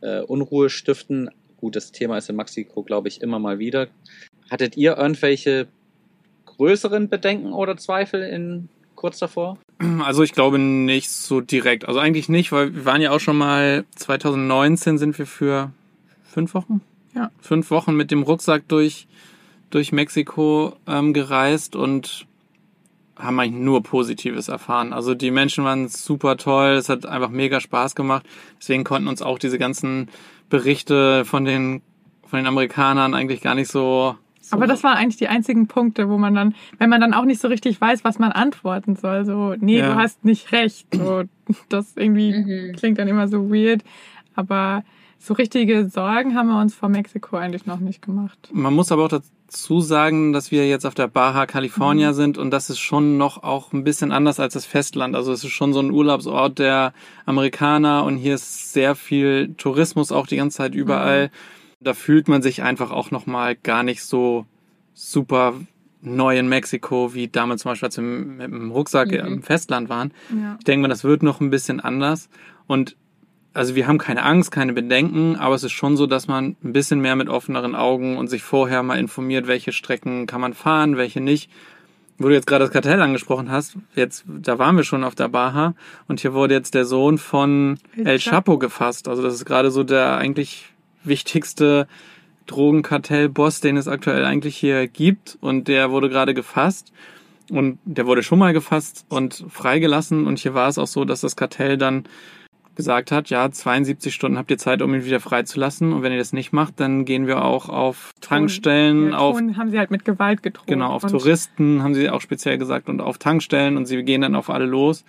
äh, 0.00 0.22
Unruhe 0.22 0.70
stiften. 0.70 1.30
Gut, 1.58 1.76
das 1.76 1.92
Thema 1.92 2.18
ist 2.18 2.28
in 2.28 2.34
Mexiko, 2.34 2.82
glaube 2.82 3.06
ich, 3.06 3.22
immer 3.22 3.38
mal 3.38 3.60
wieder. 3.60 3.86
Hattet 4.50 4.76
ihr 4.76 4.96
irgendwelche 4.96 5.68
größeren 6.46 7.10
Bedenken 7.10 7.52
oder 7.52 7.76
Zweifel 7.76 8.24
in 8.24 8.68
kurz 8.96 9.20
davor? 9.20 9.56
Also 10.04 10.24
ich 10.24 10.32
glaube 10.32 10.58
nicht 10.58 11.10
so 11.10 11.40
direkt. 11.40 11.86
Also 11.86 12.00
eigentlich 12.00 12.28
nicht, 12.28 12.50
weil 12.50 12.74
wir 12.74 12.84
waren 12.86 13.00
ja 13.00 13.12
auch 13.12 13.20
schon 13.20 13.38
mal 13.38 13.84
2019 13.94 14.98
sind 14.98 15.16
wir 15.16 15.26
für 15.26 15.70
fünf 16.32 16.54
Wochen, 16.54 16.80
ja, 17.14 17.30
fünf 17.40 17.70
Wochen 17.70 17.94
mit 17.94 18.10
dem 18.10 18.22
Rucksack 18.22 18.66
durch 18.68 19.06
durch 19.70 19.92
Mexiko 19.92 20.74
ähm, 20.86 21.12
gereist 21.14 21.76
und 21.76 22.26
haben 23.16 23.38
eigentlich 23.40 23.62
nur 23.62 23.82
Positives 23.82 24.48
erfahren. 24.48 24.92
Also 24.92 25.14
die 25.14 25.30
Menschen 25.30 25.64
waren 25.64 25.88
super 25.88 26.36
toll, 26.36 26.72
es 26.72 26.88
hat 26.88 27.06
einfach 27.06 27.30
mega 27.30 27.60
Spaß 27.60 27.94
gemacht. 27.94 28.26
Deswegen 28.58 28.84
konnten 28.84 29.08
uns 29.08 29.22
auch 29.22 29.38
diese 29.38 29.58
ganzen 29.58 30.08
Berichte 30.50 31.24
von 31.24 31.44
den 31.44 31.82
von 32.26 32.38
den 32.38 32.46
Amerikanern 32.46 33.14
eigentlich 33.14 33.40
gar 33.42 33.54
nicht 33.54 33.70
so. 33.70 34.16
so 34.40 34.56
Aber 34.56 34.66
das 34.66 34.82
waren 34.82 34.96
eigentlich 34.96 35.18
die 35.18 35.28
einzigen 35.28 35.66
Punkte, 35.68 36.08
wo 36.08 36.16
man 36.18 36.34
dann, 36.34 36.54
wenn 36.78 36.88
man 36.90 37.00
dann 37.00 37.12
auch 37.14 37.24
nicht 37.26 37.40
so 37.42 37.48
richtig 37.48 37.78
weiß, 37.80 38.04
was 38.04 38.18
man 38.18 38.32
antworten 38.32 38.96
soll, 38.96 39.24
so, 39.26 39.54
nee, 39.60 39.78
Ja. 39.78 39.88
du 39.90 39.94
hast 39.96 40.24
nicht 40.24 40.50
recht. 40.52 40.86
So, 40.94 41.24
das 41.68 41.94
irgendwie 41.96 42.32
Mhm. 42.32 42.72
klingt 42.76 42.98
dann 42.98 43.08
immer 43.08 43.28
so 43.28 43.50
weird. 43.50 43.84
Aber 44.34 44.82
so 45.22 45.34
richtige 45.34 45.88
Sorgen 45.88 46.34
haben 46.36 46.48
wir 46.48 46.60
uns 46.60 46.74
vor 46.74 46.88
Mexiko 46.88 47.36
eigentlich 47.36 47.66
noch 47.66 47.78
nicht 47.78 48.02
gemacht. 48.02 48.50
Man 48.52 48.74
muss 48.74 48.90
aber 48.90 49.04
auch 49.04 49.08
dazu 49.48 49.80
sagen, 49.80 50.32
dass 50.32 50.50
wir 50.50 50.66
jetzt 50.68 50.84
auf 50.84 50.94
der 50.94 51.06
Baja 51.08 51.46
California 51.46 52.10
Mhm. 52.10 52.14
sind 52.14 52.38
und 52.38 52.50
das 52.50 52.70
ist 52.70 52.80
schon 52.80 53.18
noch 53.18 53.42
auch 53.42 53.72
ein 53.72 53.84
bisschen 53.84 54.10
anders 54.12 54.40
als 54.40 54.54
das 54.54 54.66
Festland. 54.66 55.14
Also 55.14 55.32
es 55.32 55.44
ist 55.44 55.50
schon 55.52 55.72
so 55.72 55.80
ein 55.80 55.90
Urlaubsort 55.90 56.58
der 56.58 56.92
Amerikaner 57.26 58.04
und 58.04 58.16
hier 58.16 58.34
ist 58.34 58.72
sehr 58.72 58.94
viel 58.94 59.54
Tourismus 59.56 60.10
auch 60.12 60.26
die 60.26 60.36
ganze 60.36 60.56
Zeit 60.58 60.74
überall. 60.74 61.30
Da 61.80 61.94
fühlt 61.94 62.28
man 62.28 62.42
sich 62.42 62.62
einfach 62.62 62.90
auch 62.90 63.10
noch 63.10 63.26
mal 63.26 63.54
gar 63.56 63.82
nicht 63.82 64.02
so 64.04 64.46
super 64.94 65.54
neu 66.00 66.36
in 66.38 66.48
Mexiko, 66.48 67.14
wie 67.14 67.28
damals 67.28 67.62
zum 67.62 67.70
Beispiel, 67.70 67.86
als 67.86 67.96
wir 67.96 68.02
mit 68.02 68.42
dem 68.50 68.70
Rucksack 68.72 69.08
Mhm. 69.08 69.14
im 69.34 69.42
Festland 69.42 69.88
waren. 69.88 70.12
Ja. 70.36 70.56
Ich 70.58 70.64
denke 70.64 70.82
mal, 70.82 70.88
das 70.88 71.04
wird 71.04 71.22
noch 71.22 71.40
ein 71.40 71.50
bisschen 71.50 71.78
anders. 71.80 72.28
Und 72.66 72.96
also 73.54 73.74
wir 73.74 73.86
haben 73.86 73.98
keine 73.98 74.22
Angst, 74.24 74.50
keine 74.50 74.72
Bedenken, 74.72 75.36
aber 75.36 75.54
es 75.54 75.64
ist 75.64 75.72
schon 75.72 75.96
so, 75.96 76.06
dass 76.06 76.26
man 76.28 76.56
ein 76.62 76.72
bisschen 76.72 77.00
mehr 77.00 77.16
mit 77.16 77.28
offeneren 77.28 77.74
Augen 77.74 78.16
und 78.16 78.28
sich 78.28 78.42
vorher 78.42 78.82
mal 78.82 78.98
informiert, 78.98 79.46
welche 79.46 79.72
Strecken 79.72 80.26
kann 80.26 80.40
man 80.40 80.54
fahren, 80.54 80.96
welche 80.96 81.20
nicht. 81.20 81.50
Wo 82.18 82.28
du 82.28 82.34
jetzt 82.34 82.46
gerade 82.46 82.64
das 82.64 82.72
Kartell 82.72 83.00
angesprochen 83.00 83.50
hast, 83.50 83.76
jetzt, 83.94 84.24
da 84.26 84.58
waren 84.58 84.76
wir 84.76 84.84
schon 84.84 85.02
auf 85.02 85.14
der 85.14 85.28
Baja 85.28 85.74
und 86.08 86.20
hier 86.20 86.34
wurde 86.34 86.54
jetzt 86.54 86.74
der 86.74 86.84
Sohn 86.84 87.18
von 87.18 87.78
El. 87.96 88.18
Chapo 88.18 88.58
gefasst. 88.58 89.08
Also 89.08 89.22
das 89.22 89.34
ist 89.34 89.44
gerade 89.44 89.70
so 89.70 89.82
der 89.82 90.18
eigentlich 90.18 90.66
wichtigste 91.04 91.88
Drogenkartellboss, 92.46 93.60
den 93.60 93.76
es 93.76 93.88
aktuell 93.88 94.24
eigentlich 94.24 94.56
hier 94.56 94.86
gibt. 94.88 95.38
Und 95.40 95.68
der 95.68 95.90
wurde 95.90 96.08
gerade 96.08 96.34
gefasst. 96.34 96.92
Und 97.50 97.78
der 97.84 98.06
wurde 98.06 98.22
schon 98.22 98.38
mal 98.38 98.52
gefasst 98.52 99.04
und 99.08 99.44
freigelassen. 99.48 100.26
Und 100.26 100.38
hier 100.38 100.54
war 100.54 100.68
es 100.68 100.78
auch 100.78 100.86
so, 100.86 101.04
dass 101.04 101.22
das 101.22 101.34
Kartell 101.34 101.76
dann 101.76 102.04
gesagt 102.74 103.12
hat, 103.12 103.30
ja, 103.30 103.50
72 103.50 104.14
Stunden 104.14 104.38
habt 104.38 104.50
ihr 104.50 104.58
Zeit, 104.58 104.82
um 104.82 104.94
ihn 104.94 105.04
wieder 105.04 105.20
freizulassen. 105.20 105.92
Und 105.92 106.02
wenn 106.02 106.12
ihr 106.12 106.18
das 106.18 106.32
nicht 106.32 106.52
macht, 106.52 106.80
dann 106.80 107.04
gehen 107.04 107.26
wir 107.26 107.44
auch 107.44 107.68
auf 107.68 108.12
Tankstellen, 108.20 109.10
Ja, 109.10 109.18
auf 109.18 109.38
Ton 109.38 109.56
haben 109.56 109.70
sie 109.70 109.78
halt 109.78 109.90
mit 109.90 110.04
Gewalt 110.04 110.42
gedroht. 110.42 110.66
Genau, 110.66 110.90
auf 110.90 111.02
Touristen 111.02 111.82
haben 111.82 111.94
sie 111.94 112.08
auch 112.10 112.20
speziell 112.20 112.58
gesagt 112.58 112.88
und 112.88 113.00
auf 113.00 113.18
Tankstellen 113.18 113.76
und 113.76 113.86
sie 113.86 114.02
gehen 114.02 114.22
dann 114.22 114.34
auf 114.34 114.50
alle 114.50 114.66
los. 114.66 115.04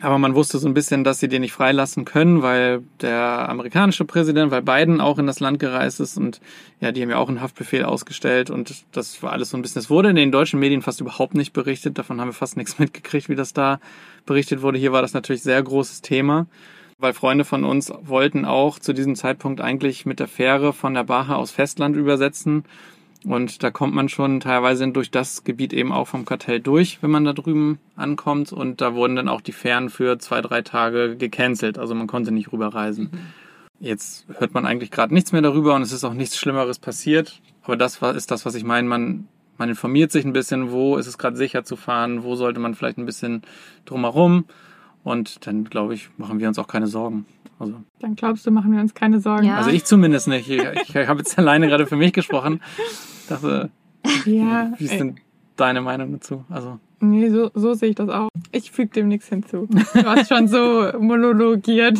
Aber 0.00 0.18
man 0.18 0.34
wusste 0.34 0.58
so 0.58 0.68
ein 0.68 0.74
bisschen, 0.74 1.02
dass 1.02 1.18
sie 1.18 1.28
den 1.28 1.40
nicht 1.40 1.52
freilassen 1.52 2.04
können, 2.04 2.42
weil 2.42 2.82
der 3.00 3.48
amerikanische 3.48 4.04
Präsident, 4.04 4.52
weil 4.52 4.62
Biden 4.62 5.00
auch 5.00 5.18
in 5.18 5.26
das 5.26 5.40
Land 5.40 5.58
gereist 5.58 5.98
ist 5.98 6.16
und 6.16 6.40
ja, 6.80 6.92
die 6.92 7.02
haben 7.02 7.10
ja 7.10 7.16
auch 7.16 7.28
einen 7.28 7.40
Haftbefehl 7.40 7.84
ausgestellt 7.84 8.48
und 8.50 8.84
das 8.92 9.22
war 9.22 9.32
alles 9.32 9.50
so 9.50 9.56
ein 9.56 9.62
bisschen, 9.62 9.80
es 9.80 9.90
wurde 9.90 10.10
in 10.10 10.16
den 10.16 10.30
deutschen 10.30 10.60
Medien 10.60 10.82
fast 10.82 11.00
überhaupt 11.00 11.34
nicht 11.34 11.52
berichtet, 11.52 11.98
davon 11.98 12.20
haben 12.20 12.28
wir 12.28 12.34
fast 12.34 12.56
nichts 12.56 12.78
mitgekriegt, 12.78 13.28
wie 13.28 13.34
das 13.34 13.52
da 13.52 13.80
berichtet 14.24 14.62
wurde. 14.62 14.78
Hier 14.78 14.92
war 14.92 15.02
das 15.02 15.14
natürlich 15.14 15.42
sehr 15.42 15.62
großes 15.62 16.00
Thema, 16.00 16.46
weil 16.98 17.12
Freunde 17.12 17.44
von 17.44 17.64
uns 17.64 17.92
wollten 18.02 18.44
auch 18.44 18.78
zu 18.78 18.92
diesem 18.92 19.16
Zeitpunkt 19.16 19.60
eigentlich 19.60 20.06
mit 20.06 20.20
der 20.20 20.28
Fähre 20.28 20.72
von 20.72 20.94
der 20.94 21.04
Baja 21.04 21.34
aus 21.34 21.50
Festland 21.50 21.96
übersetzen 21.96 22.64
und 23.24 23.62
da 23.62 23.70
kommt 23.70 23.94
man 23.94 24.08
schon 24.08 24.40
teilweise 24.40 24.88
durch 24.88 25.10
das 25.10 25.42
Gebiet 25.42 25.72
eben 25.72 25.92
auch 25.92 26.06
vom 26.06 26.24
Kartell 26.24 26.60
durch, 26.60 27.02
wenn 27.02 27.10
man 27.10 27.24
da 27.24 27.32
drüben 27.32 27.78
ankommt. 27.96 28.52
Und 28.52 28.80
da 28.80 28.94
wurden 28.94 29.16
dann 29.16 29.28
auch 29.28 29.40
die 29.40 29.52
Fähren 29.52 29.90
für 29.90 30.18
zwei, 30.18 30.40
drei 30.40 30.62
Tage 30.62 31.16
gecancelt. 31.16 31.78
Also 31.78 31.94
man 31.94 32.06
konnte 32.06 32.30
nicht 32.30 32.52
rüberreisen. 32.52 33.10
Jetzt 33.80 34.26
hört 34.38 34.54
man 34.54 34.66
eigentlich 34.66 34.90
gerade 34.90 35.14
nichts 35.14 35.32
mehr 35.32 35.42
darüber 35.42 35.74
und 35.74 35.82
es 35.82 35.92
ist 35.92 36.04
auch 36.04 36.14
nichts 36.14 36.38
Schlimmeres 36.38 36.78
passiert. 36.78 37.40
Aber 37.62 37.76
das 37.76 38.00
ist 38.02 38.30
das, 38.30 38.46
was 38.46 38.54
ich 38.54 38.64
meine. 38.64 38.88
Man, 38.88 39.28
man 39.56 39.68
informiert 39.68 40.12
sich 40.12 40.24
ein 40.24 40.32
bisschen, 40.32 40.70
wo 40.70 40.96
ist 40.96 41.06
es 41.06 41.18
gerade 41.18 41.36
sicher 41.36 41.64
zu 41.64 41.76
fahren, 41.76 42.22
wo 42.22 42.36
sollte 42.36 42.60
man 42.60 42.74
vielleicht 42.74 42.98
ein 42.98 43.06
bisschen 43.06 43.42
drumherum. 43.84 44.44
Und 45.02 45.46
dann, 45.46 45.64
glaube 45.64 45.94
ich, 45.94 46.10
machen 46.18 46.38
wir 46.38 46.48
uns 46.48 46.58
auch 46.58 46.68
keine 46.68 46.86
Sorgen. 46.86 47.26
Also, 47.58 47.74
Dann 48.00 48.14
glaubst 48.14 48.46
du, 48.46 48.50
machen 48.50 48.72
wir 48.72 48.80
uns 48.80 48.94
keine 48.94 49.20
Sorgen. 49.20 49.46
Ja. 49.46 49.56
also 49.56 49.70
ich 49.70 49.84
zumindest 49.84 50.28
nicht. 50.28 50.48
Ich, 50.48 50.62
ich 50.62 50.96
habe 50.96 51.18
jetzt 51.20 51.38
alleine 51.38 51.66
gerade 51.68 51.86
für 51.86 51.96
mich 51.96 52.12
gesprochen. 52.12 52.60
Dachte, 53.28 53.70
Ja, 54.24 54.72
wie 54.78 54.84
ist 54.84 54.92
ey, 54.92 54.98
denn 54.98 55.20
deine 55.56 55.80
Meinung 55.80 56.12
dazu? 56.12 56.44
Also, 56.48 56.78
nee, 57.00 57.28
so, 57.30 57.50
so 57.54 57.74
sehe 57.74 57.90
ich 57.90 57.96
das 57.96 58.08
auch. 58.08 58.28
Ich 58.52 58.70
füge 58.70 58.90
dem 58.90 59.08
nichts 59.08 59.28
hinzu. 59.28 59.66
Du 59.68 60.04
hast 60.04 60.28
schon 60.28 60.46
so 60.48 60.92
monologiert. 61.00 61.98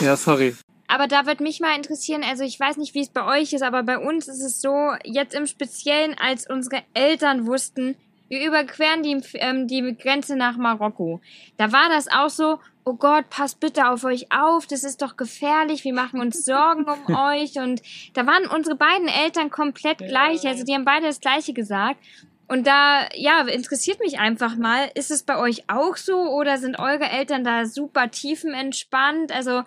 ja, 0.00 0.16
sorry. 0.16 0.54
Aber 0.88 1.08
da 1.08 1.26
wird 1.26 1.40
mich 1.40 1.60
mal 1.60 1.74
interessieren, 1.76 2.22
also 2.22 2.44
ich 2.44 2.60
weiß 2.60 2.76
nicht, 2.76 2.94
wie 2.94 3.00
es 3.00 3.08
bei 3.08 3.40
euch 3.40 3.52
ist, 3.52 3.62
aber 3.62 3.82
bei 3.82 3.98
uns 3.98 4.28
ist 4.28 4.40
es 4.42 4.60
so, 4.60 4.92
jetzt 5.04 5.34
im 5.34 5.46
Speziellen, 5.46 6.14
als 6.20 6.48
unsere 6.48 6.82
Eltern 6.94 7.46
wussten, 7.46 7.96
wir 8.28 8.46
überqueren 8.46 9.02
die, 9.02 9.20
ähm, 9.34 9.66
die 9.66 9.96
Grenze 9.96 10.36
nach 10.36 10.56
Marokko. 10.56 11.20
Da 11.56 11.72
war 11.72 11.88
das 11.88 12.06
auch 12.08 12.28
so, 12.30 12.58
oh 12.88 12.94
Gott, 12.94 13.28
passt 13.30 13.58
bitte 13.58 13.88
auf 13.88 14.04
euch 14.04 14.30
auf, 14.30 14.66
das 14.68 14.84
ist 14.84 15.02
doch 15.02 15.16
gefährlich, 15.16 15.82
wir 15.84 15.92
machen 15.92 16.20
uns 16.20 16.44
Sorgen 16.44 16.84
um 16.84 17.16
euch. 17.16 17.58
Und 17.58 17.82
da 18.14 18.26
waren 18.26 18.46
unsere 18.46 18.76
beiden 18.76 19.08
Eltern 19.08 19.50
komplett 19.50 19.98
gleich, 19.98 20.46
also 20.46 20.64
die 20.64 20.72
haben 20.72 20.84
beide 20.84 21.06
das 21.06 21.20
Gleiche 21.20 21.52
gesagt. 21.52 22.00
Und 22.48 22.66
da, 22.66 23.06
ja, 23.14 23.40
interessiert 23.42 23.98
mich 24.00 24.18
einfach 24.20 24.56
mal, 24.56 24.88
ist 24.94 25.10
es 25.10 25.24
bei 25.24 25.36
euch 25.38 25.64
auch 25.68 25.96
so 25.96 26.16
oder 26.30 26.58
sind 26.58 26.78
eure 26.78 27.10
Eltern 27.10 27.42
da 27.42 27.66
super 27.66 28.10
tiefenentspannt? 28.10 29.32
Also 29.32 29.62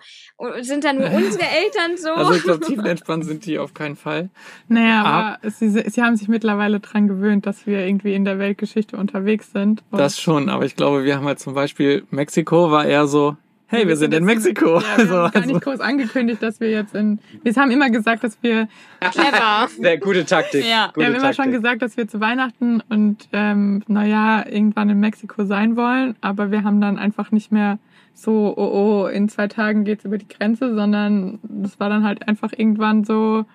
sind 0.60 0.84
da 0.84 0.92
nur 0.92 1.10
unsere 1.12 1.44
Eltern 1.44 1.96
so? 1.96 2.10
Also 2.10 2.32
ich 2.34 2.42
glaube, 2.42 2.64
tiefenentspannt 2.64 3.24
sind 3.24 3.44
die 3.46 3.58
auf 3.58 3.74
keinen 3.74 3.96
Fall. 3.96 4.30
Naja, 4.68 5.02
Ah. 5.04 5.38
aber 5.42 5.50
sie, 5.50 5.68
sie 5.68 6.02
haben 6.02 6.16
sich 6.16 6.28
mittlerweile 6.28 6.80
dran 6.80 7.08
gewöhnt, 7.08 7.46
dass 7.46 7.66
wir 7.66 7.80
irgendwie 7.86 8.14
in 8.14 8.24
der 8.24 8.38
Weltgeschichte 8.38 8.96
unterwegs 8.96 9.52
sind. 9.52 9.82
Und 9.90 9.98
Das 9.98 10.20
schon, 10.20 10.48
aber 10.48 10.64
ich 10.64 10.76
glaube, 10.76 11.04
wir 11.04 11.16
haben 11.16 11.26
halt 11.26 11.38
zum 11.38 11.54
Beispiel 11.54 12.06
Mexiko 12.10 12.70
war 12.70 12.84
eher 12.86 13.06
so, 13.06 13.36
hey, 13.70 13.88
wir 13.88 13.96
sind 13.96 14.12
in 14.12 14.24
Mexiko. 14.24 14.80
Ja, 14.80 14.82
wir 14.82 14.98
Also, 14.98 15.14
haben 15.14 15.32
gar 15.32 15.42
also, 15.42 15.54
nicht 15.54 15.64
groß 15.64 15.80
angekündigt, 15.80 16.42
dass 16.42 16.60
wir 16.60 16.70
jetzt 16.70 16.94
in. 16.94 17.18
Wir 17.42 17.54
haben 17.54 17.70
immer 17.70 17.88
gesagt, 17.90 18.22
dass 18.24 18.36
wir. 18.42 18.68
Clever. 19.00 19.68
Sehr 19.80 19.98
gute 19.98 20.24
Taktik. 20.26 20.64
Ja. 20.64 20.88
Gute 20.88 20.98
wir 21.00 21.06
haben 21.06 21.14
immer 21.14 21.22
Taktik. 21.22 21.44
schon 21.44 21.52
gesagt, 21.52 21.82
dass 21.82 21.96
wir 21.96 22.06
zu 22.08 22.20
Weihnachten 22.20 22.82
und 22.88 23.28
ähm, 23.32 23.82
Neujahr 23.86 24.46
irgendwann 24.50 24.90
in 24.90 25.00
Mexiko 25.00 25.44
sein 25.44 25.76
wollen, 25.76 26.16
aber 26.20 26.50
wir 26.50 26.64
haben 26.64 26.80
dann 26.80 26.98
einfach 26.98 27.30
nicht 27.30 27.50
mehr 27.52 27.78
so, 28.12 28.52
oh 28.56 29.04
oh, 29.04 29.06
in 29.06 29.28
zwei 29.28 29.48
Tagen 29.48 29.84
geht's 29.84 30.04
über 30.04 30.18
die 30.18 30.28
Grenze, 30.28 30.74
sondern 30.74 31.38
das 31.42 31.80
war 31.80 31.88
dann 31.88 32.04
halt 32.04 32.28
einfach 32.28 32.50
irgendwann 32.54 33.04
so 33.04 33.46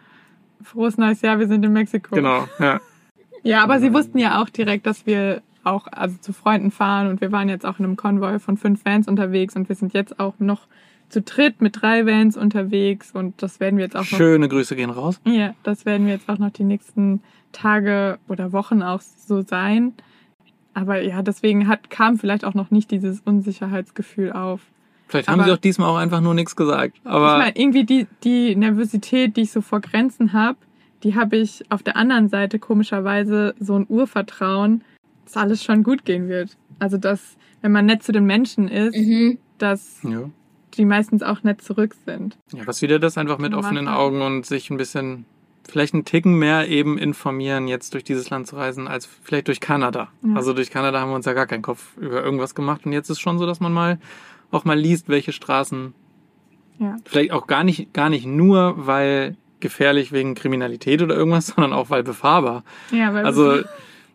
frohes 0.64 0.98
neues 0.98 1.22
Jahr, 1.22 1.38
wir 1.40 1.48
sind 1.48 1.64
in 1.64 1.74
Mexiko. 1.74 2.16
genau, 2.16 2.48
ja. 2.60 2.80
Ja, 3.44 3.62
aber 3.64 3.80
sie 3.80 3.94
wussten 3.94 4.18
ja 4.18 4.42
auch 4.42 4.50
direkt, 4.50 4.88
dass 4.88 5.06
wir 5.06 5.44
auch 5.66 5.88
also 5.92 6.18
zu 6.20 6.34
Freunden 6.34 6.72
fahren 6.72 7.08
und 7.08 7.22
wir 7.22 7.32
waren 7.32 7.50
jetzt 7.50 7.66
auch 7.66 7.80
in 7.80 7.86
einem 7.86 7.96
Konvoi 7.96 8.40
von 8.40 8.58
fünf 8.58 8.86
Vans 8.86 9.08
unterwegs 9.08 9.56
und 9.56 9.68
wir 9.70 9.76
sind 9.76 9.94
jetzt 9.94 10.20
auch 10.20 10.36
noch 10.40 10.68
zu 11.10 11.22
dritt 11.22 11.62
mit 11.62 11.82
drei 11.82 12.06
Vans 12.06 12.36
unterwegs 12.38 13.12
und 13.12 13.42
das 13.42 13.60
werden 13.60 13.78
wir 13.78 13.86
jetzt 13.86 13.96
auch 13.96 14.02
noch 14.10 14.18
Schöne 14.18 14.48
Grüße 14.50 14.76
gehen 14.76 14.90
raus. 14.90 15.20
ja, 15.26 15.54
das 15.64 15.86
werden 15.86 16.08
wir 16.08 16.14
jetzt 16.14 16.30
auch 16.30 16.38
noch 16.40 16.50
die 16.52 16.64
nächsten 16.64 17.22
Tage 17.52 18.18
oder 18.28 18.52
Wochen 18.52 18.82
auch 18.84 19.02
so 19.02 19.42
sein. 19.42 19.94
Aber 20.74 21.02
ja, 21.02 21.22
deswegen 21.22 21.68
hat, 21.70 21.90
kam 21.90 22.18
vielleicht 22.18 22.44
auch 22.44 22.54
noch 22.54 22.70
nicht 22.70 22.92
dieses 22.92 23.22
Unsicherheitsgefühl 23.22 24.34
auf. 24.34 24.62
Vielleicht 25.08 25.28
haben 25.30 25.40
Aber- 25.40 25.46
sie 25.50 25.54
auch 25.54 25.58
diesmal 25.62 25.90
auch 25.90 25.98
einfach 25.98 26.22
nur 26.22 26.34
nichts 26.34 26.56
gesagt. 26.56 26.98
ich 26.98 27.06
Aber 27.10 27.38
meine, 27.38 27.56
irgendwie 27.58 27.86
die, 27.86 28.08
die 28.24 28.56
Nervosität, 28.56 29.38
die 29.38 29.42
ich 29.42 29.52
so 29.52 29.62
vor 29.62 29.80
Grenzen 29.80 30.34
habe, 30.34 30.58
die 31.04 31.16
habe 31.16 31.38
ich 31.38 31.64
auf 31.70 31.84
der 31.84 31.96
anderen 31.96 32.28
Seite 32.30 32.58
komischerweise 32.60 33.54
so 33.60 33.76
ein 33.78 33.86
Urvertrauen, 33.88 34.84
dass 35.26 35.36
alles 35.38 35.64
schon 35.64 35.84
gut 35.84 36.06
gehen 36.06 36.28
wird. 36.30 36.56
Also, 36.80 36.98
dass, 36.98 37.36
wenn 37.62 37.72
man 37.72 37.86
nett 37.86 38.04
zu 38.04 38.12
den 38.12 38.26
Menschen 38.26 38.68
ist, 38.68 38.96
Mhm. 38.98 39.38
dass 39.58 40.00
ja. 40.04 40.30
die 40.76 40.86
meistens 40.86 41.24
auch 41.24 41.44
nett 41.44 41.62
zurück 41.62 41.96
sind. 42.06 42.38
ja, 42.54 42.66
was 42.66 42.82
wieder 42.82 43.00
das 43.00 43.18
einfach 43.18 43.38
mit 43.38 43.54
offenen. 43.54 43.88
Augen 43.88 44.22
und 44.22 44.46
sich 44.46 44.70
ein 44.70 44.78
bisschen, 44.78 45.26
vielleicht 45.68 45.94
einen 45.94 46.06
Ticken 46.06 46.38
mehr 46.38 46.68
eben 46.68 46.98
informieren, 46.98 47.68
jetzt 47.68 47.94
durch 47.94 48.04
dieses 48.04 48.30
Land 48.30 48.48
zu 48.48 48.56
reisen, 48.56 48.88
als 48.88 49.06
vielleicht 49.06 49.48
durch 49.48 49.60
Kanada. 49.60 50.10
Ja. 50.22 50.36
Also 50.36 50.54
durch 50.54 50.70
Kanada 50.70 51.00
haben 51.00 51.10
wir 51.10 51.16
uns 51.16 51.26
ja 51.26 51.34
gar 51.34 51.48
keinen 51.48 51.62
Kopf 51.64 51.98
über 51.98 52.22
irgendwas 52.24 52.54
gemacht 52.56 52.86
und 52.86 52.94
jetzt 52.94 53.10
ist 53.10 53.20
schon 53.20 53.40
so, 53.40 53.46
dass 53.46 53.60
man 53.60 53.74
mal 53.74 54.00
auch 54.52 54.64
mal 54.66 54.78
liest, 54.78 55.10
welche 55.10 55.32
Straßen 55.32 55.94
Ja. 56.78 56.98
Vielleicht 57.06 57.32
auch 57.32 57.48
gar 57.48 57.64
nicht, 57.64 57.94
gar 57.94 58.10
nicht 58.10 58.26
nur, 58.26 58.86
weil 58.86 59.38
gefährlich 59.62 60.12
wegen 60.12 60.36
Kriminalität 60.36 61.02
oder 61.02 61.16
irgendwas, 61.16 61.48
sondern 61.56 61.72
auch 61.74 61.90
weil 61.90 62.04
befahrbar. 62.04 62.64
Ja, 62.92 63.14
weil 63.14 63.26
Also 63.26 63.62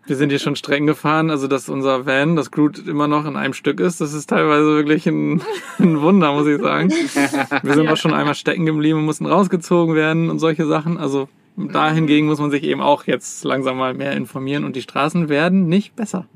wir 0.06 0.16
sind 0.16 0.30
hier 0.30 0.38
schon 0.38 0.56
streng 0.56 0.86
gefahren, 0.86 1.30
also 1.30 1.46
dass 1.46 1.68
unser 1.68 2.06
Van, 2.06 2.34
das 2.36 2.50
Groot 2.50 2.78
immer 2.86 3.06
noch 3.06 3.26
in 3.26 3.36
einem 3.36 3.52
Stück 3.54 3.80
ist, 3.80 4.00
das 4.00 4.12
ist 4.12 4.28
teilweise 4.30 4.64
wirklich 4.74 5.06
ein, 5.06 5.40
ein 5.78 6.00
Wunder, 6.00 6.32
muss 6.32 6.46
ich 6.46 6.60
sagen. 6.60 6.90
Wir 6.90 7.74
sind 7.74 7.84
Ja. 7.84 7.92
auch 7.92 7.96
schon 7.96 8.12
einmal 8.14 8.34
stecken 8.34 8.66
geblieben 8.66 8.98
und 9.00 9.04
mussten 9.04 9.26
rausgezogen 9.26 9.94
werden 9.94 10.30
und 10.30 10.38
solche 10.38 10.66
Sachen. 10.66 10.98
Also 10.98 11.28
dahingegen 11.56 12.26
muss 12.26 12.40
man 12.40 12.50
sich 12.50 12.62
eben 12.64 12.80
auch 12.80 13.04
jetzt 13.06 13.44
langsam 13.44 13.76
mal 13.78 13.94
mehr 13.94 14.12
informieren 14.12 14.64
und 14.64 14.74
die 14.76 14.82
Straßen 14.82 15.28
werden 15.28 15.68
nicht 15.68 15.94
besser. 15.96 16.26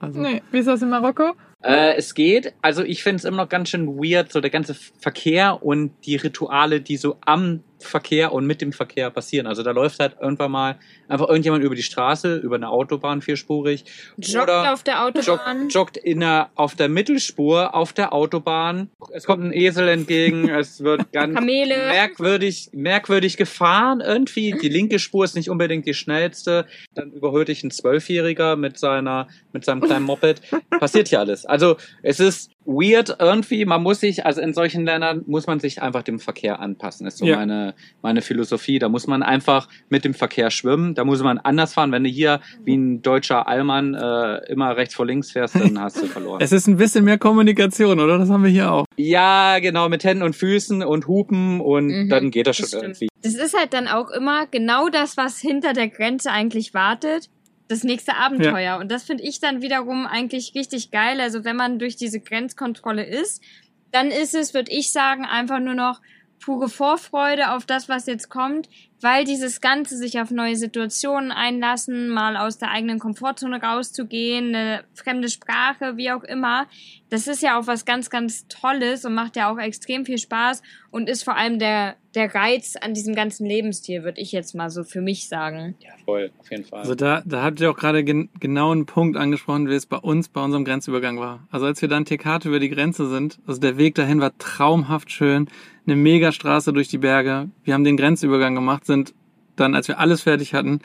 Also, 0.00 0.20
Nee, 0.20 0.42
wie 0.52 0.58
ist 0.58 0.66
das 0.68 0.82
in 0.82 0.90
Marokko? 0.90 1.32
Äh, 1.62 1.94
es 1.96 2.14
geht. 2.14 2.52
Also 2.60 2.82
ich 2.82 3.02
finde 3.02 3.16
es 3.16 3.24
immer 3.24 3.38
noch 3.38 3.48
ganz 3.48 3.70
schön 3.70 3.86
weird, 3.96 4.30
so 4.30 4.40
der 4.42 4.50
ganze 4.50 4.74
Verkehr 5.00 5.62
und 5.62 5.92
die 6.04 6.16
Rituale, 6.16 6.82
die 6.82 6.98
so 6.98 7.16
am 7.24 7.60
Verkehr 7.84 8.32
und 8.32 8.46
mit 8.46 8.60
dem 8.60 8.72
Verkehr 8.72 9.10
passieren. 9.10 9.46
Also 9.46 9.62
da 9.62 9.70
läuft 9.70 10.00
halt 10.00 10.16
irgendwann 10.20 10.50
mal 10.50 10.78
einfach 11.08 11.28
irgendjemand 11.28 11.64
über 11.64 11.74
die 11.74 11.82
Straße, 11.82 12.36
über 12.36 12.56
eine 12.56 12.68
Autobahn 12.68 13.22
vierspurig. 13.22 13.84
Joggt 14.16 14.50
auf 14.50 14.82
der 14.82 15.04
Autobahn. 15.04 15.68
joggt, 15.68 15.74
joggt 15.74 15.96
in 15.96 16.20
der, 16.20 16.50
auf 16.54 16.74
der 16.74 16.88
Mittelspur 16.88 17.74
auf 17.74 17.92
der 17.92 18.12
Autobahn. 18.12 18.90
Es 19.12 19.24
kommt 19.24 19.44
ein 19.44 19.52
Esel 19.52 19.88
entgegen. 19.88 20.48
es 20.48 20.82
wird 20.82 21.12
ganz 21.12 21.34
Kamele. 21.34 21.76
merkwürdig, 21.88 22.70
merkwürdig 22.72 23.36
gefahren 23.36 24.00
irgendwie. 24.00 24.52
Die 24.52 24.68
linke 24.68 24.98
Spur 24.98 25.24
ist 25.24 25.36
nicht 25.36 25.50
unbedingt 25.50 25.86
die 25.86 25.94
schnellste. 25.94 26.66
Dann 26.94 27.12
überholt 27.12 27.48
dich 27.48 27.62
ein 27.62 27.70
Zwölfjähriger 27.70 28.56
mit 28.56 28.78
seiner, 28.78 29.28
mit 29.52 29.64
seinem 29.64 29.80
kleinen 29.80 30.04
Moped. 30.04 30.40
Passiert 30.70 31.08
hier 31.08 31.20
alles. 31.20 31.44
Also 31.46 31.76
es 32.02 32.20
ist 32.20 32.50
weird 32.66 33.16
irgendwie. 33.18 33.64
Man 33.64 33.82
muss 33.82 34.00
sich, 34.00 34.24
also 34.26 34.40
in 34.40 34.54
solchen 34.54 34.84
Ländern 34.84 35.22
muss 35.26 35.46
man 35.46 35.60
sich 35.60 35.82
einfach 35.82 36.02
dem 36.02 36.18
Verkehr 36.18 36.60
anpassen. 36.60 37.06
Ist 37.06 37.18
so 37.18 37.26
Ja. 37.26 37.36
meine, 37.36 37.74
meine 38.02 38.22
Philosophie. 38.22 38.78
Da 38.78 38.88
muss 38.88 39.06
man 39.06 39.22
einfach 39.22 39.68
mit 39.88 40.04
dem 40.04 40.14
Verkehr 40.14 40.50
schwimmen. 40.50 40.94
Da 40.94 41.04
muss 41.04 41.22
man 41.22 41.38
anders 41.38 41.74
fahren. 41.74 41.92
Wenn 41.92 42.04
du 42.04 42.10
hier 42.10 42.40
wie 42.64 42.76
ein 42.76 43.02
deutscher 43.02 43.46
Allmann 43.48 43.94
äh, 43.94 44.50
immer 44.50 44.76
rechts 44.76 44.94
vor 44.94 45.06
links 45.06 45.30
fährst, 45.32 45.54
dann 45.56 45.78
hast 45.80 46.00
du 46.02 46.06
verloren. 46.06 46.40
es 46.42 46.52
ist 46.52 46.66
ein 46.66 46.76
bisschen 46.76 47.04
mehr 47.04 47.18
Kommunikation, 47.18 48.00
oder? 48.00 48.18
Das 48.18 48.30
haben 48.30 48.42
wir 48.42 48.50
hier 48.50 48.72
auch. 48.72 48.86
ja, 48.96 49.58
genau, 49.58 49.88
mit 49.88 50.04
Händen 50.04 50.22
und 50.22 50.34
Füßen 50.36 50.82
und 50.82 51.06
Hupen 51.06 51.60
und 51.60 51.86
Mhm, 51.86 52.08
dann 52.08 52.30
geht 52.30 52.46
das 52.46 52.56
schon 52.56 52.62
das 52.64 52.70
stimmt. 52.70 52.84
irgendwie. 52.84 53.08
Das 53.22 53.34
ist 53.34 53.56
halt 53.58 53.72
dann 53.74 53.88
auch 53.88 54.10
immer 54.10 54.46
genau 54.46 54.88
das, 54.88 55.16
was 55.16 55.38
hinter 55.38 55.72
der 55.72 55.88
Grenze 55.88 56.30
eigentlich 56.30 56.74
wartet. 56.74 57.28
Das 57.68 57.82
nächste 57.82 58.16
Abenteuer. 58.16 58.78
Und 58.78 58.90
das 58.90 59.04
finde 59.04 59.24
ich 59.24 59.40
dann 59.40 59.62
wiederum 59.62 60.06
eigentlich 60.06 60.54
richtig 60.54 60.90
geil. 60.90 61.20
Also 61.20 61.44
wenn 61.44 61.56
man 61.56 61.78
durch 61.78 61.96
diese 61.96 62.20
Grenzkontrolle 62.20 63.04
ist, 63.04 63.42
dann 63.90 64.10
ist 64.10 64.34
es, 64.34 64.54
würde 64.54 64.72
ich 64.72 64.92
sagen, 64.92 65.24
einfach 65.24 65.60
nur 65.60 65.74
noch 65.74 66.00
pure 66.44 66.68
Vorfreude 66.68 67.52
auf 67.52 67.64
das, 67.64 67.88
was 67.88 68.06
jetzt 68.06 68.28
kommt, 68.28 68.68
weil 69.00 69.24
dieses 69.24 69.60
Ganze 69.60 69.96
sich 69.96 70.20
auf 70.20 70.30
neue 70.30 70.56
Situationen 70.56 71.32
einlassen, 71.32 72.08
mal 72.08 72.36
aus 72.36 72.58
der 72.58 72.70
eigenen 72.70 72.98
Komfortzone 72.98 73.62
rauszugehen, 73.62 74.54
eine 74.54 74.84
fremde 74.94 75.28
Sprache, 75.28 75.96
wie 75.96 76.10
auch 76.10 76.22
immer, 76.22 76.66
das 77.08 77.28
ist 77.28 77.42
ja 77.42 77.58
auch 77.58 77.66
was 77.66 77.84
ganz, 77.84 78.10
ganz 78.10 78.46
Tolles 78.48 79.04
und 79.04 79.14
macht 79.14 79.36
ja 79.36 79.52
auch 79.52 79.58
extrem 79.58 80.04
viel 80.04 80.18
Spaß 80.18 80.62
und 80.90 81.08
ist 81.08 81.22
vor 81.22 81.36
allem 81.36 81.58
der, 81.58 81.96
der 82.14 82.34
Reiz 82.34 82.76
an 82.76 82.92
diesem 82.92 83.14
ganzen 83.14 83.46
Lebensstil, 83.46 84.04
würde 84.04 84.20
ich 84.20 84.32
jetzt 84.32 84.54
mal 84.54 84.68
so 84.68 84.84
für 84.84 85.00
mich 85.00 85.28
sagen. 85.28 85.76
Ja, 85.80 85.90
voll, 86.04 86.30
auf 86.38 86.50
jeden 86.50 86.64
Fall. 86.64 86.80
Also 86.80 86.94
da, 86.94 87.22
da 87.24 87.42
habt 87.42 87.60
ihr 87.60 87.70
auch 87.70 87.76
gerade 87.76 88.04
gen 88.04 88.30
genau 88.40 88.72
einen 88.72 88.86
Punkt 88.86 89.16
angesprochen, 89.16 89.68
wie 89.68 89.74
es 89.74 89.86
bei 89.86 89.96
uns 89.96 90.28
bei 90.28 90.42
unserem 90.42 90.64
Grenzübergang 90.64 91.18
war. 91.20 91.46
Also 91.50 91.66
als 91.66 91.80
wir 91.80 91.88
dann 91.88 92.04
Tekate 92.04 92.48
über 92.48 92.58
die 92.58 92.70
Grenze 92.70 93.08
sind, 93.08 93.38
also 93.46 93.60
der 93.60 93.78
Weg 93.78 93.94
dahin 93.94 94.20
war 94.20 94.36
traumhaft 94.38 95.10
schön, 95.10 95.48
eine 95.86 95.96
Megastraße 95.96 96.72
durch 96.72 96.88
die 96.88 96.98
Berge. 96.98 97.48
Wir 97.62 97.74
haben 97.74 97.84
den 97.84 97.96
Grenzübergang 97.96 98.54
gemacht, 98.54 98.84
sind 98.86 99.14
dann, 99.56 99.74
als 99.74 99.88
wir 99.88 99.98
alles 99.98 100.22
fertig 100.22 100.54
hatten, 100.54 100.80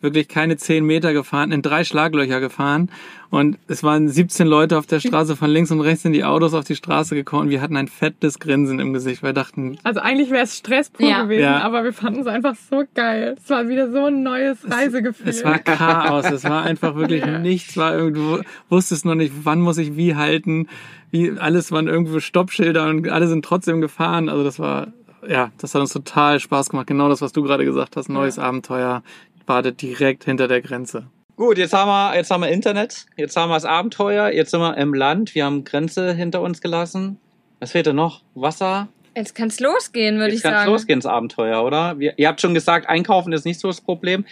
wirklich 0.00 0.28
keine 0.28 0.56
zehn 0.56 0.84
Meter 0.84 1.12
gefahren, 1.12 1.52
in 1.52 1.62
drei 1.62 1.84
Schlaglöcher 1.84 2.40
gefahren 2.40 2.90
und 3.28 3.58
es 3.68 3.82
waren 3.82 4.08
17 4.08 4.46
Leute 4.46 4.78
auf 4.78 4.86
der 4.86 4.98
Straße 5.00 5.36
von 5.36 5.50
links 5.50 5.70
und 5.70 5.80
rechts 5.80 6.04
in 6.04 6.12
die 6.12 6.24
Autos 6.24 6.54
auf 6.54 6.64
die 6.64 6.74
Straße 6.74 7.14
gekommen 7.14 7.42
und 7.44 7.50
wir 7.50 7.60
hatten 7.60 7.76
ein 7.76 7.86
fettes 7.88 8.38
Grinsen 8.38 8.80
im 8.80 8.92
Gesicht, 8.92 9.22
weil 9.22 9.30
wir 9.30 9.34
dachten, 9.34 9.78
Also 9.84 10.00
eigentlich 10.00 10.30
wäre 10.30 10.44
es 10.44 10.56
Stress 10.56 10.90
pur 10.90 11.08
Ja. 11.08 11.22
gewesen, 11.24 11.42
Ja. 11.42 11.60
aber 11.60 11.84
wir 11.84 11.92
fanden 11.92 12.20
es 12.20 12.26
einfach 12.26 12.54
so 12.70 12.82
geil. 12.94 13.36
Es 13.42 13.50
war 13.50 13.68
wieder 13.68 13.90
so 13.92 14.06
ein 14.06 14.22
neues 14.22 14.58
Reisegefühl. 14.70 15.28
es 15.28 15.44
war 15.44 15.58
Chaos, 15.58 16.30
es 16.30 16.44
war 16.44 16.62
einfach 16.62 16.94
wirklich 16.96 17.20
Ja. 17.26 17.38
nichts, 17.38 17.76
war 17.76 17.94
irgendwo, 17.94 18.40
wusstest 18.68 19.04
noch 19.04 19.14
nicht, 19.14 19.32
wann 19.44 19.60
muss 19.60 19.78
ich 19.78 19.96
wie 19.96 20.14
halten, 20.16 20.66
wie, 21.10 21.32
alles 21.38 21.72
waren 21.72 21.88
irgendwo 21.88 22.20
Stoppschilder 22.20 22.88
und 22.88 23.08
alle 23.08 23.26
sind 23.28 23.44
trotzdem 23.44 23.80
gefahren, 23.80 24.28
also 24.28 24.44
das 24.44 24.58
war, 24.58 24.88
ja, 25.28 25.50
das 25.58 25.74
hat 25.74 25.82
uns 25.82 25.92
total 25.92 26.40
Spaß 26.40 26.70
gemacht, 26.70 26.86
genau 26.86 27.08
das, 27.08 27.20
was 27.20 27.32
du 27.32 27.42
gerade 27.42 27.64
gesagt 27.64 27.96
hast, 27.96 28.08
neues 28.08 28.38
Abenteuer, 28.38 29.02
wartet 29.50 29.82
direkt 29.82 30.24
hinter 30.24 30.48
der 30.48 30.62
Grenze. 30.62 31.08
Gut, 31.36 31.58
jetzt 31.58 31.72
haben 31.72 31.88
wir, 31.88 32.16
jetzt 32.16 32.30
haben 32.30 32.42
wir 32.42 32.48
Internet, 32.50 33.06
jetzt 33.16 33.36
haben 33.36 33.48
wir 33.50 33.54
das 33.54 33.64
Abenteuer, 33.64 34.30
jetzt 34.30 34.50
sind 34.50 34.60
wir 34.60 34.76
im 34.76 34.94
Land, 34.94 35.34
wir 35.34 35.44
haben 35.44 35.64
Grenze 35.64 36.12
hinter 36.14 36.40
uns 36.42 36.60
gelassen. 36.60 37.18
Was 37.58 37.72
fehlt 37.72 37.86
denn 37.86 37.96
noch? 37.96 38.22
Wasser? 38.34 38.88
Jetzt 39.16 39.34
kann's 39.34 39.58
losgehen, 39.58 40.16
würde 40.18 40.28
ich 40.28 40.34
Jetzt 40.34 40.42
kann 40.44 40.52
sagen. 40.54 40.70
losgehen 40.70 40.98
ins 40.98 41.06
Abenteuer, 41.06 41.64
oder? 41.64 41.98
Wir, 41.98 42.14
ihr 42.18 42.28
habt 42.28 42.40
schon 42.40 42.54
gesagt, 42.54 42.88
einkaufen 42.88 43.32
ist 43.32 43.44
nicht 43.44 43.58
so 43.58 43.68
das 43.68 43.80
Problem. 43.80 44.24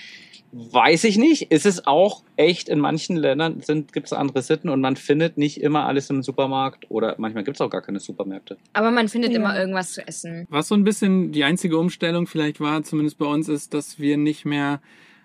Weiß 0.53 1.05
ich 1.05 1.19
nicht. 1.19 1.51
Ist 1.51 1.67
es 1.67 1.87
auch 1.87 2.23
echt 2.37 2.71
in 2.71 2.79
manchen 2.79 3.17
Ländern 3.17 3.61
sind 3.61 3.93
gibt 3.93 4.07
es 4.07 4.13
andere 4.15 4.41
Sitten 4.41 4.71
und 4.71 4.81
man 4.81 4.97
findet 4.97 5.37
nicht 5.37 5.61
immer 5.61 5.85
alles 5.87 6.09
im 6.09 6.23
Supermarkt 6.23 6.87
oder 6.91 7.17
manchmal 7.19 7.45
gibt 7.45 7.59
es 7.59 7.61
auch 7.61 7.69
gar 7.69 7.83
keine 7.83 8.01
Supermärkte. 8.01 8.57
Aber 8.73 8.91
man 8.91 9.09
findet 9.09 9.33
Ja. 9.33 9.37
immer 9.39 9.59
irgendwas 9.59 9.93
zu 9.93 10.07
essen. 10.07 10.47
Was 10.49 10.69
so 10.69 10.75
ein 10.75 10.85
bisschen 10.85 11.33
die 11.33 11.45
einzige 11.45 11.77
Umstellung 11.77 12.27
vielleicht 12.27 12.61
war, 12.61 12.83
zumindest 12.83 13.19
bei 13.19 13.27
uns, 13.27 13.49
ist, 13.49 13.75
dass 13.75 13.99
wir 13.99 14.17
nicht 14.17 14.47
mehr, 14.47 14.81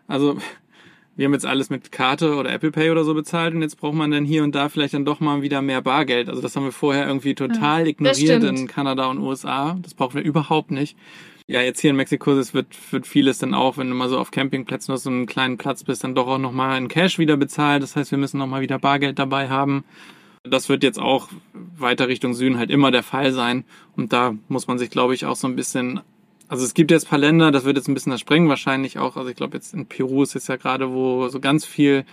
also 0.08 0.38
wir 1.16 1.26
haben 1.26 1.34
jetzt 1.34 1.46
alles 1.46 1.70
mit 1.70 1.92
Karte 1.92 2.36
oder 2.36 2.52
Apple 2.52 2.72
Pay 2.72 2.90
oder 2.90 3.04
so 3.04 3.14
bezahlt 3.14 3.54
und 3.54 3.62
jetzt 3.62 3.76
braucht 3.76 3.94
man 3.94 4.10
dann 4.10 4.26
hier 4.26 4.44
und 4.44 4.56
da 4.56 4.70
vielleicht 4.70 4.96
dann 4.96 5.06
doch 5.06 5.20
mal 5.20 5.42
wieder 5.44 5.62
mehr 5.62 5.82
Bargeld. 5.82 6.28
Also 6.28 6.42
das 6.42 6.56
haben 6.56 6.64
wir 6.64 6.72
vorher 6.72 7.06
irgendwie 7.06 7.36
total 7.36 7.88
ignoriert 7.88 8.42
stimmt. 8.44 8.60
in 8.60 8.68
Kanada 8.68 9.06
und 9.08 9.20
USA. 9.20 9.78
Das 9.82 9.94
brauchen 9.94 10.16
wir 10.16 10.24
überhaupt 10.24 10.72
nicht. 10.72 10.98
Ja, 11.46 11.62
jetzt 11.62 11.82
hier 11.82 11.90
in 11.90 11.98
Mexiko, 11.98 12.36
das 12.36 12.54
wird, 12.54 12.68
wird 12.92 13.06
vieles 13.06 13.38
dann 13.38 13.54
auch, 13.54 13.78
wenn 13.78 13.90
du 13.90 13.96
mal 13.96 14.10
so 14.10 14.18
auf 14.18 14.32
Campingplätzen 14.32 14.94
auf 14.94 15.02
so 15.02 15.10
einem 15.10 15.26
kleinen 15.26 15.58
Platz 15.58 15.84
bist, 15.84 16.04
dann 16.04 16.16
doch 16.16 16.28
auch 16.28 16.38
nochmal 16.38 16.78
in 16.78 16.88
Cash 16.88 17.20
wieder 17.20 17.38
bezahlt. 17.38 17.84
Das 17.84 17.96
heißt, 17.96 18.12
wir 18.12 18.18
müssen 18.18 18.38
nochmal 18.38 18.62
wieder 18.62 18.80
Bargeld 18.80 19.20
dabei 19.20 19.50
haben. 19.50 19.84
Das 20.44 20.68
wird 20.68 20.84
jetzt 20.84 21.00
auch 21.00 21.30
weiter 21.54 22.08
Richtung 22.08 22.34
Süden 22.34 22.58
halt 22.58 22.72
immer 22.72 22.92
der 22.92 23.04
Fall 23.04 23.34
sein. 23.34 23.66
Und 23.96 24.14
da 24.14 24.36
muss 24.48 24.68
man 24.68 24.80
sich, 24.80 24.90
glaube 24.90 25.14
ich, 25.14 25.26
auch 25.26 25.36
so 25.36 25.48
ein 25.48 25.56
bisschen. 25.56 26.02
Also 26.48 26.66
es 26.66 26.74
gibt 26.74 26.92
jetzt 26.92 27.08
ein 27.08 27.10
paar 27.10 27.20
Länder, 27.20 27.52
das 27.52 27.64
wird 27.66 27.78
jetzt 27.78 27.88
ein 27.88 27.94
bisschen 27.94 28.12
das 28.12 28.20
Sprengen 28.22 28.50
wahrscheinlich 28.50 29.00
auch. 29.00 29.18
Also 29.18 29.30
ich 29.30 29.36
glaube 29.36 29.56
jetzt 29.58 29.74
in 29.74 29.86
Peru 29.88 30.24
ist 30.24 30.36
es 30.36 30.48
ja 30.48 30.56
gerade, 30.58 30.92
wo 30.92 31.28
so 31.30 31.40
ganz 31.40 31.66
viel 31.66 32.06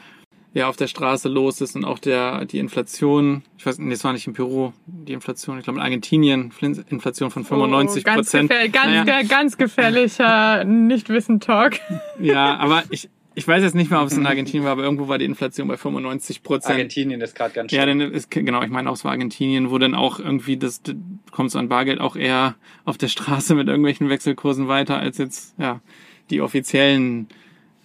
ja 0.53 0.69
auf 0.69 0.77
der 0.77 0.89
Straße 0.89 1.29
los 1.29 1.61
ist 1.61 1.77
und 1.77 1.85
auch 1.85 1.99
der 2.01 2.45
die 2.45 2.59
Inflation, 2.59 3.43
ich 3.57 3.65
weiß 3.67 3.79
nee, 3.79 3.93
es 3.95 4.03
war 4.03 4.13
nicht 4.13 4.27
in 4.27 4.33
Peru, 4.33 4.73
die 4.87 5.13
Inflation, 5.13 5.59
ich 5.59 5.65
glaube 5.65 5.79
in 5.79 5.85
Argentinien, 5.85 6.53
Inflation 6.89 7.31
von 7.31 7.45
95 7.45 8.03
Oh, 8.03 8.05
ganz, 8.07 8.17
Prozent. 8.31 8.51
gefähr 8.51 8.69
ganz, 8.69 9.07
Naja. 9.07 9.23
ganz 9.23 9.57
gefährlicher 9.57 10.65
Nichtwissen-Talk. 11.11 11.79
Ja, 12.19 12.57
aber 12.57 12.83
ich, 12.91 13.09
ich 13.41 13.49
weiß 13.49 13.63
jetzt 13.63 13.75
nicht 13.75 13.91
mehr, 13.91 14.03
ob 14.03 14.09
es 14.09 14.17
in 14.19 14.27
Argentinien 14.27 14.65
war, 14.65 14.73
aber 14.73 14.83
irgendwo 14.83 15.09
war 15.09 15.17
die 15.17 15.25
Inflation 15.25 15.67
bei 15.67 15.79
95 15.79 16.43
Prozent. 16.43 16.73
Argentinien 16.75 17.23
ist 17.23 17.35
gerade 17.35 17.55
ganz 17.55 17.73
Ja, 17.73 17.85
schön. 17.85 17.99
dann 17.99 18.13
ist, 18.13 18.31
genau, 18.31 18.63
ich 18.63 18.69
meine 18.69 18.91
auch, 18.91 18.95
es 18.95 19.05
war 19.05 19.13
Argentinien, 19.13 19.71
wo 19.71 19.79
dann 19.79 19.95
auch 19.95 20.19
irgendwie 20.21 20.59
das, 20.59 20.83
das 20.83 20.95
kommt 21.31 21.51
so 21.51 21.59
an 21.59 21.71
Bargeld 21.71 22.01
auch 22.01 22.17
eher 22.17 22.55
auf 22.85 22.99
der 22.99 23.09
Straße 23.09 23.55
mit 23.55 23.67
irgendwelchen 23.67 24.11
Wechselkursen 24.11 24.69
weiter 24.69 24.99
als 24.99 25.17
jetzt, 25.17 25.55
ja, 25.59 25.81
die 26.29 26.43
offiziellen 26.43 27.29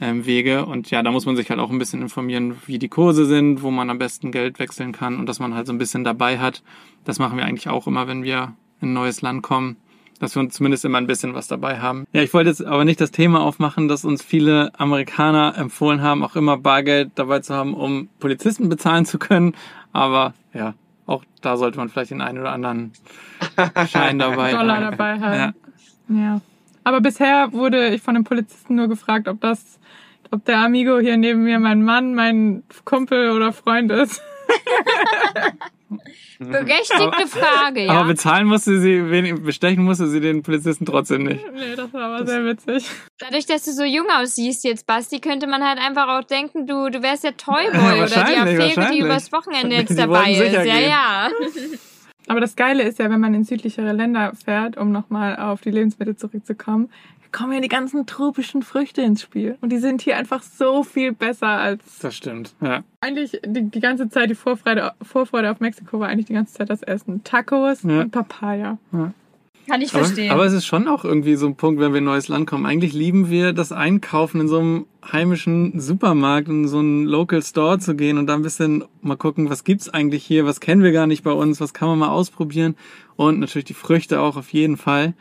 ähm, 0.02 0.26
Wege. 0.26 0.66
Und 0.66 0.92
ja, 0.92 1.02
da 1.02 1.12
muss 1.12 1.26
man 1.26 1.38
sich 1.38 1.50
halt 1.50 1.62
auch 1.62 1.72
ein 1.72 1.80
bisschen 1.80 2.02
informieren, 2.02 2.58
wie 2.66 2.78
die 2.78 2.90
Kurse 2.90 3.26
sind, 3.26 3.62
wo 3.62 3.72
man 3.72 3.90
am 3.90 3.98
besten 3.98 4.34
Geld 4.34 4.60
wechseln 4.60 4.92
kann 4.92 5.18
und 5.18 5.26
dass 5.28 5.40
man 5.40 5.56
halt 5.56 5.68
so 5.68 5.74
ein 5.74 5.78
bisschen 5.78 6.04
dabei 6.04 6.38
hat. 6.40 6.64
Das 7.06 7.18
machen 7.18 7.38
wir 7.38 7.46
eigentlich 7.46 7.70
auch 7.70 7.88
immer, 7.88 8.08
wenn 8.08 8.24
wir 8.24 8.54
in 8.82 8.90
ein 8.90 8.94
neues 8.94 9.22
Land 9.22 9.42
kommen. 9.42 9.78
Dass 10.20 10.34
wir 10.36 10.40
uns 10.42 10.54
zumindest 10.56 10.86
immer 10.86 10.98
ein 10.98 11.08
bisschen 11.08 11.34
was 11.34 11.48
dabei 11.48 11.80
haben. 11.80 12.06
Ja, 12.14 12.22
ich 12.22 12.34
wollte 12.34 12.50
jetzt 12.50 12.64
aber 12.64 12.86
nicht 12.86 13.02
das 13.02 13.12
Thema 13.12 13.42
aufmachen, 13.42 13.90
dass 13.90 14.06
uns 14.06 14.24
viele 14.24 14.72
Amerikaner 14.80 15.56
empfohlen 15.58 16.02
haben, 16.02 16.24
auch 16.24 16.38
immer 16.38 16.58
Bargeld 16.58 17.12
dabei 17.16 17.40
zu 17.42 17.54
haben, 17.54 17.74
um 17.74 18.08
Polizisten 18.20 18.70
bezahlen 18.70 19.06
zu 19.06 19.20
können. 19.20 19.56
Aber 19.92 20.34
ja, 20.54 20.74
auch 21.06 21.24
da 21.42 21.58
sollte 21.58 21.78
man 21.78 21.90
vielleicht 21.90 22.12
den 22.12 22.22
einen 22.22 22.40
oder 22.40 22.54
anderen 22.54 22.94
Schein 23.90 24.18
dabei 24.20 24.52
Dollar 24.54 24.78
haben. 24.78 24.92
dabei 24.98 25.16
Ja. 25.16 25.22
haben. 25.22 25.54
Ja. 26.08 26.42
Aber 26.86 27.02
bisher 27.02 27.52
wurde 27.52 27.90
ich 27.90 28.02
von 28.02 28.14
den 28.14 28.24
Polizisten 28.24 28.76
nur 28.76 28.88
gefragt, 28.88 29.28
ob 29.28 29.42
das, 29.42 29.80
ob 30.32 30.46
der 30.46 30.60
Amigo 30.60 30.98
hier 31.00 31.18
neben 31.18 31.44
mir 31.44 31.60
mein 31.60 31.84
Mann, 31.84 32.16
mein 32.16 32.64
Kumpel 32.86 33.32
oder 33.32 33.52
Freund 33.52 33.92
ist. 33.92 34.22
Berechtigte 36.40 37.28
Frage, 37.28 37.86
ja. 37.86 37.92
Aber 37.92 38.08
bezahlen 38.08 38.48
musste 38.48 38.80
sie, 38.80 39.02
bestechen 39.34 39.84
musste 39.84 40.08
sie 40.08 40.20
den 40.20 40.44
Polizisten 40.44 40.86
trotzdem 40.86 41.24
nicht. 41.24 41.44
Nee, 41.54 41.76
das 41.76 41.94
war 41.94 42.14
aber 42.14 42.26
sehr 42.26 42.46
witzig. 42.46 42.90
Dadurch, 43.20 43.46
dass 43.46 43.66
du 43.66 43.72
so 43.72 43.84
jung 43.84 44.08
aussiehst 44.10 44.64
jetzt, 44.64 44.86
Basti, 44.86 45.20
könnte 45.20 45.48
man 45.48 45.64
halt 45.64 45.80
einfach 45.80 46.08
auch 46.08 46.24
denken, 46.24 46.68
du, 46.68 46.90
du 46.90 47.02
wärst 47.02 47.24
der 47.24 47.38
Toyboy 47.38 47.74
Ja, 47.74 48.04
oder 48.04 48.08
die 48.08 48.64
Affäre, 48.64 48.92
die 48.92 49.00
übers 49.00 49.32
Wochenende 49.32 49.76
jetzt 49.76 49.90
Die 49.90 49.96
dabei 49.96 50.32
ist. 50.32 50.54
Ja, 50.54 50.64
gehen. 50.64 50.90
ja. 50.90 51.30
Aber 52.28 52.40
das 52.40 52.56
Geile 52.56 52.84
ist 52.84 53.00
ja, 53.00 53.10
wenn 53.10 53.20
man 53.20 53.34
in 53.34 53.44
südlichere 53.44 53.92
Länder 53.94 54.34
fährt, 54.44 54.78
um 54.78 54.92
nochmal 54.92 55.38
auf 55.38 55.62
die 55.62 55.70
Lebensmittel 55.70 56.16
zurückzukommen, 56.16 56.90
kommen 57.36 57.52
ja 57.54 57.60
die 57.60 57.68
ganzen 57.68 58.06
tropischen 58.06 58.62
Früchte 58.64 59.02
ins 59.02 59.22
Spiel. 59.22 59.58
Und 59.62 59.72
die 59.72 59.78
sind 59.78 60.02
hier 60.02 60.16
einfach 60.18 60.42
so 60.42 60.84
viel 60.84 61.12
besser 61.12 61.48
als 61.48 62.00
Das 62.00 62.16
stimmt. 62.16 62.56
Ja. 62.62 62.84
eigentlich 63.02 63.40
die, 63.46 63.70
die 63.70 63.80
ganze 63.80 64.10
Zeit, 64.10 64.30
die 64.30 64.36
Vorfreude, 64.36 64.94
Vorfreude 65.02 65.52
auf 65.52 65.60
Mexiko 65.60 66.00
war 66.00 66.08
eigentlich 66.08 66.28
die 66.28 66.34
ganze 66.34 66.54
Zeit 66.54 66.70
das 66.70 66.82
Essen. 66.82 67.24
Tacos 67.24 67.84
Ja. 67.84 68.02
und 68.02 68.12
Papaya. 68.12 68.78
Kann 69.68 69.82
ich 69.82 69.94
Aber, 69.96 70.04
verstehen. 70.06 70.32
aber 70.32 70.46
es 70.46 70.54
ist 70.54 70.66
schon 70.68 70.88
auch 70.88 71.04
irgendwie 71.04 71.36
so 71.36 71.48
ein 71.48 71.56
Punkt, 71.56 71.80
wenn 71.82 71.92
wir 71.92 71.98
in 71.98 72.04
ein 72.04 72.12
neues 72.12 72.28
Land 72.28 72.46
kommen. 72.48 72.68
Eigentlich 72.68 72.94
lieben 72.94 73.30
wir 73.32 73.52
das 73.52 73.72
Einkaufen 73.72 74.42
in 74.42 74.48
so 74.48 74.60
einem 74.60 74.86
heimischen 75.12 75.80
Supermarkt, 75.80 76.48
in 76.50 76.68
so 76.68 76.78
einen 76.80 77.06
Local 77.06 77.42
Store 77.42 77.80
zu 77.80 77.96
gehen 77.96 78.18
und 78.20 78.28
da 78.28 78.36
ein 78.36 78.44
bisschen 78.44 78.84
mal 79.02 79.18
gucken, 79.18 79.50
was 79.50 79.64
gibt's 79.64 79.90
eigentlich 79.90 80.24
hier, 80.24 80.46
was 80.46 80.60
kennen 80.60 80.84
wir 80.84 80.92
gar 80.92 81.08
nicht 81.08 81.24
bei 81.24 81.32
uns, 81.32 81.60
was 81.60 81.74
kann 81.74 81.88
man 81.90 81.98
mal 82.00 82.10
ausprobieren 82.10 82.76
und 83.16 83.40
natürlich 83.40 83.66
die 83.66 83.74
Früchte 83.74 84.22
auch 84.22 84.38
auf 84.38 84.54
jeden 84.54 84.78
Fall. 84.78 85.14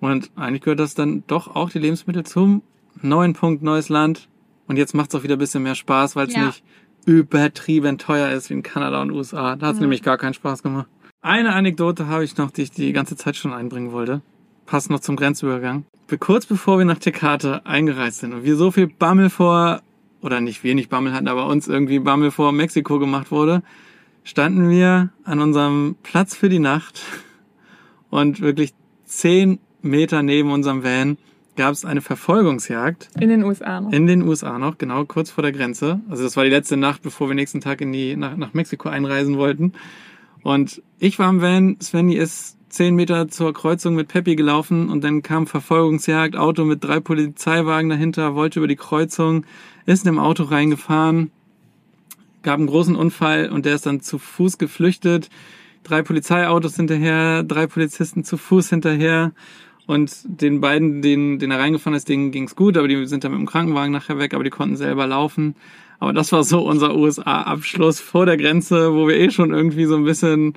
Und 0.00 0.30
eigentlich 0.36 0.62
gehört 0.62 0.80
das 0.80 0.94
dann 0.94 1.24
doch 1.26 1.54
auch 1.56 1.70
die 1.70 1.78
Lebensmittel 1.78 2.24
zum 2.24 2.62
neuen 3.02 3.32
Punkt, 3.32 3.62
neues 3.62 3.88
Land. 3.88 4.28
Und 4.66 4.76
jetzt 4.76 4.94
macht's 4.94 5.14
auch 5.14 5.22
wieder 5.22 5.36
ein 5.36 5.38
bisschen 5.40 5.62
mehr 5.62 5.74
Spaß, 5.74 6.14
weil 6.16 6.28
es 6.28 6.34
Ja. 6.34 6.46
nicht 6.46 6.62
übertrieben 7.06 7.98
teuer 7.98 8.30
ist 8.30 8.50
wie 8.50 8.54
in 8.54 8.62
Kanada 8.62 9.00
und 9.02 9.10
USA. 9.10 9.56
Da 9.56 9.66
hat's 9.68 9.78
Ja. 9.78 9.82
nämlich 9.82 10.02
gar 10.02 10.18
keinen 10.18 10.34
Spaß 10.34 10.62
gemacht. 10.62 10.86
Eine 11.20 11.54
Anekdote 11.54 12.06
habe 12.06 12.22
ich 12.24 12.36
noch, 12.36 12.50
die 12.50 12.62
ich 12.62 12.70
die 12.70 12.92
ganze 12.92 13.16
Zeit 13.16 13.34
schon 13.36 13.52
einbringen 13.52 13.92
wollte. 13.92 14.20
Passt 14.66 14.90
noch 14.90 15.00
zum 15.00 15.16
Grenzübergang. 15.16 15.84
Be- 16.06 16.18
Kurz 16.18 16.46
bevor 16.46 16.78
wir 16.78 16.84
nach 16.84 16.98
Tecate 16.98 17.64
eingereist 17.66 18.20
sind 18.20 18.34
und 18.34 18.44
wir 18.44 18.56
so 18.56 18.70
viel 18.70 18.86
Bammel 18.86 19.30
vor, 19.30 19.80
oder 20.20 20.40
nicht 20.40 20.62
wir 20.62 20.74
nicht 20.74 20.90
Bammel 20.90 21.12
hatten, 21.12 21.28
aber 21.28 21.46
uns 21.46 21.66
irgendwie 21.66 21.98
Bammel 21.98 22.30
vor 22.30 22.52
Mexiko 22.52 22.98
gemacht 22.98 23.30
wurde, 23.30 23.62
standen 24.24 24.68
wir 24.70 25.10
an 25.24 25.40
unserem 25.40 25.96
Platz 26.02 26.36
für 26.36 26.48
die 26.50 26.58
Nacht 26.58 27.00
und 28.10 28.40
wirklich 28.40 28.74
zehn 29.04 29.58
Meter 29.88 30.22
neben 30.22 30.50
unserem 30.52 30.84
Van 30.84 31.18
gab 31.56 31.72
es 31.72 31.84
eine 31.84 32.00
Verfolgungsjagd 32.00 33.08
In 33.20 33.28
den 33.30 33.42
USA 33.42 33.80
noch. 33.80 33.92
in 33.92 34.06
den 34.06 34.22
USA 34.22 34.58
noch, 34.58 34.78
genau 34.78 35.04
kurz 35.04 35.30
vor 35.30 35.42
der 35.42 35.52
Grenze. 35.52 36.00
Also 36.08 36.22
das 36.22 36.36
war 36.36 36.44
die 36.44 36.50
letzte 36.50 36.76
Nacht, 36.76 37.02
bevor 37.02 37.28
wir 37.28 37.34
nächsten 37.34 37.60
Tag 37.60 37.80
in 37.80 37.92
die, 37.92 38.14
nach, 38.14 38.36
nach 38.36 38.54
Mexiko 38.54 38.88
einreisen 38.88 39.36
wollten. 39.38 39.72
Und 40.42 40.82
ich 41.00 41.18
war 41.18 41.28
im 41.28 41.42
Van, 41.42 41.76
Svenny 41.82 42.14
ist 42.14 42.56
zehn 42.68 42.94
Meter 42.94 43.28
zur 43.28 43.52
Kreuzung 43.54 43.94
mit 43.96 44.08
Peppi 44.08 44.36
gelaufen 44.36 44.88
und 44.88 45.02
dann 45.02 45.22
kam 45.22 45.46
Verfolgungsjagd, 45.46 46.36
Auto 46.36 46.64
mit 46.64 46.84
drei 46.84 47.00
Polizeiwagen 47.00 47.90
dahinter, 47.90 48.34
wollte 48.34 48.60
über 48.60 48.68
die 48.68 48.76
Kreuzung, 48.76 49.44
ist 49.86 50.04
in 50.04 50.12
dem 50.12 50.18
Auto 50.20 50.44
reingefahren, 50.44 51.30
gab 52.42 52.58
einen 52.58 52.68
großen 52.68 52.94
Unfall 52.94 53.48
und 53.50 53.66
der 53.66 53.74
ist 53.74 53.86
dann 53.86 54.00
zu 54.00 54.18
Fuß 54.18 54.58
geflüchtet. 54.58 55.28
drei 55.82 56.02
Polizeiautos 56.02 56.76
hinterher, 56.76 57.42
drei 57.42 57.66
Polizisten 57.66 58.22
zu 58.22 58.36
Fuß 58.36 58.68
hinterher. 58.68 59.32
Und 59.88 60.12
den 60.26 60.60
beiden, 60.60 61.00
denen, 61.00 61.38
denen 61.38 61.50
er 61.50 61.60
reingefahren 61.60 61.96
ist, 61.96 62.10
denen 62.10 62.30
ging's 62.30 62.54
gut, 62.54 62.76
aber 62.76 62.88
die 62.88 63.06
sind 63.06 63.24
dann 63.24 63.32
mit 63.32 63.40
dem 63.40 63.46
Krankenwagen 63.46 63.90
nachher 63.90 64.18
weg, 64.18 64.34
aber 64.34 64.44
die 64.44 64.50
konnten 64.50 64.76
selber 64.76 65.06
laufen. 65.06 65.56
Aber 65.98 66.12
das 66.12 66.30
war 66.30 66.44
so 66.44 66.60
unser 66.60 66.94
USA-Abschluss 66.94 67.98
vor 67.98 68.26
der 68.26 68.36
Grenze, 68.36 68.92
wo 68.92 69.08
wir 69.08 69.16
eh 69.16 69.30
schon 69.30 69.50
irgendwie 69.50 69.86
so 69.86 69.96
ein 69.96 70.04
bisschen 70.04 70.52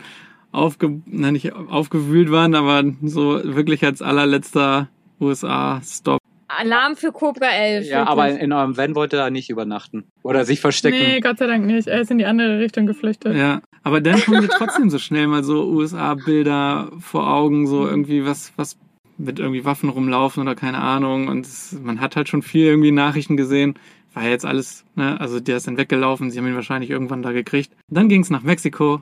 aufge, 0.52 1.02
na, 1.06 1.32
nicht 1.32 1.54
aufgewühlt 1.54 2.30
waren, 2.30 2.56
aber 2.56 2.84
so 3.04 3.40
wirklich 3.42 3.86
als 3.86 4.02
allerletzter 4.02 4.90
USA-Stop. 5.22 6.20
Alarm 6.50 6.98
für 6.98 7.14
Cobra 7.14 7.52
11. 7.52 7.88
Ja, 7.88 8.08
aber 8.08 8.38
in 8.38 8.52
eurem 8.52 8.76
Van 8.76 8.96
wollte 8.96 9.16
er 9.16 9.30
nicht 9.30 9.50
übernachten. 9.50 10.04
Oder 10.24 10.44
sich 10.44 10.60
verstecken. 10.60 10.98
Nee, 10.98 11.22
Gott 11.22 11.38
sei 11.38 11.48
Dank 11.48 11.66
nicht. 11.66 11.88
Er 11.88 12.02
ist 12.02 12.12
in 12.12 12.18
die 12.18 12.26
andere 12.26 12.60
Richtung 12.60 12.86
geflüchtet. 12.86 13.38
Ja, 13.38 13.62
aber 13.84 14.02
dann 14.02 14.22
kommen 14.22 14.42
wir 14.42 14.50
trotzdem 14.50 14.90
so 14.90 15.00
schnell 15.00 15.28
mal 15.28 15.46
so 15.46 15.64
USA-Bilder 15.70 16.92
vor 17.00 17.34
Augen, 17.34 17.66
so 17.66 17.88
irgendwie 17.88 18.26
was, 18.26 18.52
was 18.58 18.78
mit 19.22 19.40
irgendwie 19.40 19.66
Waffen 19.66 19.90
rumlaufen 19.90 20.42
oder 20.42 20.56
keine 20.56 20.80
Ahnung. 20.80 21.28
Und 21.28 21.46
es, 21.46 21.78
man 21.82 22.02
hat 22.02 22.16
halt 22.16 22.30
schon 22.30 22.42
viel 22.42 22.66
irgendwie 22.66 22.92
Nachrichten 22.92 23.38
gesehen. 23.38 23.76
War 24.14 24.24
jetzt 24.24 24.46
alles, 24.46 24.84
ne, 24.96 25.20
also 25.22 25.40
der 25.40 25.58
ist 25.58 25.68
dann 25.68 25.78
weggelaufen, 25.78 26.32
sie 26.32 26.38
haben 26.38 26.48
ihn 26.48 26.56
wahrscheinlich 26.56 26.90
irgendwann 26.90 27.22
da 27.22 27.32
gekriegt. 27.32 27.72
Dann 27.88 28.10
ging's 28.10 28.30
nach 28.30 28.44
Mexiko 28.44 29.02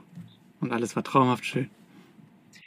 und 0.60 0.72
alles 0.72 0.94
war 0.94 1.02
traumhaft 1.02 1.44
schön. 1.44 1.68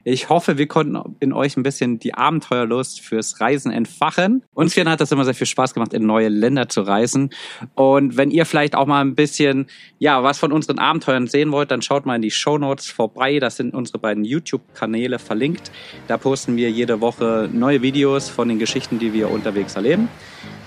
Ich 0.06 0.28
hoffe, 0.28 0.58
wir 0.58 0.68
konnten 0.68 1.16
in 1.22 1.32
euch 1.32 1.56
ein 1.56 1.64
bisschen 1.64 1.98
die 1.98 2.14
Abenteuerlust 2.14 3.00
fürs 3.00 3.40
Reisen 3.40 3.72
entfachen. 3.72 4.44
Uns 4.54 4.74
vielen 4.74 4.90
hat 4.90 5.00
das 5.00 5.12
immer 5.14 5.24
sehr 5.24 5.34
viel 5.34 5.48
Spaß 5.48 5.74
gemacht, 5.74 5.94
in 5.94 6.06
neue 6.06 6.28
Länder 6.28 6.68
zu 6.68 6.82
reisen. 6.82 7.30
Und 7.76 8.18
wenn 8.18 8.30
ihr 8.30 8.46
vielleicht 8.46 8.76
auch 8.76 8.86
mal 8.86 9.00
ein 9.00 9.16
bisschen, 9.16 9.68
ja, 10.00 10.22
was 10.22 10.40
von 10.40 10.52
unseren 10.52 10.78
Abenteuern 10.78 11.28
sehen 11.28 11.52
wollt, 11.54 11.72
dann 11.72 11.82
schaut 11.82 12.06
mal 12.06 12.18
in 12.18 12.22
die 12.22 12.32
Show 12.32 12.58
Notes 12.58 12.88
vorbei. 12.88 13.40
Das 13.40 13.56
sind 13.56 13.74
unsere 13.74 13.98
beiden 13.98 14.26
YouTube-Kanäle 14.26 15.20
verlinkt. 15.20 15.72
Da 16.08 16.18
posten 16.18 16.58
wir 16.58 16.70
jede 16.70 17.00
Woche 17.00 17.50
neue 17.54 17.82
Videos 17.82 18.30
von 18.30 18.50
den 18.50 18.60
Geschichten, 18.60 19.00
die 19.00 19.14
wir 19.14 19.32
unterwegs 19.32 19.76
erleben. 19.76 20.10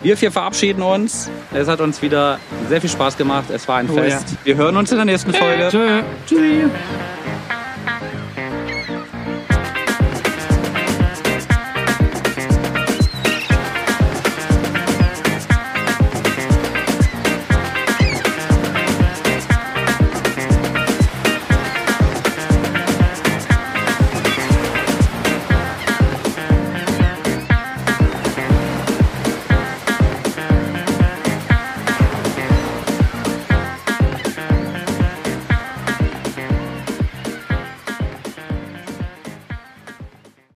Wir 0.02 0.16
vier 0.16 0.32
verabschieden 0.32 0.82
uns. 0.82 1.30
Es 1.52 1.68
hat 1.68 1.80
uns 1.80 2.00
wieder 2.00 2.38
sehr 2.68 2.80
viel 2.80 2.90
Spaß 2.90 3.16
gemacht. 3.18 3.50
Es 3.50 3.68
war 3.68 3.76
ein 3.76 3.90
Oh 3.90 3.94
Fest. 3.94 4.36
Wir 4.44 4.56
hören 4.56 4.76
uns 4.76 4.90
in 4.92 4.96
der 4.96 5.04
nächsten 5.04 5.32
Folge. 5.32 5.68
Tschö. 5.70 6.02
Tschüss. 6.26 6.70